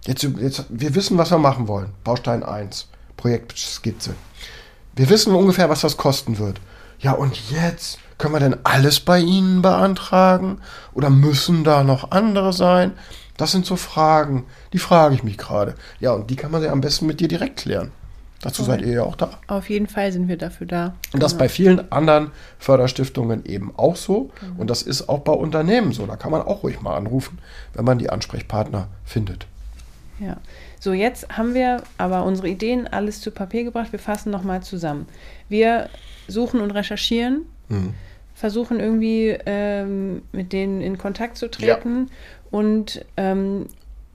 Jetzt, 0.07 0.22
jetzt, 0.22 0.66
wir 0.68 0.94
wissen, 0.94 1.16
was 1.16 1.31
wir 1.31 1.38
machen 1.38 1.66
wollen. 1.66 1.94
Baustein 2.05 2.42
1, 2.42 2.88
Projektskizze. 3.16 4.14
Wir 4.96 5.09
wissen 5.09 5.35
ungefähr, 5.35 5.68
was 5.68 5.81
das 5.81 5.96
kosten 5.96 6.38
wird. 6.38 6.61
Ja, 6.98 7.12
und 7.12 7.50
jetzt 7.50 7.98
können 8.18 8.35
wir 8.35 8.40
denn 8.40 8.57
alles 8.64 9.00
bei 9.00 9.18
Ihnen 9.18 9.62
beantragen? 9.62 10.59
Oder 10.92 11.11
müssen 11.11 11.64
da 11.64 11.83
noch 11.83 12.11
andere 12.11 12.53
sein? 12.53 12.92
Das 13.37 13.53
sind 13.53 13.64
so 13.64 13.76
Fragen, 13.76 14.44
die 14.74 14.79
frage 14.79 15.14
ich 15.14 15.22
mich 15.22 15.38
gerade. 15.38 15.74
Ja, 15.98 16.12
und 16.12 16.29
die 16.29 16.37
kann 16.37 16.50
man 16.50 16.62
ja 16.62 16.72
am 16.72 16.83
besten 16.83 17.07
mit 17.07 17.20
dir 17.20 17.29
direkt 17.29 17.61
klären. 17.61 17.90
Dazu 18.42 18.62
seid 18.62 18.81
ihr 18.81 18.92
ja 18.92 19.03
auch 19.03 19.16
da. 19.16 19.38
Auf 19.48 19.68
jeden 19.68 19.87
Fall 19.87 20.12
sind 20.12 20.29
wir 20.29 20.38
dafür 20.38 20.66
da. 20.66 20.94
Und 21.12 21.22
das 21.22 21.33
genau. 21.33 21.40
bei 21.40 21.48
vielen 21.50 21.92
anderen 21.92 22.31
Förderstiftungen 22.59 23.44
eben 23.44 23.72
auch 23.76 23.96
so. 23.96 24.31
Genau. 24.40 24.61
Und 24.61 24.70
das 24.70 24.83
ist 24.83 25.09
auch 25.11 25.20
bei 25.20 25.33
Unternehmen 25.33 25.92
so. 25.92 26.07
Da 26.07 26.16
kann 26.16 26.31
man 26.31 26.40
auch 26.42 26.62
ruhig 26.62 26.81
mal 26.81 26.96
anrufen, 26.96 27.38
wenn 27.74 27.85
man 27.85 27.98
die 27.98 28.09
Ansprechpartner 28.09 28.88
findet. 29.05 29.46
Ja. 30.18 30.37
So, 30.80 30.92
jetzt 30.92 31.28
haben 31.28 31.54
wir 31.54 31.82
aber 31.98 32.24
unsere 32.24 32.48
Ideen 32.48 32.88
alles 32.88 33.20
zu 33.20 33.30
Papier 33.30 33.64
gebracht. 33.64 33.92
Wir 33.92 33.98
fassen 33.98 34.30
nochmal 34.30 34.62
zusammen. 34.62 35.06
Wir 35.48 35.88
suchen 36.26 36.60
und 36.60 36.72
recherchieren. 36.72 37.42
Mhm 37.68 37.94
versuchen 38.40 38.80
irgendwie 38.80 39.36
ähm, 39.44 40.22
mit 40.32 40.54
denen 40.54 40.80
in 40.80 40.96
Kontakt 40.96 41.36
zu 41.36 41.50
treten 41.50 42.06
ja. 42.08 42.59
und 42.59 43.05
ähm, 43.18 43.66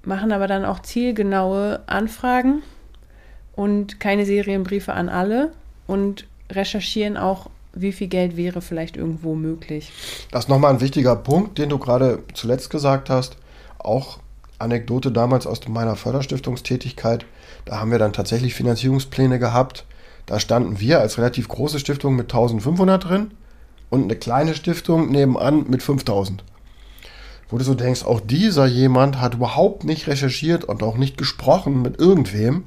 machen 0.03 0.31
aber 0.31 0.47
dann 0.47 0.65
auch 0.65 0.79
zielgenaue 0.81 1.81
Anfragen 1.85 2.63
und 3.55 3.99
keine 3.99 4.25
Serienbriefe 4.25 4.93
an 4.93 5.09
alle 5.09 5.51
und 5.85 6.25
recherchieren 6.51 7.17
auch, 7.17 7.51
wie 7.73 7.91
viel 7.91 8.07
Geld 8.07 8.35
wäre 8.35 8.61
vielleicht 8.61 8.97
irgendwo 8.97 9.35
möglich. 9.35 9.91
Das 10.31 10.45
ist 10.45 10.49
nochmal 10.49 10.73
ein 10.73 10.81
wichtiger 10.81 11.15
Punkt, 11.15 11.59
den 11.59 11.69
du 11.69 11.77
gerade 11.77 12.23
zuletzt 12.33 12.71
gesagt 12.71 13.11
hast. 13.11 13.37
Auch 13.77 14.17
Anekdote 14.59 15.11
damals 15.11 15.47
aus 15.47 15.67
meiner 15.67 15.95
Förderstiftungstätigkeit. 15.95 17.25
Da 17.65 17.79
haben 17.79 17.91
wir 17.91 17.99
dann 17.99 18.13
tatsächlich 18.13 18.53
Finanzierungspläne 18.55 19.39
gehabt. 19.39 19.85
Da 20.25 20.39
standen 20.39 20.79
wir 20.79 20.99
als 20.99 21.17
relativ 21.17 21.47
große 21.47 21.79
Stiftung 21.79 22.15
mit 22.15 22.25
1500 22.25 23.03
drin 23.03 23.31
und 23.89 24.03
eine 24.03 24.15
kleine 24.15 24.55
Stiftung 24.55 25.11
nebenan 25.11 25.65
mit 25.69 25.83
5000. 25.83 26.43
wo 27.49 27.59
du 27.59 27.63
so 27.63 27.75
denkst, 27.75 28.03
auch 28.03 28.21
dieser 28.21 28.65
jemand 28.65 29.21
hat 29.21 29.35
überhaupt 29.35 29.83
nicht 29.83 30.07
recherchiert 30.07 30.63
und 30.63 30.81
auch 30.81 30.97
nicht 30.97 31.15
gesprochen 31.15 31.83
mit 31.83 31.99
irgendwem, 31.99 32.63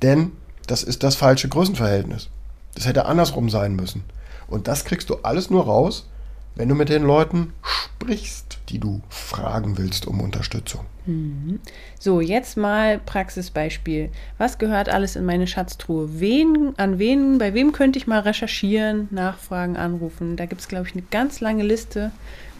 denn 0.00 0.32
das 0.66 0.82
ist 0.82 1.02
das 1.02 1.14
falsche 1.14 1.50
Größenverhältnis. 1.50 2.30
Das 2.74 2.86
hätte 2.86 3.04
andersrum 3.04 3.50
sein 3.50 3.76
müssen. 3.76 4.02
Und 4.48 4.66
das 4.66 4.84
kriegst 4.84 5.10
du 5.10 5.16
alles 5.22 5.50
nur 5.50 5.64
raus, 5.64 6.08
wenn 6.54 6.68
du 6.68 6.74
mit 6.74 6.88
den 6.88 7.02
Leuten 7.02 7.52
sprichst, 7.62 8.58
die 8.68 8.78
du 8.78 9.02
fragen 9.08 9.78
willst 9.78 10.06
um 10.06 10.20
Unterstützung. 10.20 10.86
Mhm. 11.06 11.60
So, 11.98 12.20
jetzt 12.20 12.56
mal 12.56 12.98
Praxisbeispiel. 12.98 14.10
Was 14.38 14.58
gehört 14.58 14.88
alles 14.88 15.16
in 15.16 15.24
meine 15.24 15.46
Schatztruhe? 15.46 16.20
Wen, 16.20 16.74
an 16.76 16.98
wen, 16.98 17.38
bei 17.38 17.54
wem 17.54 17.72
könnte 17.72 17.98
ich 17.98 18.06
mal 18.06 18.20
recherchieren, 18.20 19.08
nachfragen, 19.10 19.76
anrufen? 19.76 20.36
Da 20.36 20.46
gibt 20.46 20.60
es, 20.60 20.68
glaube 20.68 20.86
ich, 20.86 20.94
eine 20.94 21.04
ganz 21.10 21.40
lange 21.40 21.62
Liste, 21.62 22.10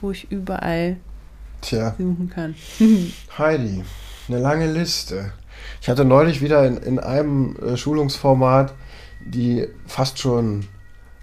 wo 0.01 0.11
ich 0.11 0.31
überall 0.31 0.97
Tja. 1.61 1.95
suchen 1.97 2.31
kann. 2.35 2.55
Heidi, 3.39 3.85
eine 4.29 4.39
lange 4.39 4.71
Liste. 4.71 5.33
Ich 5.81 5.89
hatte 5.89 6.05
neulich 6.05 6.43
wieder 6.43 6.67
in, 6.67 6.77
in 6.77 6.99
einem 6.99 7.57
äh, 7.57 7.77
Schulungsformat, 7.77 8.75
die 9.25 9.67
fast 9.87 10.19
schon 10.19 10.67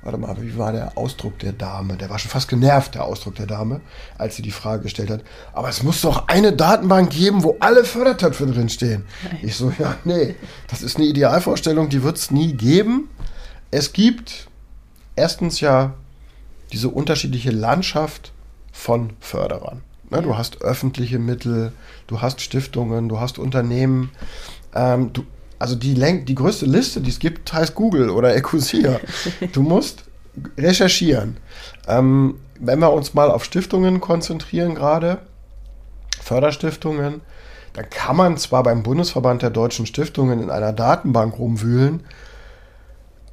warte 0.03 0.17
mal, 0.17 0.35
wie 0.41 0.57
war 0.57 0.71
der 0.71 0.97
Ausdruck 0.97 1.39
der 1.39 1.53
Dame? 1.53 1.95
Der 1.95 2.09
war 2.09 2.19
schon 2.19 2.31
fast 2.31 2.47
genervt, 2.47 2.95
der 2.95 3.05
Ausdruck 3.05 3.35
der 3.35 3.45
Dame, 3.45 3.81
als 4.17 4.35
sie 4.35 4.41
die 4.41 4.51
Frage 4.51 4.83
gestellt 4.83 5.09
hat. 5.09 5.23
Aber 5.53 5.69
es 5.69 5.83
muss 5.83 6.01
doch 6.01 6.27
eine 6.27 6.53
Datenbank 6.53 7.11
geben, 7.11 7.43
wo 7.43 7.57
alle 7.59 7.83
Fördertöpfe 7.83 8.45
drinstehen. 8.47 9.05
Ich 9.41 9.55
so, 9.55 9.71
ja, 9.77 9.95
nee, 10.03 10.35
das 10.67 10.81
ist 10.81 10.97
eine 10.97 11.05
Idealvorstellung, 11.05 11.89
die 11.89 12.03
wird 12.03 12.17
es 12.17 12.31
nie 12.31 12.53
geben. 12.53 13.09
Es 13.69 13.93
gibt 13.93 14.47
erstens 15.15 15.59
ja 15.59 15.93
diese 16.71 16.89
unterschiedliche 16.89 17.51
Landschaft 17.51 18.31
von 18.71 19.13
Förderern. 19.19 19.81
Ne, 20.09 20.21
du 20.21 20.37
hast 20.37 20.61
öffentliche 20.61 21.19
Mittel, 21.19 21.71
du 22.07 22.21
hast 22.21 22.41
Stiftungen, 22.41 23.07
du 23.07 23.19
hast 23.19 23.39
Unternehmen. 23.39 24.11
Ähm, 24.73 25.13
du, 25.13 25.23
also 25.61 25.75
die, 25.75 25.93
die 26.25 26.35
größte 26.35 26.65
Liste, 26.65 27.01
die 27.01 27.09
es 27.09 27.19
gibt, 27.19 27.51
heißt 27.53 27.75
Google 27.75 28.09
oder 28.09 28.35
Ecosia. 28.35 28.99
Du 29.53 29.61
musst 29.61 30.03
recherchieren. 30.57 31.37
Ähm, 31.87 32.39
wenn 32.59 32.79
wir 32.79 32.91
uns 32.91 33.13
mal 33.13 33.31
auf 33.31 33.43
Stiftungen 33.43 34.01
konzentrieren 34.01 34.75
gerade, 34.75 35.19
Förderstiftungen, 36.21 37.21
dann 37.73 37.89
kann 37.89 38.15
man 38.15 38.37
zwar 38.37 38.63
beim 38.63 38.83
Bundesverband 38.83 39.41
der 39.41 39.49
deutschen 39.49 39.85
Stiftungen 39.85 40.41
in 40.41 40.49
einer 40.49 40.73
Datenbank 40.73 41.39
rumwühlen, 41.39 42.03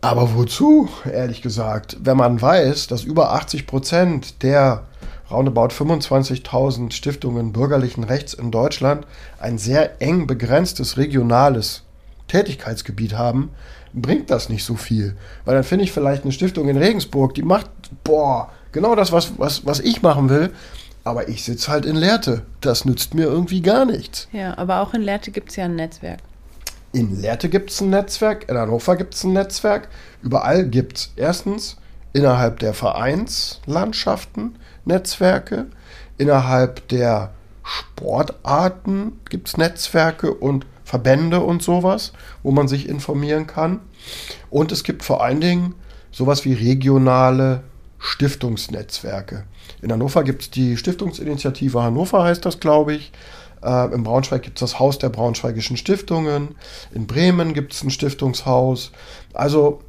aber 0.00 0.34
wozu, 0.36 0.88
ehrlich 1.12 1.42
gesagt, 1.42 1.96
wenn 2.00 2.16
man 2.16 2.40
weiß, 2.40 2.86
dass 2.86 3.02
über 3.02 3.32
80 3.32 3.66
Prozent 3.66 4.42
der 4.44 4.84
roundabout 5.28 5.74
25.000 5.74 6.92
Stiftungen 6.92 7.52
bürgerlichen 7.52 8.04
Rechts 8.04 8.32
in 8.32 8.52
Deutschland 8.52 9.06
ein 9.40 9.58
sehr 9.58 10.00
eng 10.00 10.26
begrenztes 10.28 10.96
regionales 10.96 11.82
Tätigkeitsgebiet 12.28 13.14
haben, 13.14 13.50
bringt 13.92 14.30
das 14.30 14.48
nicht 14.48 14.64
so 14.64 14.76
viel. 14.76 15.16
Weil 15.44 15.54
dann 15.54 15.64
finde 15.64 15.84
ich 15.84 15.92
vielleicht 15.92 16.22
eine 16.22 16.32
Stiftung 16.32 16.68
in 16.68 16.76
Regensburg, 16.76 17.34
die 17.34 17.42
macht, 17.42 17.70
boah, 18.04 18.50
genau 18.72 18.94
das, 18.94 19.12
was, 19.12 19.38
was, 19.38 19.66
was 19.66 19.80
ich 19.80 20.02
machen 20.02 20.28
will. 20.28 20.50
Aber 21.04 21.28
ich 21.28 21.44
sitze 21.44 21.70
halt 21.70 21.86
in 21.86 21.96
Lehrte. 21.96 22.42
Das 22.60 22.84
nützt 22.84 23.14
mir 23.14 23.24
irgendwie 23.24 23.62
gar 23.62 23.84
nichts. 23.84 24.28
Ja, 24.32 24.58
aber 24.58 24.80
auch 24.80 24.92
in 24.94 25.02
Lehrte 25.02 25.30
gibt 25.30 25.50
es 25.50 25.56
ja 25.56 25.64
ein 25.64 25.76
Netzwerk. 25.76 26.20
In 26.92 27.20
Lehrte 27.20 27.48
gibt 27.48 27.70
es 27.70 27.80
ein 27.80 27.90
Netzwerk, 27.90 28.48
in 28.48 28.56
Hannover 28.56 28.96
gibt 28.96 29.14
es 29.14 29.24
ein 29.24 29.32
Netzwerk. 29.32 29.88
Überall 30.22 30.66
gibt 30.66 30.98
es 30.98 31.12
erstens 31.16 31.76
innerhalb 32.12 32.58
der 32.60 32.74
Vereinslandschaften 32.74 34.56
Netzwerke, 34.84 35.66
innerhalb 36.16 36.88
der 36.88 37.32
Sportarten 37.62 39.20
gibt 39.28 39.48
es 39.48 39.56
Netzwerke 39.58 40.32
und 40.32 40.64
Verbände 40.88 41.40
und 41.40 41.62
sowas, 41.62 42.14
wo 42.42 42.50
man 42.50 42.66
sich 42.66 42.88
informieren 42.88 43.46
kann. 43.46 43.80
Und 44.48 44.72
es 44.72 44.84
gibt 44.84 45.04
vor 45.04 45.22
allen 45.22 45.38
Dingen 45.38 45.74
sowas 46.10 46.46
wie 46.46 46.54
regionale 46.54 47.62
Stiftungsnetzwerke. 47.98 49.44
In 49.82 49.92
Hannover 49.92 50.24
gibt 50.24 50.42
es 50.42 50.50
die 50.50 50.78
Stiftungsinitiative 50.78 51.82
Hannover, 51.82 52.24
heißt 52.24 52.46
das, 52.46 52.58
glaube 52.58 52.94
ich. 52.94 53.12
Äh, 53.62 53.92
Im 53.92 54.02
Braunschweig 54.02 54.40
gibt 54.40 54.56
es 54.56 54.60
das 54.60 54.78
Haus 54.78 54.98
der 54.98 55.10
Braunschweigischen 55.10 55.76
Stiftungen. 55.76 56.54
In 56.94 57.06
Bremen 57.06 57.52
gibt 57.52 57.74
es 57.74 57.82
ein 57.82 57.90
Stiftungshaus. 57.90 58.90
Also 59.34 59.82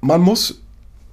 man 0.00 0.22
muss, 0.22 0.62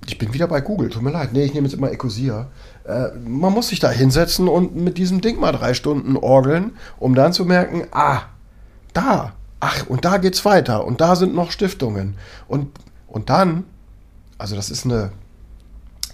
ich 0.07 0.17
bin 0.17 0.33
wieder 0.33 0.47
bei 0.47 0.61
Google, 0.61 0.89
tut 0.89 1.01
mir 1.01 1.11
leid, 1.11 1.33
nee, 1.33 1.43
ich 1.43 1.53
nehme 1.53 1.67
jetzt 1.67 1.75
immer 1.75 1.91
Ecosia. 1.91 2.47
Äh, 2.85 3.09
man 3.17 3.53
muss 3.53 3.69
sich 3.69 3.79
da 3.79 3.89
hinsetzen 3.89 4.47
und 4.47 4.75
mit 4.75 4.97
diesem 4.97 5.21
Ding 5.21 5.39
mal 5.39 5.51
drei 5.51 5.73
Stunden 5.73 6.15
orgeln, 6.15 6.71
um 6.97 7.15
dann 7.15 7.33
zu 7.33 7.45
merken, 7.45 7.87
ah, 7.91 8.21
da, 8.93 9.33
ach, 9.59 9.87
und 9.87 10.05
da 10.05 10.17
geht's 10.17 10.45
weiter 10.45 10.85
und 10.85 11.01
da 11.01 11.15
sind 11.15 11.35
noch 11.35 11.51
Stiftungen. 11.51 12.15
Und, 12.47 12.67
und 13.07 13.29
dann, 13.29 13.65
also 14.37 14.55
das 14.55 14.69
ist 14.69 14.85
eine 14.85 15.11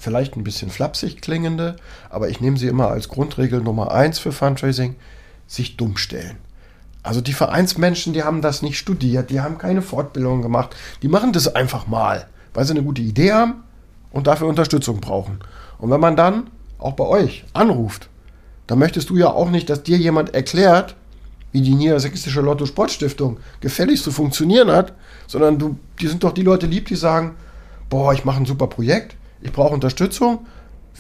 vielleicht 0.06 0.38
ein 0.38 0.44
bisschen 0.44 0.70
flapsig 0.70 1.22
klingende, 1.22 1.78
aber 2.12 2.30
ich 2.30 2.40
nehme 2.40 2.58
sie 2.58 2.68
immer 2.68 2.90
als 2.90 3.10
Grundregel 3.10 3.62
Nummer 3.62 3.92
eins 3.92 4.20
für 4.20 4.32
Fundraising, 4.32 4.96
sich 5.48 5.78
dumm 5.78 5.98
stellen. 5.98 6.38
Also 7.02 7.22
die 7.22 7.34
Vereinsmenschen, 7.34 8.14
die 8.14 8.24
haben 8.24 8.42
das 8.42 8.62
nicht 8.62 8.78
studiert, 8.78 9.32
die 9.32 9.42
haben 9.42 9.58
keine 9.58 9.82
Fortbildung 9.82 10.44
gemacht, 10.44 10.76
die 11.02 11.08
machen 11.08 11.34
das 11.34 11.56
einfach 11.56 11.88
mal, 11.88 12.28
weil 12.54 12.66
sie 12.66 12.72
eine 12.72 12.84
gute 12.84 13.02
Idee 13.02 13.34
haben 13.34 13.64
und 14.12 14.28
dafür 14.28 14.48
Unterstützung 14.48 15.02
brauchen. 15.02 15.40
Und 15.80 15.90
wenn 15.90 16.00
man 16.00 16.16
dann 16.16 16.52
auch 16.86 16.94
bei 16.94 17.06
euch 17.06 17.46
anruft, 17.54 18.10
dann 18.68 18.80
möchtest 18.80 19.10
du 19.10 19.18
ja 19.18 19.32
auch 19.32 19.50
nicht, 19.50 19.70
dass 19.70 19.84
dir 19.84 19.98
jemand 19.98 20.34
erklärt, 20.34 20.96
wie 21.52 21.62
die 21.62 21.76
Niedersächsische 21.76 22.42
Lotto 22.42 22.66
Sportstiftung 22.66 23.38
gefälligst 23.62 24.04
zu 24.04 24.12
funktionieren 24.12 24.70
hat, 24.72 24.94
sondern 25.28 25.58
du, 25.58 25.78
die 26.00 26.08
sind 26.08 26.24
doch 26.24 26.34
die 26.34 26.42
Leute 26.42 26.66
lieb, 26.66 26.88
die 26.88 26.96
sagen, 26.96 27.36
boah, 27.90 28.14
ich 28.14 28.26
mache 28.26 28.38
ein 28.38 28.46
super 28.46 28.68
Projekt, 28.68 29.16
ich 29.42 29.52
brauche 29.52 29.74
Unterstützung. 29.74 30.46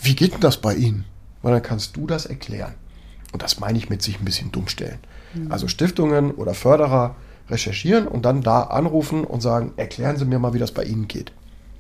Wie 0.02 0.16
geht 0.16 0.34
denn 0.34 0.40
das 0.40 0.58
bei 0.58 0.76
Ihnen? 0.76 1.06
Weil 1.42 1.54
dann 1.54 1.62
kannst 1.62 1.98
du 1.98 2.08
das 2.08 2.26
erklären. 2.26 2.74
Und 3.34 3.42
das 3.42 3.60
meine 3.60 3.78
ich 3.78 3.90
mit 3.90 4.02
sich 4.02 4.20
ein 4.20 4.26
bisschen 4.26 4.52
dumm 4.52 4.68
stellen. 4.68 5.00
Mhm. 5.34 5.52
Also 5.52 5.68
Stiftungen 5.68 6.32
oder 6.32 6.54
Förderer 6.54 7.16
recherchieren 7.50 8.08
und 8.08 8.24
dann 8.24 8.42
da 8.42 8.62
anrufen 8.64 9.24
und 9.24 9.42
sagen, 9.42 9.74
erklären 9.78 10.18
Sie 10.18 10.26
mir 10.26 10.40
mal, 10.40 10.54
wie 10.54 10.60
das 10.60 10.72
bei 10.72 10.84
Ihnen 10.84 11.08
geht. 11.08 11.32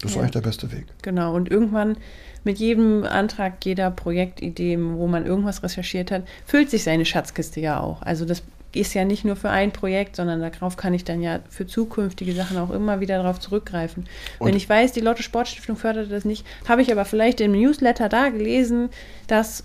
Das 0.01 0.11
ist 0.11 0.15
ja. 0.15 0.21
eigentlich 0.21 0.33
der 0.33 0.41
beste 0.41 0.71
Weg. 0.71 0.85
Genau, 1.01 1.33
und 1.33 1.49
irgendwann 1.49 1.97
mit 2.45 2.59
jedem 2.59 3.03
Antrag, 3.03 3.65
jeder 3.65 3.91
Projektidee, 3.91 4.77
wo 4.79 5.07
man 5.07 5.25
irgendwas 5.25 5.63
recherchiert 5.63 6.11
hat, 6.11 6.23
füllt 6.45 6.69
sich 6.69 6.83
seine 6.83 7.05
Schatzkiste 7.05 7.59
ja 7.59 7.79
auch. 7.79 8.01
Also 8.01 8.25
das 8.25 8.43
ist 8.75 8.93
ja 8.93 9.05
nicht 9.05 9.25
nur 9.25 9.35
für 9.35 9.49
ein 9.49 9.71
Projekt, 9.71 10.15
sondern 10.15 10.41
darauf 10.41 10.77
kann 10.77 10.93
ich 10.93 11.03
dann 11.03 11.21
ja 11.21 11.39
für 11.49 11.65
zukünftige 11.65 12.33
Sachen 12.33 12.57
auch 12.57 12.69
immer 12.69 12.99
wieder 12.99 13.17
darauf 13.17 13.39
zurückgreifen. 13.39 14.05
Und 14.39 14.47
Wenn 14.47 14.55
ich 14.55 14.67
weiß, 14.69 14.91
die 14.91 14.99
Lotte 14.99 15.23
Sportstiftung 15.23 15.77
fördert 15.77 16.11
das 16.11 16.25
nicht, 16.25 16.45
habe 16.67 16.81
ich 16.81 16.91
aber 16.91 17.05
vielleicht 17.05 17.41
im 17.41 17.53
Newsletter 17.53 18.09
da 18.09 18.29
gelesen, 18.29 18.89
dass 19.27 19.63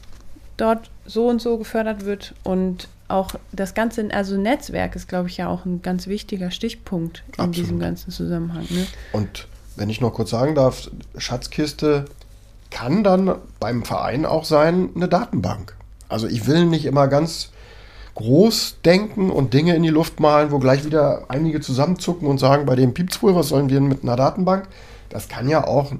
dort 0.56 0.90
so 1.04 1.26
und 1.26 1.42
so 1.42 1.58
gefördert 1.58 2.04
wird 2.04 2.34
und 2.44 2.88
auch 3.08 3.34
das 3.50 3.74
ganze, 3.74 4.08
also 4.12 4.36
Netzwerk 4.36 4.94
ist, 4.94 5.08
glaube 5.08 5.28
ich, 5.28 5.36
ja 5.38 5.48
auch 5.48 5.64
ein 5.64 5.82
ganz 5.82 6.06
wichtiger 6.06 6.52
Stichpunkt 6.52 7.24
in 7.26 7.32
Absolut. 7.34 7.56
diesem 7.56 7.80
ganzen 7.80 8.12
Zusammenhang. 8.12 8.66
Ne? 8.70 8.86
Und 9.12 9.48
wenn 9.74 9.90
ich 9.90 10.00
noch 10.00 10.12
kurz 10.12 10.30
sagen 10.30 10.54
darf, 10.54 10.90
Schatzkiste 11.16 12.04
kann 12.70 13.04
dann 13.04 13.36
beim 13.58 13.84
Verein 13.84 14.24
auch 14.24 14.44
sein 14.44 14.90
eine 14.94 15.08
Datenbank. 15.08 15.76
Also 16.08 16.26
ich 16.26 16.46
will 16.46 16.66
nicht 16.66 16.86
immer 16.86 17.08
ganz 17.08 17.50
groß 18.14 18.78
denken 18.84 19.30
und 19.30 19.54
Dinge 19.54 19.74
in 19.74 19.82
die 19.82 19.88
Luft 19.88 20.20
malen, 20.20 20.50
wo 20.50 20.58
gleich 20.58 20.84
wieder 20.84 21.24
einige 21.28 21.60
zusammenzucken 21.60 22.28
und 22.28 22.38
sagen, 22.38 22.66
bei 22.66 22.76
dem 22.76 22.94
piept's 22.94 23.22
wohl, 23.22 23.34
was 23.34 23.48
sollen 23.48 23.70
wir 23.70 23.80
mit 23.80 24.02
einer 24.02 24.16
Datenbank? 24.16 24.68
Das 25.08 25.28
kann 25.28 25.48
ja 25.48 25.66
auch 25.66 25.92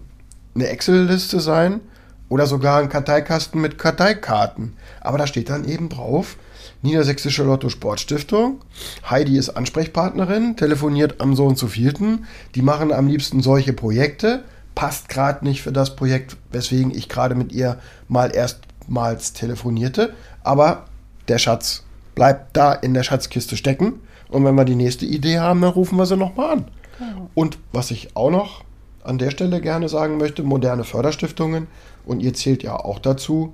eine 0.54 0.66
Excel-Liste 0.68 1.40
sein 1.40 1.80
oder 2.28 2.46
sogar 2.46 2.80
ein 2.80 2.88
Karteikasten 2.88 3.60
mit 3.60 3.78
Karteikarten. 3.78 4.76
Aber 5.00 5.18
da 5.18 5.26
steht 5.26 5.50
dann 5.50 5.64
eben 5.64 5.88
drauf, 5.88 6.36
Niedersächsische 6.82 7.42
Lotto 7.44 7.68
Sportstiftung. 7.68 8.60
Heidi 9.08 9.36
ist 9.36 9.50
Ansprechpartnerin, 9.50 10.56
telefoniert 10.56 11.20
am 11.20 11.36
so 11.36 11.46
und 11.46 11.58
so 11.58 11.66
vierten. 11.66 12.26
Die 12.54 12.62
machen 12.62 12.92
am 12.92 13.06
liebsten 13.06 13.42
solche 13.42 13.74
Projekte 13.74 14.44
passt 14.80 15.10
gerade 15.10 15.44
nicht 15.44 15.60
für 15.60 15.72
das 15.72 15.94
Projekt, 15.94 16.38
weswegen 16.52 16.90
ich 16.90 17.10
gerade 17.10 17.34
mit 17.34 17.52
ihr 17.52 17.76
mal 18.08 18.34
erstmals 18.34 19.34
telefonierte. 19.34 20.14
Aber 20.42 20.86
der 21.28 21.36
Schatz 21.36 21.84
bleibt 22.14 22.56
da 22.56 22.72
in 22.72 22.94
der 22.94 23.02
Schatzkiste 23.02 23.58
stecken. 23.58 24.00
Und 24.30 24.42
wenn 24.46 24.54
wir 24.54 24.64
die 24.64 24.76
nächste 24.76 25.04
Idee 25.04 25.38
haben, 25.38 25.60
dann 25.60 25.72
rufen 25.72 25.98
wir 25.98 26.06
sie 26.06 26.16
nochmal 26.16 26.52
an. 26.52 26.64
Genau. 26.98 27.28
Und 27.34 27.58
was 27.72 27.90
ich 27.90 28.16
auch 28.16 28.30
noch 28.30 28.64
an 29.04 29.18
der 29.18 29.30
Stelle 29.30 29.60
gerne 29.60 29.90
sagen 29.90 30.16
möchte, 30.16 30.42
moderne 30.42 30.84
Förderstiftungen, 30.84 31.66
und 32.06 32.20
ihr 32.20 32.32
zählt 32.32 32.62
ja 32.62 32.76
auch 32.76 33.00
dazu, 33.00 33.52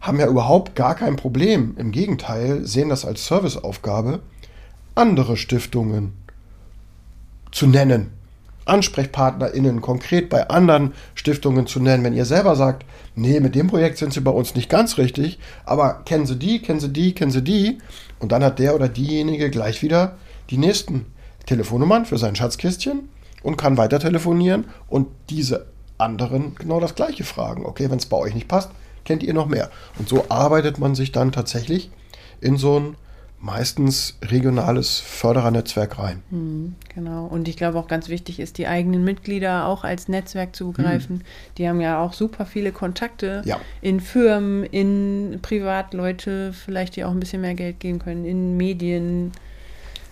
haben 0.00 0.18
ja 0.18 0.26
überhaupt 0.26 0.74
gar 0.74 0.96
kein 0.96 1.14
Problem. 1.14 1.76
Im 1.78 1.92
Gegenteil, 1.92 2.66
sehen 2.66 2.88
das 2.88 3.04
als 3.04 3.24
Serviceaufgabe, 3.24 4.18
andere 4.96 5.36
Stiftungen 5.36 6.14
zu 7.52 7.68
nennen 7.68 8.18
AnsprechpartnerInnen 8.70 9.80
konkret 9.80 10.28
bei 10.28 10.48
anderen 10.48 10.94
Stiftungen 11.14 11.66
zu 11.66 11.80
nennen, 11.80 12.04
wenn 12.04 12.14
ihr 12.14 12.24
selber 12.24 12.56
sagt, 12.56 12.86
nee, 13.14 13.40
mit 13.40 13.54
dem 13.54 13.66
Projekt 13.66 13.98
sind 13.98 14.12
Sie 14.12 14.20
bei 14.20 14.30
uns 14.30 14.54
nicht 14.54 14.70
ganz 14.70 14.96
richtig, 14.96 15.38
aber 15.64 16.02
kennen 16.04 16.26
Sie 16.26 16.36
die, 16.36 16.62
kennen 16.62 16.80
Sie 16.80 16.92
die, 16.92 17.14
kennen 17.14 17.32
Sie 17.32 17.42
die, 17.42 17.78
und 18.20 18.32
dann 18.32 18.44
hat 18.44 18.58
der 18.58 18.74
oder 18.74 18.88
diejenige 18.88 19.50
gleich 19.50 19.82
wieder 19.82 20.16
die 20.50 20.58
nächsten 20.58 21.06
Telefonnummern 21.46 22.04
für 22.04 22.18
sein 22.18 22.36
Schatzkistchen 22.36 23.08
und 23.42 23.56
kann 23.56 23.76
weiter 23.76 23.98
telefonieren 23.98 24.66
und 24.88 25.08
diese 25.30 25.66
anderen 25.98 26.54
genau 26.54 26.80
das 26.80 26.94
gleiche 26.94 27.24
fragen. 27.24 27.66
Okay, 27.66 27.90
wenn 27.90 27.98
es 27.98 28.06
bei 28.06 28.16
euch 28.16 28.34
nicht 28.34 28.48
passt, 28.48 28.70
kennt 29.04 29.22
ihr 29.22 29.34
noch 29.34 29.46
mehr. 29.46 29.70
Und 29.98 30.08
so 30.08 30.26
arbeitet 30.28 30.78
man 30.78 30.94
sich 30.94 31.12
dann 31.12 31.32
tatsächlich 31.32 31.90
in 32.40 32.56
so 32.56 32.78
ein 32.78 32.96
meistens 33.40 34.18
regionales 34.22 34.98
Förderernetzwerk 34.98 35.98
rein. 35.98 36.22
Hm, 36.30 36.74
genau. 36.94 37.24
Und 37.26 37.48
ich 37.48 37.56
glaube 37.56 37.78
auch 37.78 37.88
ganz 37.88 38.08
wichtig 38.08 38.38
ist, 38.38 38.58
die 38.58 38.66
eigenen 38.66 39.02
Mitglieder 39.02 39.66
auch 39.66 39.82
als 39.82 40.08
Netzwerk 40.08 40.54
zu 40.54 40.72
begreifen. 40.72 41.16
Hm. 41.16 41.24
Die 41.56 41.68
haben 41.68 41.80
ja 41.80 42.02
auch 42.02 42.12
super 42.12 42.44
viele 42.44 42.70
Kontakte 42.70 43.42
ja. 43.46 43.58
in 43.80 44.00
Firmen, 44.00 44.64
in 44.64 45.38
Privatleute, 45.40 46.52
vielleicht 46.52 46.96
die 46.96 47.04
auch 47.04 47.10
ein 47.10 47.20
bisschen 47.20 47.40
mehr 47.40 47.54
Geld 47.54 47.80
geben 47.80 47.98
können, 47.98 48.26
in 48.26 48.56
Medien 48.58 49.32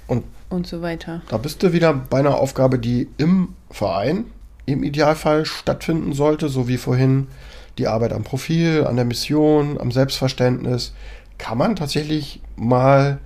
und, 0.07 0.25
und 0.49 0.67
so 0.67 0.81
weiter. 0.81 1.21
Da 1.29 1.37
bist 1.37 1.63
du 1.63 1.73
wieder 1.73 1.93
bei 1.93 2.21
einer 2.21 2.39
Aufgabe, 2.39 2.79
die 2.79 3.09
im 3.19 3.55
Verein 3.71 4.25
im 4.65 4.83
Idealfall 4.83 5.45
stattfinden 5.45 6.13
sollte, 6.15 6.49
so 6.49 6.67
wie 6.67 6.79
vorhin 6.79 7.29
die 7.77 7.87
Arbeit 7.87 8.13
am 8.13 8.25
Profil, 8.25 8.85
an 8.87 8.97
der 8.97 9.05
Mission, 9.05 9.79
am 9.79 9.93
Selbstverständnis 9.93 10.93
kann 11.39 11.59
man 11.59 11.77
tatsächlich 11.77 12.43
mal 12.57 13.19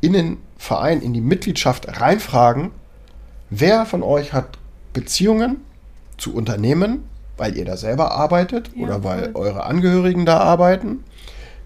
in 0.00 0.12
den 0.12 0.38
Verein, 0.56 1.02
in 1.02 1.12
die 1.12 1.20
Mitgliedschaft 1.20 2.00
reinfragen, 2.00 2.70
wer 3.50 3.86
von 3.86 4.02
euch 4.02 4.32
hat 4.32 4.58
Beziehungen 4.92 5.58
zu 6.16 6.34
Unternehmen, 6.34 7.04
weil 7.36 7.56
ihr 7.56 7.64
da 7.64 7.76
selber 7.76 8.12
arbeitet 8.12 8.70
ja, 8.74 8.84
oder 8.84 9.04
weil 9.04 9.32
cool. 9.34 9.42
eure 9.42 9.64
Angehörigen 9.64 10.24
da 10.24 10.38
arbeiten? 10.38 11.04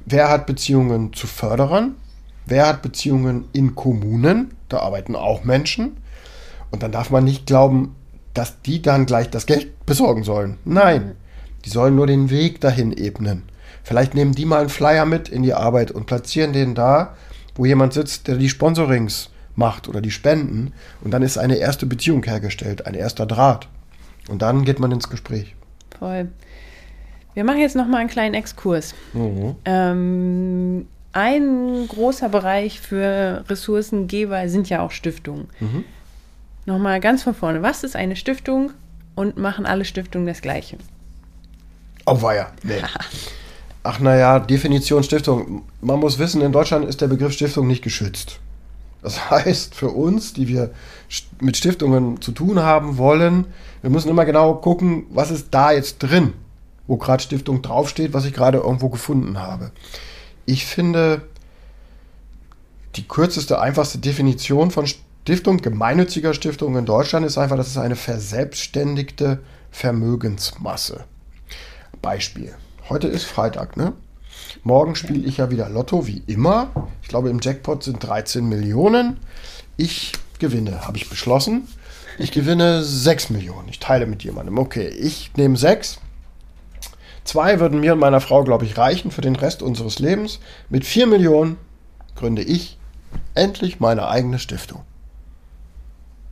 Wer 0.04 0.30
hat 0.30 0.46
Beziehungen 0.46 1.12
zu 1.12 1.26
Förderern? 1.26 1.94
Wer 2.46 2.66
hat 2.66 2.82
Beziehungen 2.82 3.44
in 3.52 3.74
Kommunen? 3.74 4.56
Da 4.68 4.78
arbeiten 4.78 5.14
auch 5.14 5.44
Menschen. 5.44 5.98
Und 6.70 6.82
dann 6.82 6.92
darf 6.92 7.10
man 7.10 7.24
nicht 7.24 7.46
glauben, 7.46 7.94
dass 8.34 8.62
die 8.62 8.80
dann 8.80 9.06
gleich 9.06 9.30
das 9.30 9.46
Geld 9.46 9.84
besorgen 9.84 10.22
sollen. 10.22 10.58
Nein, 10.64 11.14
die 11.64 11.70
sollen 11.70 11.94
nur 11.96 12.06
den 12.06 12.30
Weg 12.30 12.60
dahin 12.60 12.92
ebnen. 12.92 13.42
Vielleicht 13.88 14.14
nehmen 14.14 14.34
die 14.34 14.44
mal 14.44 14.60
einen 14.60 14.68
Flyer 14.68 15.06
mit 15.06 15.30
in 15.30 15.42
die 15.42 15.54
Arbeit 15.54 15.90
und 15.90 16.04
platzieren 16.04 16.52
den 16.52 16.74
da, 16.74 17.16
wo 17.54 17.64
jemand 17.64 17.94
sitzt, 17.94 18.28
der 18.28 18.36
die 18.36 18.50
Sponsorings 18.50 19.30
macht 19.54 19.88
oder 19.88 20.02
die 20.02 20.10
Spenden. 20.10 20.74
Und 21.00 21.12
dann 21.12 21.22
ist 21.22 21.38
eine 21.38 21.56
erste 21.56 21.86
Beziehung 21.86 22.22
hergestellt, 22.22 22.84
ein 22.84 22.92
erster 22.92 23.24
Draht. 23.24 23.66
Und 24.28 24.42
dann 24.42 24.66
geht 24.66 24.78
man 24.78 24.92
ins 24.92 25.08
Gespräch. 25.08 25.54
Voll. 25.98 26.28
Wir 27.32 27.44
machen 27.44 27.60
jetzt 27.60 27.76
noch 27.76 27.86
mal 27.86 27.96
einen 27.96 28.10
kleinen 28.10 28.34
Exkurs. 28.34 28.94
Mhm. 29.14 29.56
Ähm, 29.64 30.86
ein 31.14 31.88
großer 31.88 32.28
Bereich 32.28 32.80
für 32.80 33.42
Ressourcengeber 33.48 34.50
sind 34.50 34.68
ja 34.68 34.82
auch 34.82 34.90
Stiftungen. 34.90 35.48
Mhm. 35.60 35.84
Nochmal 36.66 37.00
ganz 37.00 37.22
von 37.22 37.34
vorne. 37.34 37.62
Was 37.62 37.84
ist 37.84 37.96
eine 37.96 38.16
Stiftung 38.16 38.72
und 39.14 39.38
machen 39.38 39.64
alle 39.64 39.86
Stiftungen 39.86 40.26
das 40.26 40.42
Gleiche? 40.42 40.76
Oh, 42.04 42.20
war 42.20 42.34
ja. 42.34 42.52
Nee. 42.62 42.82
Ach 43.90 44.00
naja, 44.00 44.38
Definition 44.38 45.02
Stiftung. 45.02 45.62
Man 45.80 45.98
muss 45.98 46.18
wissen, 46.18 46.42
in 46.42 46.52
Deutschland 46.52 46.84
ist 46.84 47.00
der 47.00 47.06
Begriff 47.06 47.32
Stiftung 47.32 47.66
nicht 47.66 47.82
geschützt. 47.82 48.38
Das 49.00 49.30
heißt, 49.30 49.74
für 49.74 49.88
uns, 49.88 50.34
die 50.34 50.46
wir 50.46 50.72
mit 51.40 51.56
Stiftungen 51.56 52.20
zu 52.20 52.32
tun 52.32 52.60
haben 52.60 52.98
wollen, 52.98 53.46
wir 53.80 53.88
müssen 53.88 54.10
immer 54.10 54.26
genau 54.26 54.56
gucken, 54.56 55.06
was 55.08 55.30
ist 55.30 55.46
da 55.52 55.72
jetzt 55.72 56.00
drin, 56.00 56.34
wo 56.86 56.98
gerade 56.98 57.22
Stiftung 57.22 57.62
draufsteht, 57.62 58.12
was 58.12 58.26
ich 58.26 58.34
gerade 58.34 58.58
irgendwo 58.58 58.90
gefunden 58.90 59.38
habe. 59.38 59.70
Ich 60.44 60.66
finde, 60.66 61.22
die 62.96 63.08
kürzeste, 63.08 63.58
einfachste 63.58 64.00
Definition 64.00 64.70
von 64.70 64.86
Stiftung, 64.86 65.62
gemeinnütziger 65.62 66.34
Stiftung 66.34 66.76
in 66.76 66.84
Deutschland 66.84 67.24
ist 67.24 67.38
einfach, 67.38 67.56
das 67.56 67.68
ist 67.68 67.78
eine 67.78 67.96
verselbstständigte 67.96 69.38
Vermögensmasse. 69.70 71.04
Beispiel. 72.02 72.54
Heute 72.88 73.06
ist 73.06 73.24
Freitag, 73.24 73.76
ne? 73.76 73.92
Morgen 74.62 74.94
spiele 74.94 75.26
ich 75.26 75.36
ja 75.36 75.50
wieder 75.50 75.68
Lotto, 75.68 76.06
wie 76.06 76.22
immer. 76.26 76.88
Ich 77.02 77.08
glaube, 77.08 77.28
im 77.28 77.38
Jackpot 77.38 77.82
sind 77.82 78.02
13 78.02 78.48
Millionen. 78.48 79.18
Ich 79.76 80.12
gewinne, 80.38 80.86
habe 80.86 80.96
ich 80.96 81.10
beschlossen. 81.10 81.68
Ich 82.18 82.32
gewinne 82.32 82.82
6 82.82 83.28
Millionen. 83.28 83.68
Ich 83.68 83.78
teile 83.78 84.06
mit 84.06 84.24
jemandem. 84.24 84.56
Okay, 84.56 84.88
ich 84.88 85.32
nehme 85.36 85.58
6. 85.58 85.98
Zwei 87.24 87.60
würden 87.60 87.80
mir 87.80 87.92
und 87.92 87.98
meiner 87.98 88.22
Frau, 88.22 88.42
glaube 88.42 88.64
ich, 88.64 88.78
reichen 88.78 89.10
für 89.10 89.20
den 89.20 89.36
Rest 89.36 89.62
unseres 89.62 89.98
Lebens. 89.98 90.40
Mit 90.70 90.86
4 90.86 91.08
Millionen 91.08 91.58
gründe 92.16 92.40
ich 92.40 92.78
endlich 93.34 93.80
meine 93.80 94.08
eigene 94.08 94.38
Stiftung. 94.38 94.80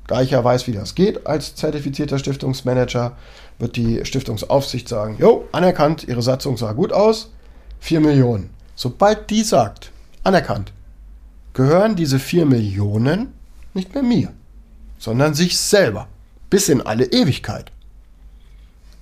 Da 0.07 0.23
ich 0.23 0.31
ja 0.31 0.43
weiß, 0.43 0.67
wie 0.67 0.73
das 0.73 0.95
geht 0.95 1.27
als 1.27 1.55
zertifizierter 1.57 2.19
Stiftungsmanager, 2.19 3.17
wird 3.59 3.77
die 3.77 4.05
Stiftungsaufsicht 4.05 4.89
sagen, 4.89 5.17
jo, 5.19 5.49
anerkannt, 5.53 6.05
Ihre 6.07 6.23
Satzung 6.23 6.57
sah 6.57 6.73
gut 6.73 6.93
aus, 6.93 7.33
4 7.81 8.01
Millionen. 8.01 8.51
Sobald 8.75 9.31
die 9.31 9.43
sagt, 9.43 9.91
anerkannt, 10.23 10.73
gehören 11.55 11.97
diese 11.97 12.19
4 12.19 12.47
Millionen 12.47 13.33
nicht 13.75 13.95
mehr 13.95 14.03
mir, 14.03 14.33
sondern 14.99 15.35
sich 15.35 15.59
selber, 15.59 16.09
bis 16.51 16.69
in 16.69 16.83
alle 16.83 17.07
Ewigkeit. 17.07 17.73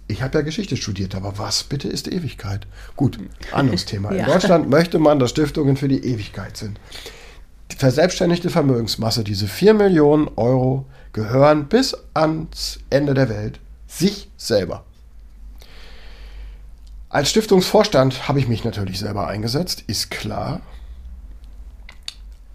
Ich 0.06 0.22
habe 0.22 0.38
ja 0.38 0.44
Geschichte 0.44 0.76
studiert, 0.76 1.14
aber 1.14 1.38
was 1.38 1.64
bitte 1.64 1.88
ist 1.88 2.08
Ewigkeit? 2.08 2.66
Gut, 2.96 3.18
anderes 3.52 3.84
Thema. 3.86 4.12
ja. 4.12 4.20
In 4.20 4.32
Deutschland 4.32 4.68
möchte 4.68 4.98
man, 4.98 5.18
dass 5.18 5.30
Stiftungen 5.30 5.76
für 5.76 5.88
die 5.88 6.04
Ewigkeit 6.04 6.56
sind. 6.56 6.78
Die 7.72 7.76
verselbstständigte 7.76 8.50
Vermögensmasse, 8.50 9.24
diese 9.24 9.48
4 9.48 9.74
Millionen 9.74 10.28
Euro, 10.36 10.86
gehören 11.12 11.68
bis 11.68 11.96
ans 12.12 12.78
Ende 12.90 13.14
der 13.14 13.28
Welt 13.28 13.60
sich 13.86 14.30
selber. 14.36 14.84
Als 17.08 17.30
Stiftungsvorstand 17.30 18.28
habe 18.28 18.40
ich 18.40 18.48
mich 18.48 18.64
natürlich 18.64 18.98
selber 18.98 19.28
eingesetzt, 19.28 19.84
ist 19.86 20.10
klar. 20.10 20.60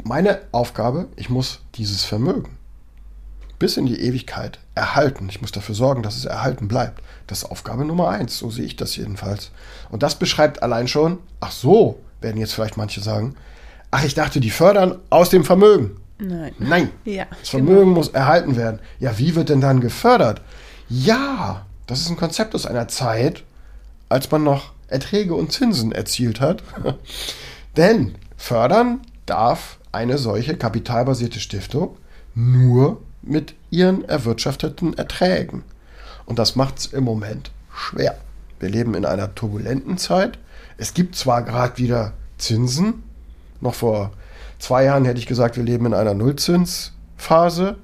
Meine 0.03 0.41
Aufgabe, 0.51 1.07
ich 1.15 1.29
muss 1.29 1.61
dieses 1.75 2.03
Vermögen 2.03 2.59
bis 3.59 3.75
in 3.75 3.85
die 3.85 3.99
Ewigkeit 3.99 4.59
erhalten. 4.73 5.27
Ich 5.29 5.41
muss 5.41 5.51
dafür 5.51 5.75
sorgen, 5.75 6.01
dass 6.01 6.15
es 6.15 6.25
erhalten 6.25 6.67
bleibt. 6.67 7.03
Das 7.27 7.39
ist 7.39 7.51
Aufgabe 7.51 7.85
Nummer 7.85 8.07
eins, 8.09 8.37
so 8.37 8.49
sehe 8.49 8.65
ich 8.65 8.77
das 8.77 8.95
jedenfalls. 8.95 9.51
Und 9.91 10.01
das 10.01 10.15
beschreibt 10.15 10.63
allein 10.63 10.87
schon, 10.87 11.19
ach 11.41 11.51
so, 11.51 11.99
werden 12.21 12.37
jetzt 12.37 12.53
vielleicht 12.53 12.77
manche 12.77 13.01
sagen, 13.01 13.35
ach, 13.91 14.03
ich 14.03 14.15
dachte, 14.15 14.39
die 14.39 14.51
fördern 14.51 14.99
aus 15.09 15.29
dem 15.29 15.43
Vermögen. 15.43 15.97
Nein. 16.19 16.53
Nein. 16.59 16.89
Ja, 17.05 17.27
das 17.39 17.49
Vermögen 17.49 17.79
genau. 17.79 17.95
muss 17.95 18.09
erhalten 18.09 18.55
werden. 18.55 18.79
Ja, 18.99 19.17
wie 19.17 19.35
wird 19.35 19.49
denn 19.49 19.61
dann 19.61 19.79
gefördert? 19.79 20.41
Ja, 20.89 21.65
das 21.87 22.01
ist 22.01 22.09
ein 22.09 22.17
Konzept 22.17 22.55
aus 22.55 22.65
einer 22.65 22.87
Zeit, 22.87 23.43
als 24.09 24.29
man 24.29 24.43
noch 24.43 24.73
Erträge 24.87 25.33
und 25.33 25.51
Zinsen 25.51 25.91
erzielt 25.91 26.41
hat. 26.41 26.63
Denn 27.77 28.15
fördern 28.37 29.01
darf 29.25 29.77
eine 29.91 30.17
solche 30.17 30.57
kapitalbasierte 30.57 31.39
Stiftung 31.39 31.95
nur 32.35 33.01
mit 33.21 33.53
ihren 33.69 34.03
erwirtschafteten 34.07 34.97
Erträgen. 34.97 35.63
Und 36.25 36.39
das 36.39 36.55
macht 36.55 36.79
es 36.79 36.85
im 36.87 37.03
Moment 37.03 37.51
schwer. 37.73 38.17
Wir 38.59 38.69
leben 38.69 38.93
in 38.93 39.05
einer 39.05 39.33
turbulenten 39.35 39.97
Zeit. 39.97 40.37
Es 40.77 40.93
gibt 40.93 41.15
zwar 41.15 41.43
gerade 41.43 41.77
wieder 41.77 42.13
Zinsen, 42.37 43.03
noch 43.61 43.73
vor 43.73 44.11
zwei 44.57 44.85
Jahren 44.85 45.05
hätte 45.05 45.19
ich 45.19 45.25
gesagt, 45.25 45.57
wir 45.57 45.63
leben 45.63 45.85
in 45.85 45.93
einer 45.93 46.13
Nullzinsphase. 46.13 47.77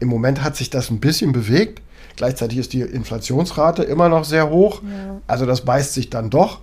Im 0.00 0.08
Moment 0.08 0.42
hat 0.42 0.56
sich 0.56 0.70
das 0.70 0.90
ein 0.90 1.00
bisschen 1.00 1.32
bewegt. 1.32 1.82
Gleichzeitig 2.16 2.58
ist 2.58 2.72
die 2.72 2.80
Inflationsrate 2.80 3.84
immer 3.84 4.08
noch 4.08 4.24
sehr 4.24 4.50
hoch. 4.50 4.82
Ja. 4.82 5.20
Also 5.26 5.46
das 5.46 5.64
beißt 5.64 5.94
sich 5.94 6.10
dann 6.10 6.30
doch. 6.30 6.60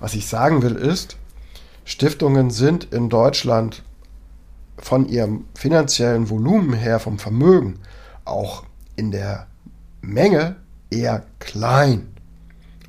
Was 0.00 0.14
ich 0.14 0.26
sagen 0.26 0.62
will 0.62 0.76
ist, 0.76 1.16
Stiftungen 1.84 2.50
sind 2.50 2.92
in 2.92 3.08
Deutschland 3.08 3.82
von 4.76 5.08
ihrem 5.08 5.46
finanziellen 5.54 6.30
Volumen 6.30 6.72
her, 6.72 7.00
vom 7.00 7.18
Vermögen, 7.18 7.80
auch 8.24 8.64
in 8.94 9.10
der 9.10 9.46
Menge 10.00 10.56
eher 10.90 11.24
klein. 11.38 12.06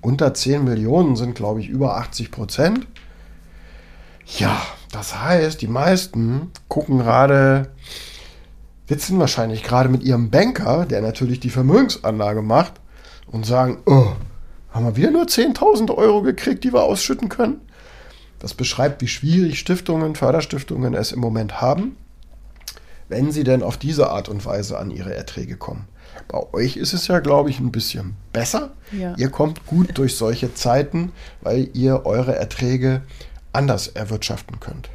Unter 0.02 0.34
10 0.34 0.64
Millionen 0.64 1.16
sind, 1.16 1.36
glaube 1.36 1.62
ich, 1.62 1.68
über 1.68 1.98
80 1.98 2.32
Prozent. 2.32 2.88
Ja, 4.38 4.62
das 4.92 5.22
heißt, 5.22 5.62
die 5.62 5.68
meisten 5.68 6.52
gucken 6.68 7.00
gerade, 7.00 7.72
sitzen 8.88 9.20
wahrscheinlich 9.20 9.64
gerade 9.64 9.90
mit 9.90 10.04
ihrem 10.04 10.30
Banker, 10.30 10.86
der 10.86 11.02
natürlich 11.02 11.40
die 11.40 11.52
Vermögensanlage 11.52 12.42
macht, 12.42 12.74
und 13.28 13.46
sagen, 13.46 13.78
oh, 13.86 14.14
haben 14.72 14.86
wir 14.86 14.96
wieder 14.96 15.12
nur 15.12 15.26
10.000 15.26 15.96
Euro 15.96 16.22
gekriegt, 16.22 16.64
die 16.64 16.74
wir 16.74 16.84
ausschütten 16.84 17.30
können? 17.30 17.62
Das 18.40 18.54
beschreibt, 18.54 19.02
wie 19.02 19.08
schwierig 19.08 19.60
Stiftungen, 19.60 20.16
Förderstiftungen 20.16 20.94
es 20.94 21.12
im 21.12 21.20
Moment 21.20 21.62
haben, 21.62 21.98
wenn 23.10 23.32
sie 23.32 23.44
denn 23.44 23.64
auf 23.64 23.78
diese 23.78 24.10
Art 24.10 24.30
und 24.30 24.46
Weise 24.46 24.78
an 24.78 24.92
ihre 24.92 25.14
Erträge 25.14 25.58
kommen. 25.58 25.88
Bei 26.28 26.42
euch 26.54 26.78
ist 26.78 26.94
es 26.94 27.08
ja, 27.08 27.20
glaube 27.20 27.50
ich, 27.50 27.60
ein 27.60 27.72
bisschen 27.72 28.16
besser. 28.34 28.72
Ja. 28.92 29.16
Ihr 29.18 29.30
kommt 29.30 29.66
gut 29.66 29.98
durch 29.98 30.16
solche 30.16 30.54
Zeiten, 30.54 31.12
weil 31.42 31.70
ihr 31.74 32.06
eure 32.06 32.36
Erträge 32.36 33.02
anders 33.54 33.88
erwirtschaften 33.88 34.60
könnt. 34.60 34.90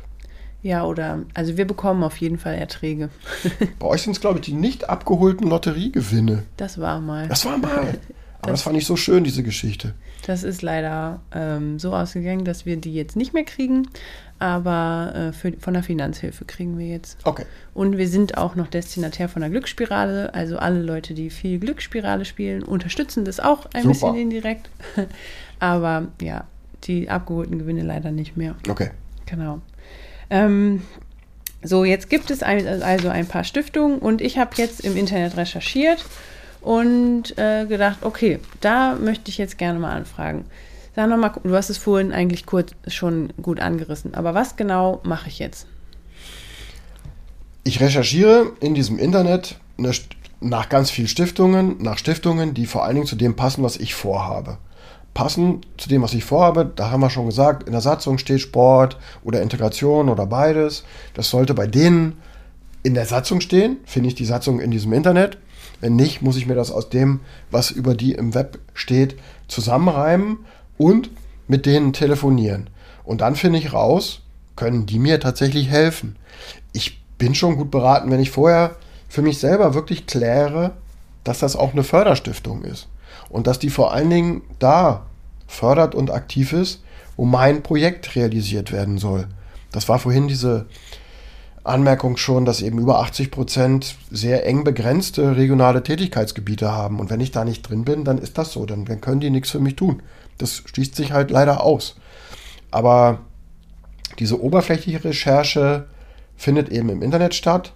Ja, 0.63 0.85
oder, 0.85 1.21
also 1.35 1.59
wir 1.59 1.67
bekommen 1.67 2.03
auf 2.03 2.17
jeden 2.17 2.39
Fall 2.39 2.55
Erträge. 2.55 3.11
Bei 3.79 3.87
euch 3.87 4.03
sind 4.03 4.13
es, 4.13 4.21
glaube 4.21 4.39
ich, 4.39 4.47
die 4.47 4.55
nicht 4.55 4.89
abgeholten 4.89 5.49
Lotteriegewinne. 5.49 6.45
Das 6.57 6.81
war 6.81 7.01
mal. 7.01 7.29
Das 7.29 7.45
war 7.45 7.59
mal. 7.59 7.99
Aber 8.41 8.53
das, 8.53 8.61
das 8.61 8.63
fand 8.63 8.77
ich 8.77 8.87
so 8.87 8.97
schön, 8.97 9.25
diese 9.25 9.43
Geschichte. 9.43 9.95
Das 10.27 10.43
ist 10.43 10.63
leider 10.63 11.21
ähm, 11.35 11.79
so 11.79 11.95
ausgegangen, 11.95 12.45
dass 12.45 12.65
wir 12.67 12.77
die 12.77 12.95
jetzt 12.95 13.17
nicht 13.17 13.35
mehr 13.35 13.45
kriegen, 13.45 13.89
aber 14.39 15.13
äh, 15.15 15.33
für, 15.33 15.53
von 15.59 15.75
der 15.75 15.83
Finanzhilfe 15.83 16.45
kriegen 16.45 16.79
wir 16.79 16.87
jetzt. 16.87 17.19
Okay. 17.25 17.45
Und 17.73 17.97
wir 17.97 18.09
sind 18.09 18.37
auch 18.37 18.55
noch 18.55 18.69
Destinatär 18.69 19.29
von 19.29 19.41
der 19.41 19.51
Glücksspirale. 19.51 20.35
Also 20.35 20.59
alle 20.59 20.83
Leute, 20.83 21.15
die 21.15 21.31
viel 21.31 21.59
Glücksspirale 21.59 22.25
spielen, 22.25 22.63
unterstützen 22.63 23.25
das 23.25 23.41
auch 23.41 23.67
ein 23.73 23.83
Super. 23.83 23.93
bisschen 23.93 24.17
indirekt. 24.17 24.69
aber 25.59 26.09
ja, 26.21 26.45
die 26.87 27.09
abgeholten 27.09 27.59
Gewinne 27.59 27.83
leider 27.83 28.11
nicht 28.11 28.37
mehr. 28.37 28.55
Okay. 28.69 28.91
Genau. 29.27 29.61
Ähm, 30.31 30.83
so, 31.63 31.85
jetzt 31.85 32.11
gibt 32.11 32.31
es 32.31 32.43
ein, 32.43 32.67
also 32.83 33.09
ein 33.09 33.27
paar 33.27 33.45
Stiftungen 33.45 33.99
und 33.99 34.21
ich 34.21 34.39
habe 34.39 34.51
jetzt 34.57 34.81
im 34.81 34.97
Internet 34.97 35.37
recherchiert 35.37 36.05
und 36.61 37.37
äh, 37.39 37.67
gedacht, 37.67 37.99
okay, 38.03 38.39
da 38.61 38.97
möchte 38.97 39.31
ich 39.31 39.39
jetzt 39.39 39.59
gerne 39.59 39.79
mal 39.79 39.95
anfragen. 39.95 40.45
Sag 40.95 41.09
nochmal, 41.09 41.33
du 41.43 41.55
hast 41.55 41.71
es 41.71 41.79
vorhin 41.79 42.13
eigentlich 42.13 42.47
kurz 42.47 42.73
schon 42.87 43.33
gut 43.41 43.61
angerissen, 43.61 44.15
aber 44.15 44.35
was 44.35 44.57
genau 44.57 45.01
mache 45.05 45.29
ich 45.29 45.39
jetzt? 45.39 45.67
Ich 47.65 47.81
recherchiere 47.81 48.53
in 48.61 48.75
diesem 48.75 48.99
Internet 48.99 49.59
nach 50.41 50.69
ganz 50.69 50.91
vielen 50.91 51.09
Stiftungen, 51.09 51.83
nach 51.83 51.99
Stiftungen, 51.99 52.53
die 52.53 52.67
vor 52.67 52.85
allen 52.85 52.95
Dingen 52.97 53.07
zu 53.07 53.17
dem 53.17 53.35
passen, 53.35 53.65
was 53.65 53.77
ich 53.79 53.95
vorhabe 53.95 54.59
passen 55.15 55.61
zu 55.79 55.89
dem, 55.89 56.03
was 56.03 56.13
ich 56.13 56.25
vorhabe. 56.25 56.71
Da 56.75 56.91
haben 56.91 57.01
wir 57.01 57.09
schon 57.09 57.27
gesagt, 57.27 57.63
in 57.63 57.73
der 57.73 57.81
Satzung 57.81 58.19
steht 58.19 58.41
Sport 58.41 58.99
oder 59.23 59.41
Integration 59.41 60.09
oder 60.09 60.27
beides. 60.27 60.85
Das 61.15 61.31
sollte 61.31 61.55
bei 61.55 61.69
denen 61.69 62.19
in 62.83 62.95
der 62.95 63.07
Satzung 63.07 63.41
stehen. 63.41 63.79
Finde 63.85 64.09
ich 64.09 64.17
die 64.17 64.27
Satzung 64.27 64.61
in 64.61 64.73
diesem 64.73 64.93
Internet. 64.93 65.39
Wenn 65.81 65.97
nicht, 65.97 66.21
muss 66.21 66.37
ich 66.37 66.47
mir 66.47 66.55
das 66.55 66.71
aus 66.71 66.91
dem, 66.91 67.21
was 67.51 67.71
über 67.71 67.95
die 67.95 68.13
im 68.13 68.35
Web 68.35 68.59
steht, 68.75 69.17
zusammenreimen 69.49 70.39
und 70.77 71.11
mit 71.47 71.65
denen 71.67 71.93
telefonieren. 71.93 72.69
Und 73.05 73.21
dann 73.21 73.37
finde 73.37 73.59
ich 73.59 73.73
raus, 73.73 74.21
können 74.57 74.87
die 74.87 74.99
mir 74.99 75.21
tatsächlich 75.21 75.69
helfen. 75.69 76.17
Ich 76.73 77.01
bin 77.19 77.35
schon 77.35 77.57
gut 77.57 77.71
beraten, 77.71 78.11
wenn 78.11 78.21
ich 78.21 78.31
vorher 78.31 78.77
für 79.09 79.23
mich 79.23 79.39
selber 79.39 79.75
wirklich 79.75 80.07
kläre, 80.07 80.73
dass 81.23 81.39
das 81.39 81.55
auch 81.55 81.73
eine 81.73 81.85
Förderstiftung 81.85 82.63
ist 82.65 82.89
und 83.29 83.47
dass 83.47 83.59
die 83.59 83.71
vor 83.71 83.93
allen 83.93 84.11
Dingen 84.11 84.43
da 84.59 85.07
fördert 85.47 85.95
und 85.95 86.11
aktiv 86.11 86.53
ist, 86.53 86.83
wo 87.17 87.25
mein 87.25 87.63
Projekt 87.63 88.17
realisiert 88.17 88.73
werden 88.73 88.99
soll. 88.99 89.29
Das 89.73 89.89
war 89.89 89.99
vorhin 89.99 90.29
diese 90.29 90.67
Anmerkung 91.65 92.19
schon, 92.19 92.45
dass 92.45 92.61
eben 92.61 92.79
über 92.79 93.01
80 93.01 93.31
Prozent 93.31 93.97
sehr 94.11 94.47
eng 94.47 94.65
begrenzte 94.65 95.37
regionale 95.37 95.83
Tätigkeitsgebiete 95.83 96.71
haben. 96.71 97.01
Und 97.01 97.11
wenn 97.11 97.21
ich 97.21 97.31
da 97.31 97.45
nicht 97.45 97.63
drin 97.63 97.85
bin, 97.85 98.05
dann 98.05 98.19
ist 98.19 98.37
das 98.37 98.53
so. 98.53 98.67
Dann, 98.67 98.85
dann 98.85 99.01
können 99.01 99.21
die 99.21 99.31
nichts 99.31 99.51
für 99.51 99.61
mich 99.61 99.75
tun. 99.75 100.03
Das 100.37 100.63
schließt 100.67 100.95
sich 100.95 101.13
halt 101.13 101.31
leider 101.31 101.63
aus. 101.63 101.97
Aber 102.71 103.21
diese 104.19 104.41
oberflächliche 104.41 105.03
Recherche 105.03 105.87
findet 106.37 106.69
eben 106.69 106.91
im 106.91 107.03
Internet 107.03 107.35
statt. 107.35 107.73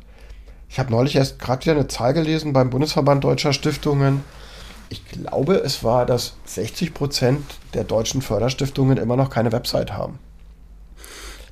Ich 0.69 0.79
habe 0.79 0.91
neulich 0.91 1.17
erst 1.17 1.39
gerade 1.39 1.63
wieder 1.63 1.73
eine 1.73 1.89
Zahl 1.89 2.13
gelesen 2.13 2.53
beim 2.53 2.69
Bundesverband 2.69 3.25
Deutscher 3.25 3.55
Stiftungen 3.55 4.23
ich 4.91 5.05
glaube, 5.07 5.55
es 5.57 5.85
war, 5.85 6.07
dass 6.07 6.35
60 6.45 6.95
Prozent 6.95 7.45
der 7.75 7.85
deutschen 7.85 8.23
Förderstiftungen 8.23 8.97
immer 8.99 9.17
noch 9.17 9.31
keine 9.31 9.53
Website 9.53 9.93
haben. 9.93 10.19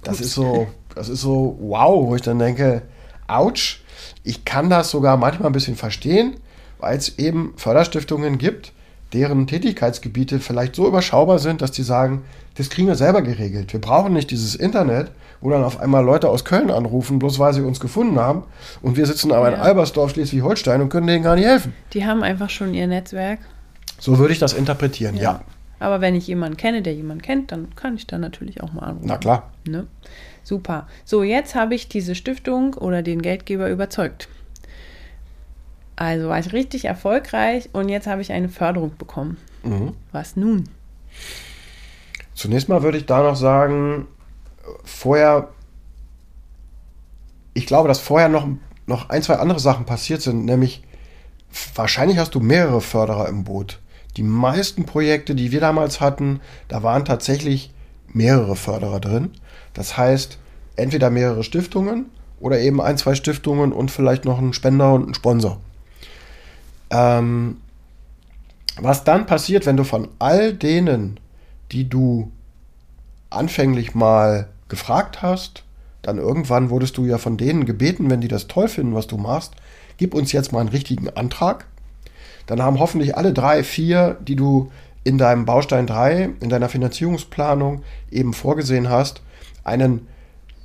Das 0.02 0.20
ist 0.20 0.32
so, 0.32 0.68
das 0.94 1.08
ist 1.08 1.20
so, 1.20 1.56
wow, 1.60 2.06
wo 2.06 2.14
ich 2.14 2.22
dann 2.22 2.38
denke, 2.38 2.82
ouch. 3.26 3.80
Ich 4.22 4.44
kann 4.44 4.70
das 4.70 4.90
sogar 4.90 5.16
manchmal 5.16 5.50
ein 5.50 5.52
bisschen 5.52 5.76
verstehen, 5.76 6.36
weil 6.78 6.96
es 6.96 7.18
eben 7.18 7.54
Förderstiftungen 7.56 8.38
gibt, 8.38 8.72
deren 9.16 9.46
Tätigkeitsgebiete 9.46 10.40
vielleicht 10.40 10.76
so 10.76 10.86
überschaubar 10.86 11.38
sind, 11.38 11.62
dass 11.62 11.70
die 11.70 11.82
sagen, 11.82 12.22
das 12.56 12.68
kriegen 12.68 12.86
wir 12.86 12.96
selber 12.96 13.22
geregelt. 13.22 13.72
Wir 13.72 13.80
brauchen 13.80 14.12
nicht 14.12 14.30
dieses 14.30 14.54
Internet, 14.54 15.10
wo 15.40 15.48
dann 15.48 15.64
auf 15.64 15.80
einmal 15.80 16.04
Leute 16.04 16.28
aus 16.28 16.44
Köln 16.44 16.70
anrufen, 16.70 17.18
bloß 17.18 17.38
weil 17.38 17.54
sie 17.54 17.62
uns 17.62 17.80
gefunden 17.80 18.18
haben. 18.18 18.42
Und 18.82 18.98
wir 18.98 19.06
sitzen 19.06 19.32
aber 19.32 19.50
ja. 19.50 19.56
in 19.56 19.60
Albersdorf, 19.60 20.12
Schleswig-Holstein 20.12 20.82
und 20.82 20.90
können 20.90 21.06
denen 21.06 21.24
gar 21.24 21.34
nicht 21.34 21.46
helfen. 21.46 21.72
Die 21.94 22.04
haben 22.04 22.22
einfach 22.22 22.50
schon 22.50 22.74
ihr 22.74 22.86
Netzwerk. 22.86 23.40
So 23.98 24.18
würde 24.18 24.34
ich 24.34 24.38
das 24.38 24.52
interpretieren, 24.52 25.16
ja. 25.16 25.22
ja. 25.22 25.40
Aber 25.78 26.00
wenn 26.02 26.14
ich 26.14 26.26
jemanden 26.26 26.58
kenne, 26.58 26.82
der 26.82 26.94
jemanden 26.94 27.22
kennt, 27.22 27.52
dann 27.52 27.74
kann 27.74 27.96
ich 27.96 28.06
da 28.06 28.18
natürlich 28.18 28.62
auch 28.62 28.72
mal 28.72 28.82
anrufen. 28.82 29.06
Na 29.08 29.16
klar. 29.16 29.50
Ne? 29.66 29.86
Super. 30.42 30.86
So, 31.04 31.22
jetzt 31.22 31.54
habe 31.54 31.74
ich 31.74 31.88
diese 31.88 32.14
Stiftung 32.14 32.74
oder 32.74 33.02
den 33.02 33.22
Geldgeber 33.22 33.70
überzeugt. 33.70 34.28
Also 35.96 36.28
war 36.28 36.38
ich 36.38 36.52
richtig 36.52 36.84
erfolgreich 36.84 37.70
und 37.72 37.88
jetzt 37.88 38.06
habe 38.06 38.20
ich 38.20 38.32
eine 38.32 38.50
Förderung 38.50 38.92
bekommen. 38.98 39.38
Mhm. 39.64 39.94
Was 40.12 40.36
nun? 40.36 40.68
Zunächst 42.34 42.68
mal 42.68 42.82
würde 42.82 42.98
ich 42.98 43.06
da 43.06 43.22
noch 43.22 43.36
sagen, 43.36 44.06
vorher, 44.84 45.48
ich 47.54 47.66
glaube, 47.66 47.88
dass 47.88 47.98
vorher 47.98 48.28
noch, 48.28 48.46
noch 48.86 49.08
ein, 49.08 49.22
zwei 49.22 49.36
andere 49.36 49.58
Sachen 49.58 49.86
passiert 49.86 50.20
sind, 50.20 50.44
nämlich 50.44 50.82
wahrscheinlich 51.74 52.18
hast 52.18 52.34
du 52.34 52.40
mehrere 52.40 52.82
Förderer 52.82 53.28
im 53.28 53.44
Boot. 53.44 53.80
Die 54.18 54.22
meisten 54.22 54.84
Projekte, 54.84 55.34
die 55.34 55.50
wir 55.50 55.60
damals 55.60 56.00
hatten, 56.00 56.40
da 56.68 56.82
waren 56.82 57.06
tatsächlich 57.06 57.72
mehrere 58.08 58.56
Förderer 58.56 59.00
drin. 59.00 59.30
Das 59.72 59.96
heißt, 59.96 60.38
entweder 60.76 61.10
mehrere 61.10 61.42
Stiftungen 61.44 62.06
oder 62.38 62.58
eben 62.60 62.80
ein, 62.80 62.98
zwei 62.98 63.14
Stiftungen 63.14 63.72
und 63.72 63.90
vielleicht 63.90 64.24
noch 64.26 64.38
ein 64.38 64.52
Spender 64.52 64.92
und 64.92 65.08
ein 65.08 65.14
Sponsor. 65.14 65.60
Ähm, 66.90 67.58
was 68.78 69.04
dann 69.04 69.26
passiert, 69.26 69.66
wenn 69.66 69.76
du 69.76 69.84
von 69.84 70.08
all 70.18 70.52
denen, 70.52 71.18
die 71.72 71.88
du 71.88 72.30
anfänglich 73.30 73.94
mal 73.94 74.48
gefragt 74.68 75.22
hast, 75.22 75.64
dann 76.02 76.18
irgendwann 76.18 76.70
wurdest 76.70 76.96
du 76.98 77.04
ja 77.04 77.18
von 77.18 77.36
denen 77.36 77.64
gebeten, 77.64 78.10
wenn 78.10 78.20
die 78.20 78.28
das 78.28 78.46
toll 78.46 78.68
finden, 78.68 78.94
was 78.94 79.06
du 79.06 79.16
machst, 79.16 79.54
gib 79.96 80.14
uns 80.14 80.32
jetzt 80.32 80.52
mal 80.52 80.60
einen 80.60 80.68
richtigen 80.68 81.08
Antrag. 81.10 81.66
Dann 82.46 82.62
haben 82.62 82.78
hoffentlich 82.78 83.16
alle 83.16 83.32
drei, 83.32 83.64
vier, 83.64 84.16
die 84.20 84.36
du 84.36 84.70
in 85.02 85.18
deinem 85.18 85.44
Baustein 85.44 85.86
3, 85.86 86.30
in 86.40 86.48
deiner 86.48 86.68
Finanzierungsplanung 86.68 87.82
eben 88.10 88.34
vorgesehen 88.34 88.88
hast, 88.88 89.22
einen 89.64 90.06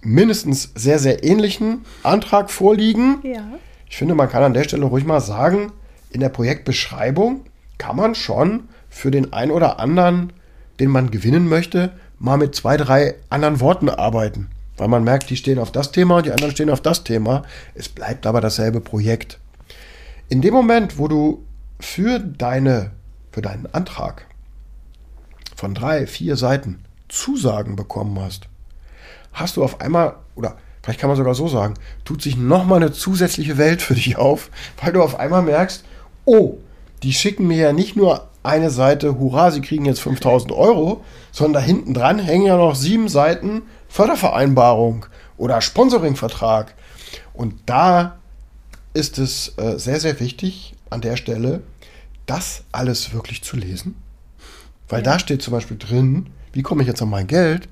mindestens 0.02 0.72
sehr, 0.76 1.00
sehr 1.00 1.24
ähnlichen 1.24 1.86
Antrag 2.04 2.50
vorliegen. 2.50 3.20
Ja. 3.24 3.44
Ich 3.90 3.98
finde, 3.98 4.16
man 4.16 4.30
kann 4.30 4.44
an 4.44 4.54
der 4.54 4.64
Stelle 4.64 4.86
ruhig 4.86 5.06
mal 5.06 5.22
sagen, 5.22 5.72
in 6.12 6.20
der 6.20 6.30
Projektbeschreibung 6.30 7.46
kann 7.78 7.96
man 7.96 8.16
schon 8.16 8.70
für 8.90 9.12
den 9.12 9.34
einen 9.34 9.52
oder 9.52 9.80
anderen, 9.80 10.34
den 10.80 10.90
man 10.90 11.12
gewinnen 11.12 11.48
möchte, 11.48 11.92
mal 12.20 12.38
mit 12.38 12.54
zwei, 12.56 12.78
drei 12.78 13.16
anderen 13.30 13.60
Worten 13.60 13.90
arbeiten. 13.90 14.50
Weil 14.78 14.88
man 14.88 15.04
merkt, 15.04 15.30
die 15.30 15.38
stehen 15.38 15.60
auf 15.60 15.72
das 15.72 15.92
Thema 15.92 16.18
und 16.18 16.26
die 16.26 16.32
anderen 16.32 16.52
stehen 16.52 16.70
auf 16.70 16.82
das 16.82 17.04
Thema. 17.04 17.44
Es 17.76 17.90
bleibt 17.90 18.26
aber 18.26 18.42
dasselbe 18.42 18.82
Projekt. 18.82 19.40
In 20.30 20.42
dem 20.42 20.54
Moment, 20.54 20.98
wo 20.98 21.08
du 21.08 21.46
für, 21.80 22.20
deine, 22.20 22.92
für 23.32 23.42
deinen 23.42 23.68
Antrag 23.74 24.26
von 25.56 25.74
drei, 25.74 26.08
vier 26.08 26.36
Seiten 26.36 26.84
Zusagen 27.10 27.76
bekommen 27.76 28.20
hast, 28.20 28.48
hast 29.34 29.58
du 29.58 29.64
auf 29.64 29.82
einmal, 29.82 30.16
oder 30.36 30.58
vielleicht 30.82 31.00
kann 31.00 31.10
man 31.10 31.18
sogar 31.18 31.36
so 31.36 31.48
sagen, 31.48 31.76
tut 32.06 32.22
sich 32.22 32.38
nochmal 32.38 32.82
eine 32.82 32.92
zusätzliche 32.92 33.58
Welt 33.58 33.82
für 33.82 33.96
dich 33.96 34.18
auf, 34.18 34.50
weil 34.82 34.94
du 34.94 35.02
auf 35.02 35.20
einmal 35.20 35.42
merkst, 35.42 35.84
oh, 36.26 36.58
die 37.04 37.14
schicken 37.14 37.48
mir 37.48 37.58
ja 37.58 37.74
nicht 37.74 37.96
nur 37.96 38.28
eine 38.44 38.70
Seite, 38.70 39.20
hurra, 39.20 39.52
sie 39.52 39.62
kriegen 39.62 39.86
jetzt 39.86 40.02
5000 40.02 40.52
Euro, 40.52 41.04
sondern 41.32 41.62
da 41.62 41.68
hinten 41.68 41.94
dran 41.94 42.20
hängen 42.20 42.46
ja 42.46 42.58
noch 42.58 42.76
sieben 42.76 43.08
Seiten 43.08 43.64
Fördervereinbarung 43.88 45.06
oder 45.38 45.62
Sponsoringvertrag. 45.62 46.74
Und 47.34 47.56
da 47.66 48.18
ist 48.94 49.18
es 49.18 49.58
äh, 49.58 49.78
sehr, 49.78 50.00
sehr 50.00 50.20
wichtig 50.20 50.76
an 50.90 51.02
der 51.02 51.18
Stelle, 51.18 51.62
das 52.26 52.64
alles 52.72 53.14
wirklich 53.14 53.44
zu 53.44 53.58
lesen. 53.58 53.96
Weil 54.90 55.04
da 55.04 55.20
steht 55.20 55.42
zum 55.42 55.54
Beispiel 55.54 55.78
drin, 55.78 56.28
wie 56.52 56.64
komme 56.64 56.82
ich 56.82 56.88
jetzt 56.88 57.02
an 57.02 57.10
mein 57.10 57.28
Geld? 57.28 57.70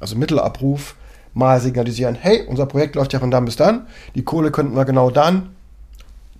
Also 0.00 0.16
Mittelabruf, 0.16 0.96
mal 1.34 1.60
signalisieren, 1.60 2.14
hey, 2.14 2.44
unser 2.46 2.66
Projekt 2.66 2.94
läuft 2.94 3.12
ja 3.12 3.20
von 3.20 3.30
dann 3.30 3.44
bis 3.44 3.56
dann, 3.56 3.86
die 4.14 4.24
Kohle 4.24 4.50
könnten 4.50 4.76
wir 4.76 4.84
genau 4.84 5.10
dann, 5.10 5.50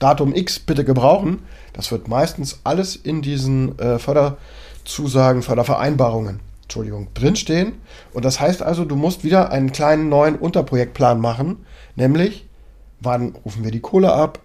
Datum 0.03 0.35
X 0.35 0.59
bitte 0.59 0.85
gebrauchen. 0.85 1.41
Das 1.73 1.91
wird 1.91 2.09
meistens 2.09 2.61
alles 2.65 2.97
in 2.97 3.23
diesen 3.23 3.79
äh, 3.79 3.99
Förderzusagen, 3.99 5.43
Fördervereinbarungen, 5.43 6.41
Entschuldigung, 6.63 7.09
drinstehen. 7.15 7.75
Und 8.13 8.25
das 8.25 8.41
heißt 8.41 8.63
also, 8.63 8.85
du 8.85 8.97
musst 8.97 9.25
wieder 9.25 9.51
einen 9.51 9.73
kleinen 9.73 10.09
neuen 10.09 10.37
Unterprojektplan 10.37 11.21
machen, 11.21 11.65
nämlich 11.97 12.47
wann 13.01 13.35
rufen 13.45 13.65
wir 13.65 13.71
die 13.71 13.81
Kohle 13.81 14.13
ab, 14.13 14.39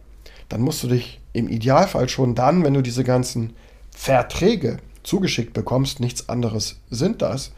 dann 0.49 0.61
musst 0.61 0.83
du 0.83 0.87
dich 0.87 1.19
im 1.33 1.49
Idealfall 1.49 2.09
schon 2.09 2.35
dann, 2.35 2.63
wenn 2.63 2.73
du 2.73 2.81
diese 2.81 3.03
ganzen 3.03 3.53
Verträge 3.91 4.77
zugeschickt 5.03 5.53
bekommst, 5.53 5.99
nichts 5.99 6.29
anderes 6.29 6.77
sind 6.89 7.21
das, 7.21 7.51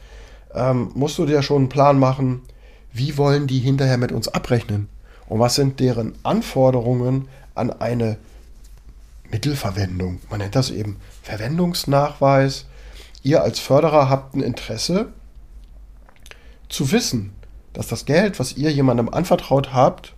ähm, 0.53 0.91
musst 0.93 1.17
du 1.17 1.25
dir 1.25 1.41
schon 1.41 1.63
einen 1.63 1.69
Plan 1.69 1.99
machen, 1.99 2.41
wie 2.91 3.17
wollen 3.17 3.47
die 3.47 3.59
hinterher 3.59 3.97
mit 3.97 4.11
uns 4.11 4.27
abrechnen 4.27 4.89
und 5.27 5.39
was 5.39 5.55
sind 5.55 5.79
deren 5.79 6.13
Anforderungen 6.23 7.27
an 7.59 7.71
eine 7.71 8.17
Mittelverwendung. 9.29 10.19
Man 10.29 10.39
nennt 10.39 10.55
das 10.55 10.71
eben 10.71 10.97
Verwendungsnachweis. 11.21 12.65
Ihr 13.21 13.43
als 13.43 13.59
Förderer 13.59 14.09
habt 14.09 14.35
ein 14.35 14.41
Interesse 14.41 15.09
zu 16.69 16.91
wissen, 16.91 17.33
dass 17.73 17.87
das 17.87 18.05
Geld, 18.05 18.39
was 18.39 18.57
ihr 18.57 18.71
jemandem 18.71 19.09
anvertraut 19.09 19.73
habt, 19.73 20.13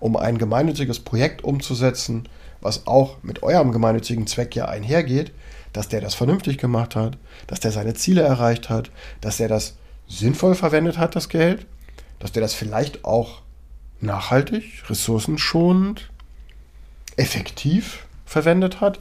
um 0.00 0.16
ein 0.16 0.38
gemeinnütziges 0.38 1.00
Projekt 1.00 1.44
umzusetzen, 1.44 2.28
was 2.60 2.86
auch 2.86 3.16
mit 3.22 3.42
eurem 3.42 3.72
gemeinnützigen 3.72 4.26
Zweck 4.26 4.56
ja 4.56 4.66
einhergeht, 4.66 5.32
dass 5.72 5.88
der 5.88 6.00
das 6.00 6.14
vernünftig 6.14 6.58
gemacht 6.58 6.96
hat, 6.96 7.18
dass 7.46 7.60
der 7.60 7.72
seine 7.72 7.94
Ziele 7.94 8.22
erreicht 8.22 8.70
hat, 8.70 8.90
dass 9.20 9.36
der 9.36 9.48
das 9.48 9.74
sinnvoll 10.08 10.54
verwendet 10.54 10.98
hat, 10.98 11.16
das 11.16 11.28
Geld, 11.28 11.66
dass 12.20 12.32
der 12.32 12.42
das 12.42 12.54
vielleicht 12.54 13.04
auch 13.04 13.42
nachhaltig, 14.00 14.88
ressourcenschonend, 14.88 16.10
effektiv 17.16 18.06
verwendet 18.24 18.80
hat. 18.80 18.98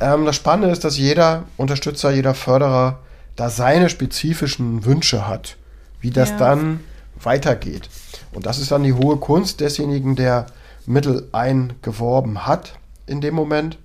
Ähm, 0.00 0.24
das 0.24 0.36
Spannende 0.36 0.70
ist, 0.70 0.84
dass 0.84 0.98
jeder 0.98 1.44
Unterstützer, 1.56 2.10
jeder 2.10 2.34
Förderer 2.34 3.00
da 3.36 3.50
seine 3.50 3.88
spezifischen 3.88 4.84
Wünsche 4.84 5.26
hat, 5.26 5.56
wie 6.00 6.10
das 6.10 6.30
ja. 6.30 6.38
dann 6.38 6.80
weitergeht. 7.20 7.88
Und 8.32 8.46
das 8.46 8.58
ist 8.58 8.70
dann 8.70 8.82
die 8.82 8.92
hohe 8.92 9.16
Kunst 9.16 9.60
desjenigen, 9.60 10.16
der 10.16 10.46
Mittel 10.86 11.28
eingeworben 11.32 12.46
hat 12.46 12.78
in 13.06 13.20
dem 13.20 13.34
Moment, 13.34 13.78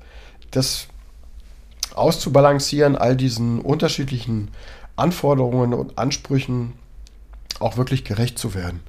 das 0.52 0.88
auszubalancieren, 1.94 2.96
all 2.96 3.16
diesen 3.16 3.62
unterschiedlichen 3.62 4.50
Anforderungen 4.96 5.74
und 5.74 5.98
Ansprüchen 5.98 6.74
auch 7.60 7.78
wirklich 7.78 8.04
gerecht 8.04 8.38
zu 8.40 8.54
werden. 8.54 8.82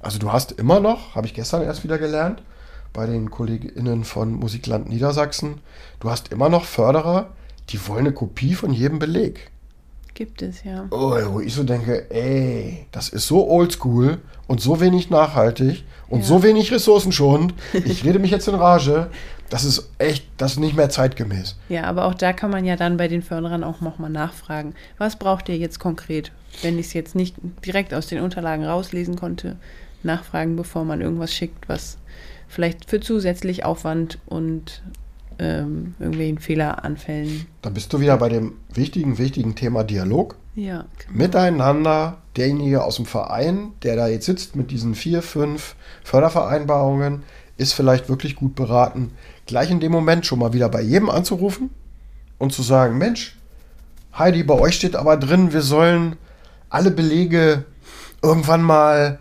Also 0.00 0.18
du 0.18 0.32
hast 0.32 0.52
immer 0.52 0.80
noch, 0.80 1.14
habe 1.14 1.26
ich 1.26 1.34
gestern 1.34 1.62
erst 1.62 1.84
wieder 1.84 1.98
gelernt, 1.98 2.42
bei 2.92 3.06
den 3.06 3.30
KollegInnen 3.30 4.04
von 4.04 4.32
Musikland 4.34 4.88
Niedersachsen, 4.88 5.60
du 6.00 6.10
hast 6.10 6.32
immer 6.32 6.48
noch 6.48 6.64
Förderer, 6.64 7.30
die 7.70 7.86
wollen 7.88 8.06
eine 8.06 8.12
Kopie 8.12 8.54
von 8.54 8.72
jedem 8.72 8.98
Beleg. 8.98 9.50
Gibt 10.14 10.42
es, 10.42 10.62
ja. 10.62 10.86
Oh, 10.90 11.16
wo 11.32 11.40
ich 11.40 11.54
so 11.54 11.62
denke, 11.62 12.10
ey, 12.10 12.86
das 12.92 13.08
ist 13.08 13.26
so 13.26 13.48
oldschool 13.48 14.18
und 14.46 14.60
so 14.60 14.80
wenig 14.80 15.08
nachhaltig 15.08 15.84
und 16.08 16.20
ja. 16.20 16.26
so 16.26 16.42
wenig 16.42 16.70
ressourcenschonend. 16.70 17.54
Ich 17.72 18.04
rede 18.04 18.18
mich 18.18 18.30
jetzt 18.30 18.46
in 18.46 18.54
Rage. 18.54 19.08
Das 19.48 19.64
ist 19.64 19.90
echt, 19.98 20.26
das 20.36 20.52
ist 20.52 20.58
nicht 20.60 20.76
mehr 20.76 20.90
zeitgemäß. 20.90 21.56
Ja, 21.68 21.84
aber 21.84 22.06
auch 22.06 22.14
da 22.14 22.32
kann 22.32 22.50
man 22.50 22.64
ja 22.64 22.76
dann 22.76 22.96
bei 22.96 23.08
den 23.08 23.22
Förderern 23.22 23.64
auch 23.64 23.80
nochmal 23.80 24.10
nachfragen. 24.10 24.74
Was 24.98 25.16
braucht 25.16 25.48
ihr 25.48 25.56
jetzt 25.56 25.78
konkret? 25.78 26.32
Wenn 26.60 26.78
ich 26.78 26.86
es 26.86 26.92
jetzt 26.92 27.14
nicht 27.14 27.36
direkt 27.64 27.94
aus 27.94 28.06
den 28.06 28.20
Unterlagen 28.20 28.64
rauslesen 28.64 29.16
konnte, 29.16 29.56
nachfragen, 30.02 30.56
bevor 30.56 30.84
man 30.84 31.00
irgendwas 31.00 31.32
schickt, 31.32 31.68
was 31.68 31.98
vielleicht 32.52 32.90
für 32.90 33.00
zusätzlich 33.00 33.64
Aufwand 33.64 34.18
und 34.26 34.82
ähm, 35.38 35.94
irgendwelchen 35.98 36.38
Fehleranfällen. 36.38 37.46
Dann 37.62 37.72
bist 37.72 37.92
du 37.92 38.00
wieder 38.00 38.18
bei 38.18 38.28
dem 38.28 38.52
wichtigen, 38.74 39.16
wichtigen 39.16 39.54
Thema 39.54 39.84
Dialog. 39.84 40.36
Ja. 40.54 40.84
Genau. 40.98 41.18
Miteinander, 41.18 42.18
derjenige 42.36 42.84
aus 42.84 42.96
dem 42.96 43.06
Verein, 43.06 43.72
der 43.82 43.96
da 43.96 44.06
jetzt 44.06 44.26
sitzt 44.26 44.54
mit 44.54 44.70
diesen 44.70 44.94
vier, 44.94 45.22
fünf 45.22 45.76
Fördervereinbarungen, 46.04 47.22
ist 47.56 47.72
vielleicht 47.72 48.10
wirklich 48.10 48.36
gut 48.36 48.54
beraten, 48.54 49.12
gleich 49.46 49.70
in 49.70 49.80
dem 49.80 49.92
Moment 49.92 50.26
schon 50.26 50.38
mal 50.38 50.52
wieder 50.52 50.68
bei 50.68 50.82
jedem 50.82 51.08
anzurufen 51.08 51.70
und 52.36 52.52
zu 52.52 52.62
sagen, 52.62 52.98
Mensch, 52.98 53.38
Heidi, 54.18 54.42
bei 54.42 54.58
euch 54.58 54.74
steht 54.74 54.94
aber 54.94 55.16
drin, 55.16 55.54
wir 55.54 55.62
sollen 55.62 56.16
alle 56.68 56.90
Belege 56.90 57.64
irgendwann 58.22 58.62
mal 58.62 59.20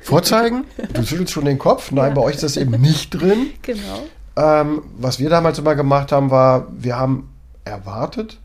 vorzeigen. 0.00 0.64
Du 0.92 1.04
schüttelst 1.04 1.32
schon 1.32 1.44
den 1.44 1.58
Kopf. 1.58 1.90
Nein, 1.92 2.08
ja. 2.08 2.14
bei 2.14 2.22
euch 2.22 2.36
ist 2.36 2.42
das 2.42 2.56
eben 2.56 2.80
nicht 2.80 3.10
drin. 3.10 3.50
Genau. 3.62 4.02
Ähm, 4.36 4.82
was 4.98 5.18
wir 5.18 5.30
damals 5.30 5.58
immer 5.58 5.74
gemacht 5.74 6.12
haben, 6.12 6.30
war, 6.30 6.68
wir 6.72 6.96
haben 6.96 7.30
erwartet, 7.64 8.38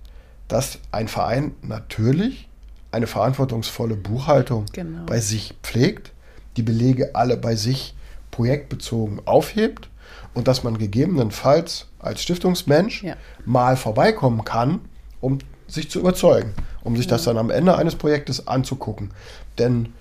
dass 0.47 0.79
ein 0.91 1.07
Verein 1.07 1.53
natürlich 1.61 2.47
eine 2.91 3.07
verantwortungsvolle 3.07 3.95
Buchhaltung 3.95 4.65
genau. 4.71 5.05
bei 5.05 5.19
sich 5.19 5.53
pflegt, 5.63 6.11
die 6.57 6.63
Belege 6.63 7.15
alle 7.15 7.37
bei 7.37 7.55
sich 7.55 7.93
projektbezogen 8.31 9.21
aufhebt 9.25 9.89
und 10.33 10.47
dass 10.47 10.63
man 10.63 10.77
gegebenenfalls 10.77 11.87
als 11.99 12.21
Stiftungsmensch 12.21 13.03
ja. 13.03 13.15
mal 13.45 13.75
vorbeikommen 13.75 14.45
kann, 14.45 14.81
um 15.21 15.39
sich 15.67 15.89
zu 15.89 15.99
überzeugen, 15.99 16.53
um 16.83 16.95
sich 16.95 17.05
ja. 17.05 17.11
das 17.11 17.23
dann 17.23 17.37
am 17.37 17.49
Ende 17.49 17.75
eines 17.75 17.95
Projektes 17.95 18.47
anzugucken. 18.47 19.11
Denn 19.57 19.93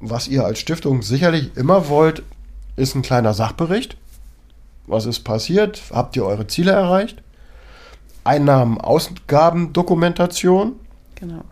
was 0.00 0.28
ihr 0.28 0.44
als 0.44 0.58
Stiftung 0.58 1.02
sicherlich 1.02 1.56
immer 1.56 1.88
wollt, 1.88 2.22
ist 2.76 2.94
ein 2.94 3.02
kleiner 3.02 3.34
Sachbericht. 3.34 3.96
Was 4.86 5.06
ist 5.06 5.20
passiert? 5.20 5.82
Habt 5.92 6.16
ihr 6.16 6.24
eure 6.24 6.46
Ziele 6.46 6.72
erreicht? 6.72 7.22
Einnahmen, 8.24 8.80
Ausgaben, 8.80 9.72
Dokumentation. 9.72 10.72
Genau. 11.14 11.42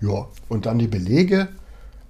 Ja, 0.00 0.26
und 0.48 0.66
dann 0.66 0.78
die 0.78 0.88
Belege. 0.88 1.48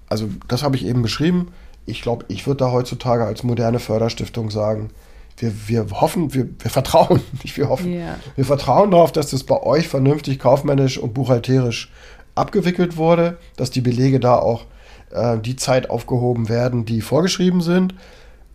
Also, 0.09 0.29
das 0.47 0.63
habe 0.63 0.75
ich 0.75 0.85
eben 0.85 1.01
beschrieben. 1.01 1.51
Ich 1.85 2.01
glaube, 2.01 2.25
ich 2.27 2.47
würde 2.47 2.59
da 2.59 2.71
heutzutage 2.71 3.25
als 3.25 3.43
moderne 3.43 3.79
Förderstiftung 3.79 4.49
sagen, 4.49 4.89
wir, 5.37 5.53
wir 5.67 5.89
hoffen, 6.01 6.33
wir, 6.33 6.47
wir 6.59 6.71
vertrauen, 6.71 7.21
nicht 7.43 7.57
wir 7.57 7.69
hoffen. 7.69 7.93
Ja. 7.93 8.17
Wir 8.35 8.45
vertrauen 8.45 8.91
darauf, 8.91 9.11
dass 9.11 9.31
das 9.31 9.43
bei 9.43 9.61
euch 9.61 9.87
vernünftig 9.87 10.39
kaufmännisch 10.39 10.97
und 10.97 11.13
buchhalterisch 11.13 11.91
abgewickelt 12.35 12.97
wurde, 12.97 13.37
dass 13.57 13.69
die 13.69 13.81
Belege 13.81 14.19
da 14.19 14.37
auch 14.37 14.65
äh, 15.13 15.37
die 15.39 15.55
Zeit 15.55 15.89
aufgehoben 15.89 16.49
werden, 16.49 16.85
die 16.85 17.01
vorgeschrieben 17.01 17.61
sind. 17.61 17.95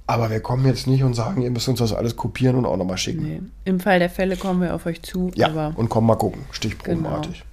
Aber 0.06 0.30
wir 0.30 0.40
kommen 0.40 0.64
jetzt 0.64 0.86
nicht 0.86 1.02
und 1.02 1.12
sagen, 1.12 1.42
ihr 1.42 1.50
müsst 1.50 1.68
uns 1.68 1.80
das 1.80 1.92
alles 1.92 2.16
kopieren 2.16 2.56
und 2.56 2.64
auch 2.64 2.78
nochmal 2.78 2.96
schicken. 2.96 3.22
Nee. 3.22 3.42
Im 3.66 3.78
Fall 3.78 3.98
der 3.98 4.08
Fälle 4.08 4.36
kommen 4.36 4.62
wir 4.62 4.74
auf 4.74 4.86
euch 4.86 5.02
zu. 5.02 5.30
Ja, 5.34 5.72
und 5.76 5.90
kommen 5.90 6.06
mal 6.06 6.16
gucken, 6.16 6.46
stichprobenartig. 6.50 7.32
Genau. 7.32 7.44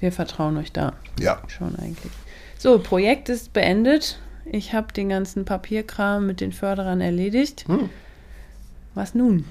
Wir 0.00 0.12
vertrauen 0.12 0.56
euch 0.56 0.72
da. 0.72 0.94
Ja. 1.20 1.38
Schon 1.46 1.76
eigentlich. 1.76 2.10
So, 2.58 2.78
Projekt 2.80 3.28
ist 3.28 3.52
beendet. 3.52 4.18
Ich 4.44 4.74
habe 4.74 4.92
den 4.92 5.08
ganzen 5.08 5.44
Papierkram 5.44 6.26
mit 6.26 6.40
den 6.40 6.52
Förderern 6.52 7.00
erledigt. 7.00 7.64
Hm. 7.68 7.88
Was 8.94 9.14
nun? 9.14 9.44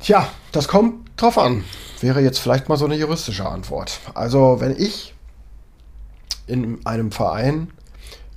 Tja, 0.00 0.28
das 0.52 0.68
kommt 0.68 1.08
drauf 1.16 1.38
an. 1.38 1.64
Wäre 2.00 2.20
jetzt 2.20 2.38
vielleicht 2.38 2.68
mal 2.68 2.76
so 2.76 2.84
eine 2.84 2.96
juristische 2.96 3.48
Antwort. 3.48 4.00
Also, 4.12 4.60
wenn 4.60 4.76
ich 4.76 5.15
in 6.46 6.84
einem 6.86 7.12
Verein 7.12 7.70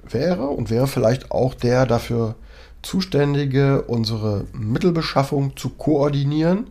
wäre 0.07 0.47
und 0.47 0.70
wäre 0.70 0.88
vielleicht 0.88 1.32
auch 1.32 1.53
der 1.53 1.86
dafür 1.86 2.36
Zuständige, 2.82 3.82
unsere 3.84 4.45
Mittelbeschaffung 4.53 5.57
zu 5.57 5.70
koordinieren, 5.70 6.68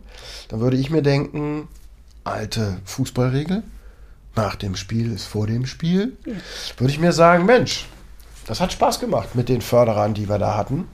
dann 0.47 0.59
würde 0.59 0.77
ich 0.77 0.89
mir 0.89 1.03
denken, 1.03 1.67
alte 2.23 2.77
Fußballregel, 2.85 3.63
nach 4.35 4.55
dem 4.55 4.75
Spiel 4.75 5.11
ist 5.11 5.25
vor 5.25 5.47
dem 5.47 5.65
Spiel, 5.65 6.17
würde 6.77 6.91
ich 6.91 6.99
mir 6.99 7.11
sagen, 7.11 7.45
Mensch, 7.45 7.87
das 8.47 8.59
hat 8.59 8.73
Spaß 8.73 8.99
gemacht 8.99 9.35
mit 9.35 9.49
den 9.49 9.61
Förderern, 9.61 10.13
die 10.13 10.27
wir 10.27 10.39
da 10.39 10.57
hatten. 10.57 10.87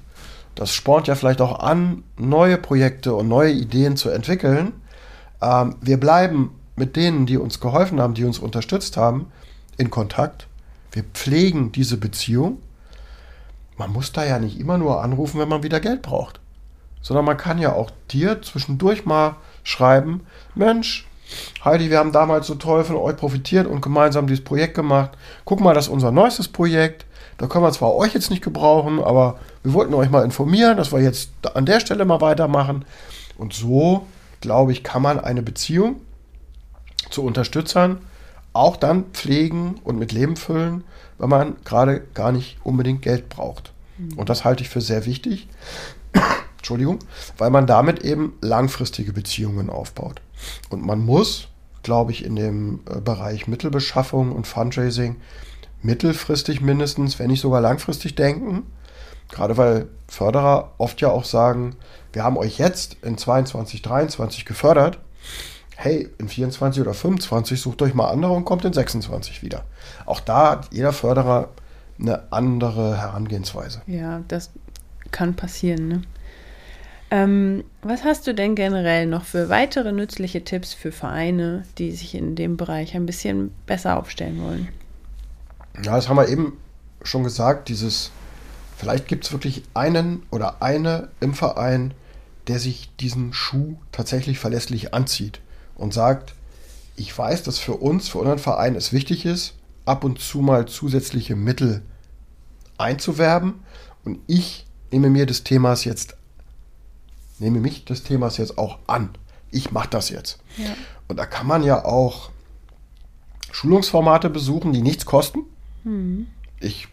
Das 0.56 0.74
spornt 0.74 1.08
ja 1.08 1.16
vielleicht 1.16 1.42
auch 1.42 1.60
an, 1.60 2.04
neue 2.18 2.58
Projekte 2.58 3.14
und 3.14 3.28
neue 3.28 3.52
Ideen 3.52 3.98
zu 3.98 4.10
entwickeln. 4.10 4.74
Ähm, 5.42 5.76
wir 5.82 6.00
bleiben 6.00 6.52
mit 6.76 6.96
denen, 6.96 7.26
die 7.26 7.38
uns 7.38 7.60
geholfen 7.60 8.02
haben, 8.02 8.14
die 8.14 8.26
uns 8.26 8.40
unterstützt 8.40 8.98
haben, 8.98 9.32
in 9.78 9.90
Kontakt. 9.90 10.48
Wir 10.92 11.04
pflegen 11.04 11.72
diese 11.72 11.98
Beziehung. 11.98 12.62
Man 13.78 13.92
muss 13.92 14.12
da 14.12 14.24
ja 14.24 14.40
nicht 14.40 14.60
immer 14.60 14.78
nur 14.78 15.04
anrufen, 15.04 15.40
wenn 15.40 15.50
man 15.50 15.64
wieder 15.64 15.80
Geld 15.80 16.02
braucht. 16.02 16.40
Sondern 17.02 17.26
man 17.26 17.38
kann 17.38 17.60
ja 17.60 17.74
auch 17.74 17.92
dir 18.10 18.42
zwischendurch 18.42 19.06
mal 19.06 19.36
schreiben, 19.64 20.26
Mensch, 20.56 21.06
Heidi, 21.64 21.90
wir 21.90 21.98
haben 21.98 22.12
damals 22.12 22.48
so 22.48 22.56
toll 22.56 22.84
von 22.84 22.96
euch 22.96 23.18
profitiert 23.18 23.68
und 23.68 23.82
gemeinsam 23.82 24.28
dieses 24.28 24.44
Projekt 24.44 24.76
gemacht. 24.76 25.12
Guck 25.44 25.60
mal, 25.60 25.74
das 25.74 25.88
ist 25.88 25.92
unser 25.92 26.12
neuestes 26.12 26.48
Projekt. 26.48 27.06
Da 27.38 27.48
können 27.48 27.64
wir 27.64 27.72
zwar 27.72 27.96
euch 27.96 28.14
jetzt 28.14 28.30
nicht 28.30 28.44
gebrauchen, 28.44 29.04
aber 29.04 29.40
wir 29.64 29.74
wollten 29.74 29.94
euch 29.94 30.10
mal 30.10 30.24
informieren, 30.24 30.78
dass 30.78 30.92
wir 30.92 31.02
jetzt 31.02 31.30
an 31.54 31.66
der 31.66 31.80
Stelle 31.80 32.06
mal 32.06 32.22
weitermachen. 32.22 32.86
Und 33.38 33.54
so, 33.54 34.06
glaube 34.40 34.72
ich, 34.72 34.84
kann 34.84 35.02
man 35.02 35.20
eine 35.20 35.42
Beziehung 35.42 35.98
zu 37.10 37.24
Unterstützern 37.24 38.00
auch 38.56 38.78
dann 38.78 39.06
pflegen 39.14 39.76
und 39.84 40.00
mit 40.00 40.12
Leben 40.12 40.36
füllen, 40.36 40.84
wenn 41.18 41.30
man 41.30 41.56
gerade 41.66 42.02
gar 42.14 42.32
nicht 42.32 42.58
unbedingt 42.64 43.02
Geld 43.02 43.30
braucht. 43.30 43.74
Mhm. 43.98 44.14
Und 44.18 44.30
das 44.30 44.44
halte 44.44 44.64
ich 44.64 44.70
für 44.70 44.82
sehr 44.82 45.06
wichtig. 45.06 45.48
Entschuldigung, 46.58 47.00
weil 47.38 47.50
man 47.50 47.68
damit 47.68 48.00
eben 48.04 48.34
langfristige 48.42 49.14
Beziehungen 49.14 49.70
aufbaut. 49.70 50.22
Und 50.70 50.86
man 50.86 51.00
muss, 51.00 51.50
glaube 51.84 52.12
ich, 52.12 52.26
in 52.26 52.36
dem 52.36 52.80
äh, 52.90 53.00
Bereich 53.00 53.48
Mittelbeschaffung 53.48 54.32
und 54.32 54.48
Fundraising 54.48 55.18
mittelfristig 55.82 56.62
mindestens, 56.62 57.20
wenn 57.20 57.28
nicht 57.28 57.42
sogar 57.42 57.62
langfristig 57.62 58.16
denken. 58.16 58.64
Gerade 59.30 59.58
weil 59.58 59.88
Förderer 60.08 60.74
oft 60.78 61.02
ja 61.02 61.10
auch 61.10 61.26
sagen, 61.26 61.76
wir 62.14 62.24
haben 62.24 62.38
euch 62.38 62.58
jetzt 62.58 62.98
in 63.02 63.18
22, 63.18 63.82
23 63.82 64.46
gefördert. 64.46 65.00
Hey, 65.78 66.10
in 66.18 66.30
24 66.30 66.82
oder 66.82 66.94
25 66.94 67.60
sucht 67.60 67.82
euch 67.82 67.94
mal 67.94 68.10
andere 68.10 68.32
und 68.32 68.46
kommt 68.46 68.66
in 68.66 68.74
26 68.74 69.44
wieder. 69.44 69.66
Auch 70.06 70.20
da 70.20 70.52
hat 70.52 70.74
jeder 70.74 70.94
Förderer 70.94 71.50
eine 72.00 72.32
andere 72.32 72.98
Herangehensweise. 72.98 73.82
Ja, 73.88 74.22
das 74.28 74.52
kann 75.12 75.36
passieren. 75.36 75.88
Ne? 75.88 76.02
Ähm, 77.12 77.64
was 77.82 78.04
hast 78.04 78.26
du 78.26 78.34
denn 78.34 78.56
generell 78.56 79.06
noch 79.06 79.26
für 79.26 79.50
weitere 79.50 79.92
nützliche 79.92 80.44
Tipps 80.44 80.74
für 80.74 80.92
Vereine, 80.92 81.64
die 81.78 81.92
sich 81.92 82.16
in 82.16 82.36
dem 82.36 82.58
Bereich 82.58 82.96
ein 82.96 83.06
bisschen 83.06 83.52
besser 83.66 83.98
aufstellen 83.98 84.42
wollen? 84.42 84.70
Ja, 85.84 85.96
das 85.96 86.08
haben 86.08 86.18
wir 86.18 86.30
eben 86.30 86.58
schon 87.04 87.24
gesagt, 87.24 87.70
dieses, 87.70 88.12
vielleicht 88.78 89.08
gibt 89.08 89.26
es 89.26 89.32
wirklich 89.32 89.64
einen 89.74 90.24
oder 90.32 90.62
eine 90.62 91.10
im 91.20 91.34
Verein, 91.34 91.94
der 92.48 92.60
sich 92.60 92.90
diesen 93.00 93.34
Schuh 93.34 93.76
tatsächlich 93.92 94.40
verlässlich 94.40 94.94
anzieht 94.94 95.42
und 95.76 95.94
sagt, 95.94 96.34
ich 96.96 97.18
weiß, 97.18 97.44
dass 97.44 97.60
für 97.60 97.74
uns, 97.74 98.08
für 98.08 98.20
unseren 98.20 98.40
Verein 98.40 98.76
es 98.76 98.94
wichtig 98.94 99.26
ist, 99.26 99.54
ab 99.86 100.04
und 100.04 100.20
zu 100.20 100.40
mal 100.40 100.66
zusätzliche 100.66 101.36
Mittel 101.36 101.82
einzuwerben 102.78 103.56
und 104.04 104.20
ich 104.28 104.66
nehme 104.92 105.10
mir 105.10 105.26
des 105.26 105.44
Themas 105.44 105.84
jetzt 105.84 106.16
nehme 107.40 107.60
mich 107.60 107.86
des 107.86 108.04
Themas 108.04 108.38
jetzt 108.38 108.58
auch 108.58 108.80
an. 108.88 109.10
Ich 109.52 109.72
mache 109.72 109.90
das 109.90 110.10
jetzt. 110.10 110.40
Ja. 110.58 110.74
Und 111.08 111.18
da 111.18 111.26
kann 111.26 111.48
man 111.48 111.64
ja 111.64 111.86
auch 111.86 112.30
Schulungsformate 113.52 114.30
besuchen, 114.30 114.74
die 114.74 114.82
nichts 114.82 115.06
kosten. 115.06 115.44
Mhm. 115.84 116.28
Ich 116.60 116.88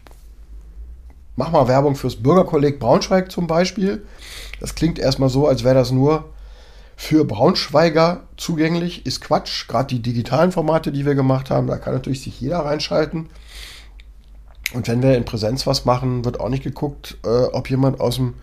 mache 1.35 1.51
mal 1.51 1.67
Werbung 1.67 1.95
fürs 1.95 2.15
Bürgerkolleg 2.15 2.79
Braunschweig 2.79 3.31
zum 3.31 3.47
Beispiel. 3.47 4.05
Das 4.59 4.75
klingt 4.75 4.99
erstmal 4.99 5.29
so, 5.29 5.47
als 5.47 5.63
wäre 5.63 5.75
das 5.75 5.91
nur 5.91 6.32
für 6.95 7.25
Braunschweiger 7.25 8.23
zugänglich. 8.37 9.05
Ist 9.05 9.21
Quatsch. 9.21 9.67
Gerade 9.67 9.87
die 9.87 10.01
digitalen 10.01 10.51
Formate, 10.51 10.91
die 10.91 11.05
wir 11.05 11.15
gemacht 11.15 11.49
haben, 11.49 11.67
da 11.67 11.77
kann 11.77 11.93
natürlich 11.93 12.21
sich 12.21 12.39
jeder 12.39 12.59
reinschalten. 12.59 13.29
Und 14.73 14.87
wenn 14.87 15.03
wir 15.03 15.15
in 15.15 15.25
Präsenz 15.25 15.67
was 15.67 15.85
machen, 15.85 16.25
wird 16.25 16.39
auch 16.39 16.49
nicht 16.49 16.63
geguckt, 16.63 17.17
äh, 17.23 17.27
ob 17.27 17.69
jemand 17.69 17.99
aus 17.99 18.15
dem 18.15 18.33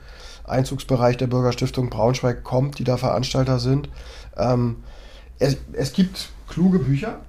Einzugsbereich 0.44 1.16
der 1.16 1.26
Bürgerstiftung 1.26 1.90
Braunschweig 1.90 2.44
kommt, 2.44 2.78
die 2.78 2.84
da 2.84 2.96
Veranstalter 2.96 3.58
sind. 3.58 3.88
Ähm, 4.36 4.76
es, 5.38 5.56
es 5.72 5.92
gibt 5.92 6.30
kluge 6.48 6.78
Bücher. 6.78 7.20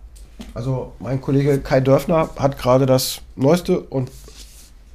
Also 0.53 0.93
mein 0.99 1.21
Kollege 1.21 1.59
Kai 1.59 1.81
Dörfner 1.81 2.29
hat 2.37 2.57
gerade 2.57 2.85
das 2.85 3.21
neueste 3.35 3.79
und 3.79 4.11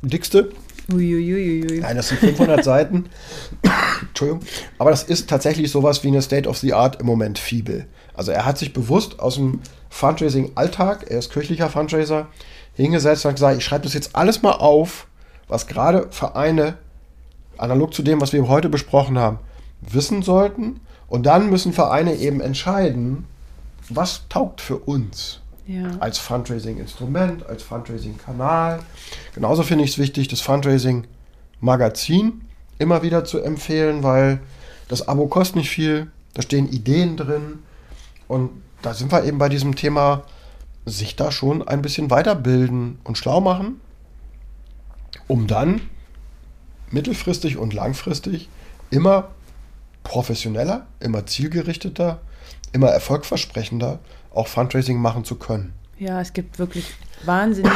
dickste. 0.03 0.51
Uiuiuiui. 0.93 1.81
Nein, 1.81 1.97
das 1.97 2.09
sind 2.09 2.21
500 2.21 2.63
Seiten. 2.65 3.07
Entschuldigung. 4.17 4.41
Aber 4.79 4.91
das 4.91 5.03
ist 5.03 5.29
tatsächlich 5.29 5.71
sowas 5.71 6.03
wie 6.03 6.09
eine 6.09 6.23
State 6.23 6.49
of 6.49 6.59
the 6.59 6.73
Art 6.73 7.01
im 7.01 7.07
Moment 7.07 7.39
Fibel. 7.39 7.87
Also 8.15 8.33
er 8.33 8.47
hat 8.47 8.57
sich 8.57 8.73
bewusst 8.73 9.21
aus 9.21 9.35
dem 9.35 9.61
Fundraising-Alltag, 9.91 11.11
er 11.11 11.19
ist 11.19 11.33
kirchlicher 11.33 11.69
Fundraiser, 11.69 12.29
hingesetzt 12.75 13.25
und 13.25 13.31
hat 13.31 13.37
gesagt, 13.37 13.59
ich 13.59 13.65
schreibe 13.65 13.85
das 13.85 13.95
jetzt 13.95 14.17
alles 14.17 14.43
mal 14.43 14.53
auf, 14.53 15.07
was 15.49 15.67
gerade 15.67 16.09
Vereine 16.11 16.79
analog 17.59 17.95
zu 17.95 18.03
dem, 18.03 18.21
was 18.21 18.33
wir 18.33 18.49
heute 18.49 18.69
besprochen 18.69 19.19
haben, 19.19 19.39
wissen 19.81 20.23
sollten. 20.23 20.81
Und 21.09 21.27
dann 21.27 21.51
müssen 21.51 21.73
Vereine 21.73 22.17
eben 22.17 22.41
entscheiden, 22.41 23.27
was 23.89 24.23
taugt 24.29 24.61
für 24.61 24.79
uns 24.79 25.41
ja. 25.67 25.91
als 26.01 26.19
Fundraising-Instrument, 26.19 27.47
als 27.47 27.63
Fundraising-Kanal. 27.63 28.81
Genauso 29.35 29.63
finde 29.63 29.85
ich 29.85 29.91
es 29.91 29.99
wichtig, 29.99 30.29
das 30.29 30.41
Fundraising-Magazin 30.41 32.46
immer 32.79 33.03
wieder 33.03 33.25
zu 33.25 33.41
empfehlen, 33.41 34.03
weil 34.03 34.41
das 34.89 35.09
Abo 35.09 35.27
kostet 35.27 35.57
nicht 35.57 35.71
viel, 35.71 36.11
da 36.35 36.43
stehen 36.43 36.69
Ideen 36.69 37.17
drin 37.17 37.61
und 38.29 38.51
da 38.83 38.95
sind 38.95 39.11
wir 39.11 39.25
eben 39.25 39.39
bei 39.39 39.49
diesem 39.49 39.75
Thema, 39.75 40.25
sich 40.85 41.17
da 41.17 41.33
schon 41.33 41.67
ein 41.67 41.83
bisschen 41.83 42.11
weiterbilden 42.11 42.99
und 43.03 43.19
schlau 43.19 43.41
machen, 43.41 43.81
um 45.27 45.47
dann 45.47 45.81
mittelfristig 46.91 47.57
und 47.57 47.75
langfristig 47.75 48.49
immer 48.91 49.31
professioneller, 50.05 50.87
immer 51.01 51.27
zielgerichteter, 51.27 52.21
immer 52.73 52.89
erfolgversprechender 52.89 53.99
auch 54.33 54.47
Fundraising 54.47 55.01
machen 55.01 55.25
zu 55.25 55.37
können. 55.37 55.73
Ja, 55.99 56.21
es 56.21 56.33
gibt 56.33 56.59
wirklich 56.59 56.95
wahnsinnig 57.25 57.73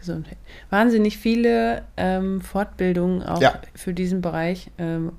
Gesundheit, 0.00 0.38
wahnsinnig 0.70 1.18
viele 1.18 1.82
ähm, 1.96 2.40
Fortbildungen 2.40 3.22
auch 3.22 3.40
ja. 3.40 3.54
für 3.74 3.94
diesen 3.94 4.20
Bereich. 4.20 4.70
Ähm, 4.78 5.12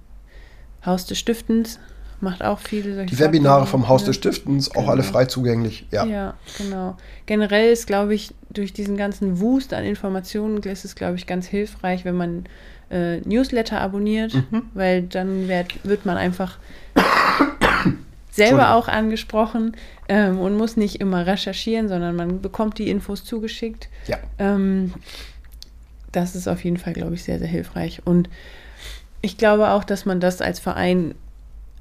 Haus 0.85 1.05
des 1.05 1.19
Stiftens 1.19 1.79
macht 2.21 2.43
auch 2.43 2.59
viele 2.59 2.95
solche 2.95 3.15
Die 3.15 3.19
Webinare 3.19 3.65
vom 3.65 3.87
Haus 3.87 4.03
des 4.05 4.15
Stiftens, 4.15 4.69
genau. 4.69 4.85
auch 4.85 4.89
alle 4.89 5.03
frei 5.03 5.25
zugänglich. 5.25 5.87
Ja, 5.91 6.05
ja 6.05 6.33
genau. 6.57 6.97
Generell 7.25 7.71
ist, 7.71 7.87
glaube 7.87 8.13
ich, 8.13 8.33
durch 8.49 8.73
diesen 8.73 8.97
ganzen 8.97 9.39
Wust 9.39 9.73
an 9.73 9.83
Informationen 9.83 10.61
ist 10.61 10.85
es, 10.85 10.95
glaube 10.95 11.15
ich, 11.15 11.25
ganz 11.27 11.47
hilfreich, 11.47 12.05
wenn 12.05 12.15
man 12.15 12.45
äh, 12.89 13.17
Newsletter 13.21 13.81
abonniert, 13.81 14.33
mhm. 14.33 14.63
weil 14.73 15.03
dann 15.03 15.47
wird, 15.47 15.83
wird 15.83 16.05
man 16.05 16.17
einfach 16.17 16.57
selber 18.31 18.75
auch 18.75 18.87
angesprochen 18.87 19.75
ähm, 20.09 20.39
und 20.39 20.55
muss 20.57 20.77
nicht 20.77 21.01
immer 21.01 21.25
recherchieren, 21.25 21.89
sondern 21.89 22.15
man 22.15 22.41
bekommt 22.41 22.77
die 22.77 22.89
Infos 22.89 23.23
zugeschickt. 23.23 23.89
Ja. 24.07 24.17
Ähm, 24.39 24.93
das 26.11 26.35
ist 26.35 26.47
auf 26.47 26.63
jeden 26.63 26.77
Fall, 26.77 26.93
glaube 26.93 27.15
ich, 27.15 27.23
sehr, 27.23 27.39
sehr 27.39 27.47
hilfreich. 27.47 28.01
Und 28.05 28.29
ich 29.21 29.37
glaube 29.37 29.69
auch, 29.69 29.83
dass 29.83 30.05
man 30.05 30.19
das 30.19 30.41
als 30.41 30.59
Verein 30.59 31.15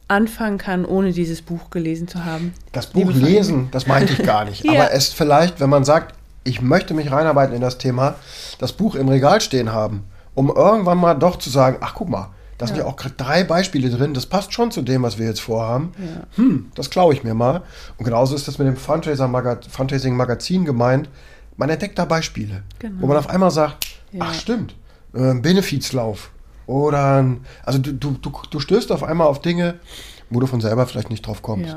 anfangen 0.09 0.59
kann, 0.59 0.84
ohne 0.84 1.12
dieses 1.12 1.40
Buch 1.40 1.70
gelesen 1.70 2.09
zu 2.09 2.24
haben. 2.24 2.53
Das 2.72 2.88
Buch 2.88 3.12
lesen, 3.12 3.68
das 3.70 3.86
meinte 3.86 4.12
ich 4.12 4.22
gar 4.24 4.44
nicht. 4.48 4.64
ja. 4.64 4.72
Aber 4.72 4.92
es 4.92 5.12
vielleicht, 5.12 5.61
wenn 5.61 5.70
man 5.70 5.84
sagt, 5.84 6.14
ich 6.42 6.61
möchte 6.61 6.94
mich 6.94 7.12
reinarbeiten 7.12 7.55
in 7.55 7.61
das 7.61 7.78
Thema, 7.78 8.16
das 8.59 8.72
Buch 8.72 8.96
im 8.96 9.09
Regal 9.09 9.40
stehen 9.40 9.72
haben 9.72 10.05
um 10.34 10.48
irgendwann 10.48 10.98
mal 10.98 11.14
doch 11.14 11.36
zu 11.36 11.51
sagen, 11.51 11.78
ach 11.80 11.94
guck 11.94 12.09
mal, 12.09 12.30
da 12.61 12.67
sind 12.67 12.77
ja 12.77 12.85
auch 12.85 12.97
gerade 12.97 13.15
drei 13.17 13.43
Beispiele 13.43 13.89
drin, 13.89 14.13
das 14.13 14.27
passt 14.27 14.53
schon 14.53 14.71
zu 14.71 14.83
dem, 14.83 15.03
was 15.03 15.19
wir 15.19 15.25
jetzt 15.25 15.41
vorhaben. 15.41 15.93
Ja. 15.99 16.27
Hm, 16.37 16.71
das 16.75 16.91
klaue 16.91 17.15
ich 17.15 17.25
mir 17.25 17.33
mal. 17.33 17.63
Und 17.97 18.05
genauso 18.05 18.37
ist 18.37 18.47
das 18.49 18.59
mit 18.59 18.67
dem 18.67 18.77
Fundraising-Magazin 18.77 20.67
gemeint. 20.67 21.09
Man 21.57 21.71
entdeckt 21.71 21.99
da 21.99 22.05
Beispiele, 22.05 22.63
genau. 22.79 23.01
wo 23.01 23.07
man 23.07 23.17
auf 23.17 23.31
einmal 23.31 23.51
sagt, 23.51 23.87
ja. 24.13 24.21
ach 24.25 24.35
stimmt, 24.35 24.75
äh, 25.15 25.33
Benefizlauf. 25.37 26.33
Oder, 26.67 27.25
also 27.65 27.79
du, 27.79 27.93
du, 27.93 28.11
du, 28.21 28.31
du 28.51 28.61
stößt 28.61 28.93
auf 28.93 29.05
einmal 29.05 29.27
auf 29.27 29.41
Dinge, 29.41 29.81
wo 30.29 30.39
du 30.39 30.47
von 30.47 30.61
selber 30.61 30.87
vielleicht 30.87 31.09
nicht 31.09 31.27
drauf 31.27 31.41
kommst. 31.41 31.77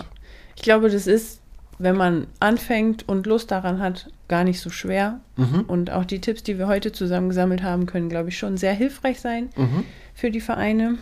Ich 0.58 0.64
glaube, 0.64 0.90
das 0.90 1.08
ist 1.08 1.40
wenn 1.80 1.96
man 1.98 2.28
anfängt 2.40 3.08
und 3.10 3.26
Lust 3.26 3.52
daran 3.52 3.80
hat, 3.80 4.10
gar 4.28 4.44
nicht 4.44 4.60
so 4.60 4.70
schwer. 4.70 5.20
Mhm. 5.38 5.62
Und 5.68 5.92
auch 5.92 6.06
die 6.06 6.22
Tipps, 6.22 6.44
die 6.44 6.58
wir 6.58 6.68
heute 6.68 6.92
zusammengesammelt 6.92 7.64
haben, 7.64 7.88
können, 7.88 8.10
glaube 8.10 8.30
ich, 8.30 8.38
schon 8.38 8.58
sehr 8.58 8.74
hilfreich 8.74 9.20
sein 9.20 9.50
mhm. 9.58 9.84
Für 10.14 10.32
die 10.32 10.42
Vereine. 10.42 10.98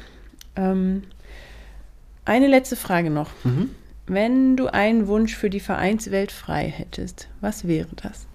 Ähm, 0.56 1.04
eine 2.26 2.48
letzte 2.48 2.76
Frage 2.76 3.10
noch. 3.10 3.30
Mhm. 3.44 3.72
Wenn 4.08 4.58
du 4.58 4.68
einen 4.68 5.08
Wunsch 5.08 5.36
für 5.36 5.50
die 5.50 5.60
Vereinswelt 5.60 6.32
frei 6.32 6.68
hättest, 6.68 7.28
was 7.40 7.68
wäre 7.68 7.90
das? 7.96 8.26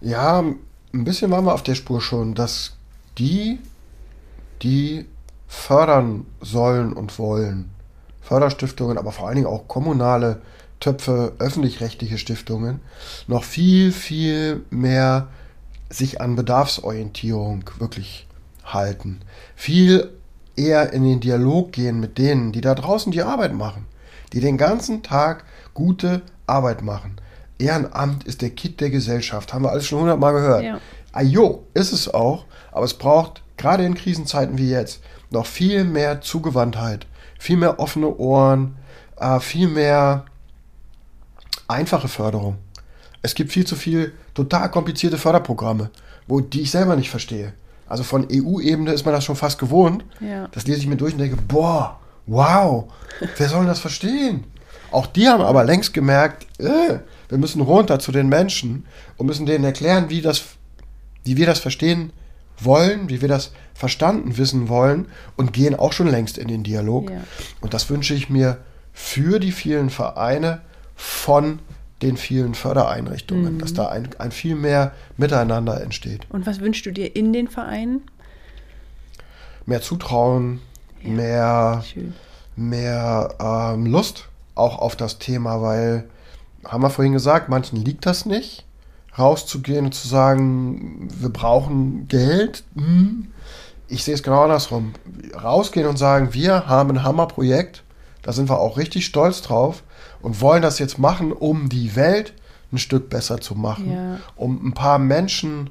Ja, 0.00 0.40
ein 0.40 1.04
bisschen 1.04 1.30
waren 1.30 1.44
wir 1.44 1.54
auf 1.54 1.62
der 1.62 1.74
Spur 1.74 2.00
schon, 2.00 2.34
dass 2.34 2.76
die, 3.18 3.58
die 4.62 5.06
fördern 5.48 6.26
sollen 6.40 6.92
und 6.92 7.18
wollen, 7.18 7.70
Förderstiftungen, 8.20 8.98
aber 8.98 9.12
vor 9.12 9.28
allen 9.28 9.36
Dingen 9.36 9.46
auch 9.46 9.68
kommunale 9.68 10.42
Töpfe, 10.80 11.32
öffentlich-rechtliche 11.38 12.18
Stiftungen 12.18 12.80
noch 13.28 13.44
viel, 13.44 13.92
viel 13.92 14.64
mehr 14.70 15.28
sich 15.88 16.20
an 16.20 16.36
Bedarfsorientierung 16.36 17.70
wirklich 17.78 18.25
halten. 18.66 19.20
Viel 19.54 20.12
eher 20.56 20.92
in 20.92 21.04
den 21.04 21.20
Dialog 21.20 21.72
gehen 21.72 22.00
mit 22.00 22.18
denen, 22.18 22.52
die 22.52 22.60
da 22.60 22.74
draußen 22.74 23.12
die 23.12 23.22
Arbeit 23.22 23.52
machen, 23.52 23.86
die 24.32 24.40
den 24.40 24.56
ganzen 24.56 25.02
Tag 25.02 25.44
gute 25.74 26.22
Arbeit 26.46 26.82
machen. 26.82 27.16
Ehrenamt 27.58 28.24
ist 28.24 28.42
der 28.42 28.50
Kit 28.50 28.80
der 28.80 28.90
Gesellschaft, 28.90 29.52
haben 29.52 29.64
wir 29.64 29.70
alles 29.70 29.86
schon 29.86 30.00
hundertmal 30.00 30.32
gehört. 30.32 30.64
Ja. 30.64 30.80
Ajo, 31.12 31.64
ist 31.72 31.92
es 31.92 32.12
auch, 32.12 32.44
aber 32.72 32.84
es 32.84 32.94
braucht 32.94 33.42
gerade 33.56 33.84
in 33.84 33.94
Krisenzeiten 33.94 34.58
wie 34.58 34.70
jetzt 34.70 35.00
noch 35.30 35.46
viel 35.46 35.84
mehr 35.84 36.20
Zugewandtheit, 36.20 37.06
viel 37.38 37.56
mehr 37.56 37.80
offene 37.80 38.14
Ohren, 38.16 38.76
äh, 39.18 39.40
viel 39.40 39.68
mehr 39.68 40.26
einfache 41.68 42.08
Förderung. 42.08 42.58
Es 43.22 43.34
gibt 43.34 43.52
viel 43.52 43.66
zu 43.66 43.76
viel 43.76 44.12
total 44.34 44.70
komplizierte 44.70 45.18
Förderprogramme, 45.18 45.90
wo 46.26 46.40
die 46.40 46.62
ich 46.62 46.70
selber 46.70 46.96
nicht 46.96 47.10
verstehe. 47.10 47.54
Also 47.88 48.02
von 48.02 48.26
EU-Ebene 48.30 48.92
ist 48.92 49.04
man 49.04 49.14
das 49.14 49.24
schon 49.24 49.36
fast 49.36 49.58
gewohnt. 49.58 50.04
Ja. 50.20 50.48
Das 50.52 50.66
lese 50.66 50.80
ich 50.80 50.86
mir 50.86 50.96
durch 50.96 51.12
und 51.12 51.20
denke, 51.20 51.36
boah, 51.36 51.98
wow, 52.26 52.92
wer 53.36 53.48
soll 53.48 53.66
das 53.66 53.78
verstehen? 53.78 54.44
Auch 54.90 55.06
die 55.06 55.28
haben 55.28 55.42
aber 55.42 55.64
längst 55.64 55.94
gemerkt, 55.94 56.46
äh, 56.58 56.98
wir 57.28 57.38
müssen 57.38 57.60
runter 57.60 57.98
zu 57.98 58.12
den 58.12 58.28
Menschen 58.28 58.86
und 59.16 59.26
müssen 59.26 59.46
denen 59.46 59.64
erklären, 59.64 60.10
wie, 60.10 60.22
das, 60.22 60.44
wie 61.24 61.36
wir 61.36 61.46
das 61.46 61.58
verstehen 61.58 62.12
wollen, 62.58 63.08
wie 63.08 63.20
wir 63.20 63.28
das 63.28 63.52
verstanden 63.74 64.38
wissen 64.38 64.68
wollen 64.68 65.06
und 65.36 65.52
gehen 65.52 65.74
auch 65.74 65.92
schon 65.92 66.08
längst 66.08 66.38
in 66.38 66.48
den 66.48 66.62
Dialog. 66.62 67.10
Ja. 67.10 67.20
Und 67.60 67.74
das 67.74 67.90
wünsche 67.90 68.14
ich 68.14 68.30
mir 68.30 68.58
für 68.92 69.38
die 69.38 69.52
vielen 69.52 69.90
Vereine 69.90 70.62
von 70.94 71.58
den 72.02 72.16
vielen 72.16 72.54
Fördereinrichtungen, 72.54 73.58
dass 73.58 73.72
da 73.72 73.88
ein, 73.88 74.08
ein 74.18 74.30
viel 74.30 74.54
mehr 74.54 74.92
Miteinander 75.16 75.80
entsteht. 75.80 76.26
Und 76.28 76.46
was 76.46 76.60
wünschst 76.60 76.84
du 76.84 76.90
dir 76.92 77.16
in 77.16 77.32
den 77.32 77.48
Vereinen? 77.48 78.02
Mehr 79.64 79.80
Zutrauen, 79.80 80.60
Ja. 81.02 81.10
mehr, 81.10 81.84
Schön. 81.90 82.14
mehr 82.54 83.34
ähm, 83.40 83.86
Lust 83.86 84.28
auch 84.54 84.78
auf 84.78 84.96
das 84.96 85.18
Thema, 85.18 85.62
weil, 85.62 86.04
haben 86.64 86.82
wir 86.82 86.90
vorhin 86.90 87.12
gesagt, 87.14 87.48
manchen 87.48 87.82
liegt 87.84 88.04
das 88.06 88.26
nicht, 88.26 88.64
rauszugehen 89.18 89.86
und 89.86 89.94
zu 89.94 90.06
sagen, 90.06 91.08
wir 91.18 91.30
brauchen 91.30 92.06
Geld. 92.08 92.64
Hm. 92.74 93.28
Ich 93.88 94.04
sehe 94.04 94.14
es 94.14 94.22
genau 94.22 94.42
andersrum. 94.42 94.92
Rausgehen 95.42 95.86
und 95.86 95.96
sagen, 95.96 96.34
wir 96.34 96.66
haben 96.66 96.90
ein 96.90 97.02
Hammerprojekt, 97.02 97.82
da 98.22 98.32
sind 98.32 98.50
wir 98.50 98.58
auch 98.58 98.76
richtig 98.76 99.06
stolz 99.06 99.40
drauf 99.42 99.82
und 100.26 100.40
wollen 100.40 100.60
das 100.60 100.80
jetzt 100.80 100.98
machen, 100.98 101.30
um 101.32 101.68
die 101.68 101.94
Welt 101.94 102.32
ein 102.72 102.78
Stück 102.78 103.08
besser 103.10 103.40
zu 103.40 103.54
machen, 103.54 103.92
Ja. 103.92 104.18
um 104.34 104.66
ein 104.66 104.72
paar 104.74 104.98
Menschen, 104.98 105.70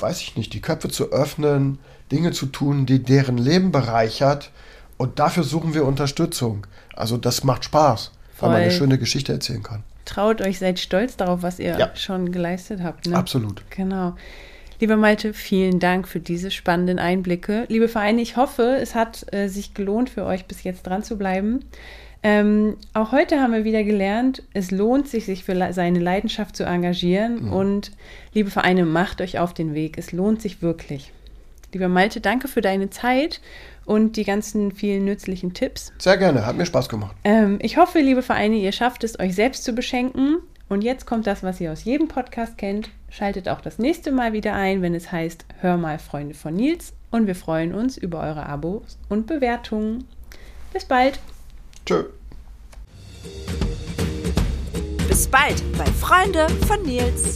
weiß 0.00 0.20
ich 0.20 0.36
nicht, 0.36 0.52
die 0.52 0.60
Köpfe 0.60 0.88
zu 0.88 1.12
öffnen, 1.12 1.78
Dinge 2.10 2.32
zu 2.32 2.46
tun, 2.46 2.86
die 2.86 3.00
deren 3.04 3.38
Leben 3.38 3.70
bereichert. 3.70 4.50
Und 4.96 5.20
dafür 5.20 5.44
suchen 5.44 5.74
wir 5.74 5.84
Unterstützung. 5.84 6.66
Also 6.96 7.18
das 7.18 7.44
macht 7.44 7.64
Spaß, 7.64 8.10
weil 8.40 8.48
man 8.50 8.58
eine 8.62 8.70
Voll. 8.72 8.78
schöne 8.80 8.98
Geschichte 8.98 9.32
erzählen 9.32 9.62
kann. 9.62 9.84
Traut 10.06 10.40
euch, 10.40 10.58
seid 10.58 10.80
stolz 10.80 11.16
darauf, 11.16 11.42
was 11.42 11.60
ihr 11.60 11.78
Ja. 11.78 11.94
schon 11.94 12.32
geleistet 12.32 12.80
habt. 12.82 13.06
Ne? 13.06 13.16
Absolut. 13.16 13.62
Genau. 13.70 14.16
Lieber 14.80 14.96
Malte, 14.96 15.34
vielen 15.34 15.78
Dank 15.78 16.08
für 16.08 16.18
diese 16.18 16.50
spannenden 16.50 16.98
Einblicke. 16.98 17.64
Liebe 17.68 17.86
Vereine, 17.86 18.22
ich 18.22 18.36
hoffe, 18.36 18.76
es 18.82 18.96
hat 18.96 19.24
äh, 19.32 19.46
sich 19.46 19.72
gelohnt 19.74 20.10
für 20.10 20.24
euch, 20.24 20.46
bis 20.46 20.64
jetzt 20.64 20.84
dran 20.84 21.04
zu 21.04 21.16
bleiben. 21.16 21.60
Ähm, 22.22 22.76
auch 22.94 23.12
heute 23.12 23.40
haben 23.40 23.52
wir 23.52 23.64
wieder 23.64 23.84
gelernt, 23.84 24.42
es 24.52 24.70
lohnt 24.70 25.08
sich, 25.08 25.24
sich 25.24 25.44
für 25.44 25.54
le 25.54 25.72
seine 25.72 26.00
Leidenschaft 26.00 26.56
zu 26.56 26.64
engagieren. 26.64 27.48
Und 27.50 27.92
liebe 28.34 28.50
Vereine, 28.50 28.84
macht 28.84 29.20
euch 29.20 29.38
auf 29.38 29.54
den 29.54 29.74
Weg. 29.74 29.98
Es 29.98 30.12
lohnt 30.12 30.42
sich 30.42 30.60
wirklich. 30.60 31.12
Lieber 31.72 31.88
Malte, 31.88 32.20
danke 32.20 32.48
für 32.48 32.62
deine 32.62 32.90
Zeit 32.90 33.40
und 33.84 34.16
die 34.16 34.24
ganzen 34.24 34.72
vielen 34.72 35.04
nützlichen 35.04 35.52
Tipps. 35.52 35.92
Sehr 35.98 36.16
gerne, 36.16 36.46
hat 36.46 36.56
mir 36.56 36.66
Spaß 36.66 36.88
gemacht. 36.88 37.14
Ähm, 37.24 37.58
ich 37.60 37.76
hoffe, 37.76 38.00
liebe 38.00 38.22
Vereine, 38.22 38.56
ihr 38.56 38.72
schafft 38.72 39.04
es, 39.04 39.18
euch 39.20 39.34
selbst 39.34 39.64
zu 39.64 39.72
beschenken. 39.72 40.38
Und 40.68 40.82
jetzt 40.82 41.06
kommt 41.06 41.26
das, 41.26 41.42
was 41.42 41.60
ihr 41.60 41.72
aus 41.72 41.84
jedem 41.84 42.08
Podcast 42.08 42.58
kennt. 42.58 42.90
Schaltet 43.10 43.48
auch 43.48 43.62
das 43.62 43.78
nächste 43.78 44.12
Mal 44.12 44.34
wieder 44.34 44.54
ein, 44.54 44.82
wenn 44.82 44.94
es 44.94 45.10
heißt 45.10 45.46
Hör 45.60 45.78
mal, 45.78 45.98
Freunde 45.98 46.34
von 46.34 46.54
Nils. 46.54 46.92
Und 47.10 47.26
wir 47.26 47.34
freuen 47.34 47.74
uns 47.74 47.96
über 47.96 48.20
eure 48.20 48.44
Abos 48.44 48.98
und 49.08 49.26
Bewertungen. 49.26 50.04
Bis 50.74 50.84
bald. 50.84 51.18
Tschö. 51.88 52.04
Bis 55.08 55.26
bald 55.26 55.62
bei 55.78 55.86
Freunde 55.86 56.46
von 56.66 56.82
Nils. 56.82 57.34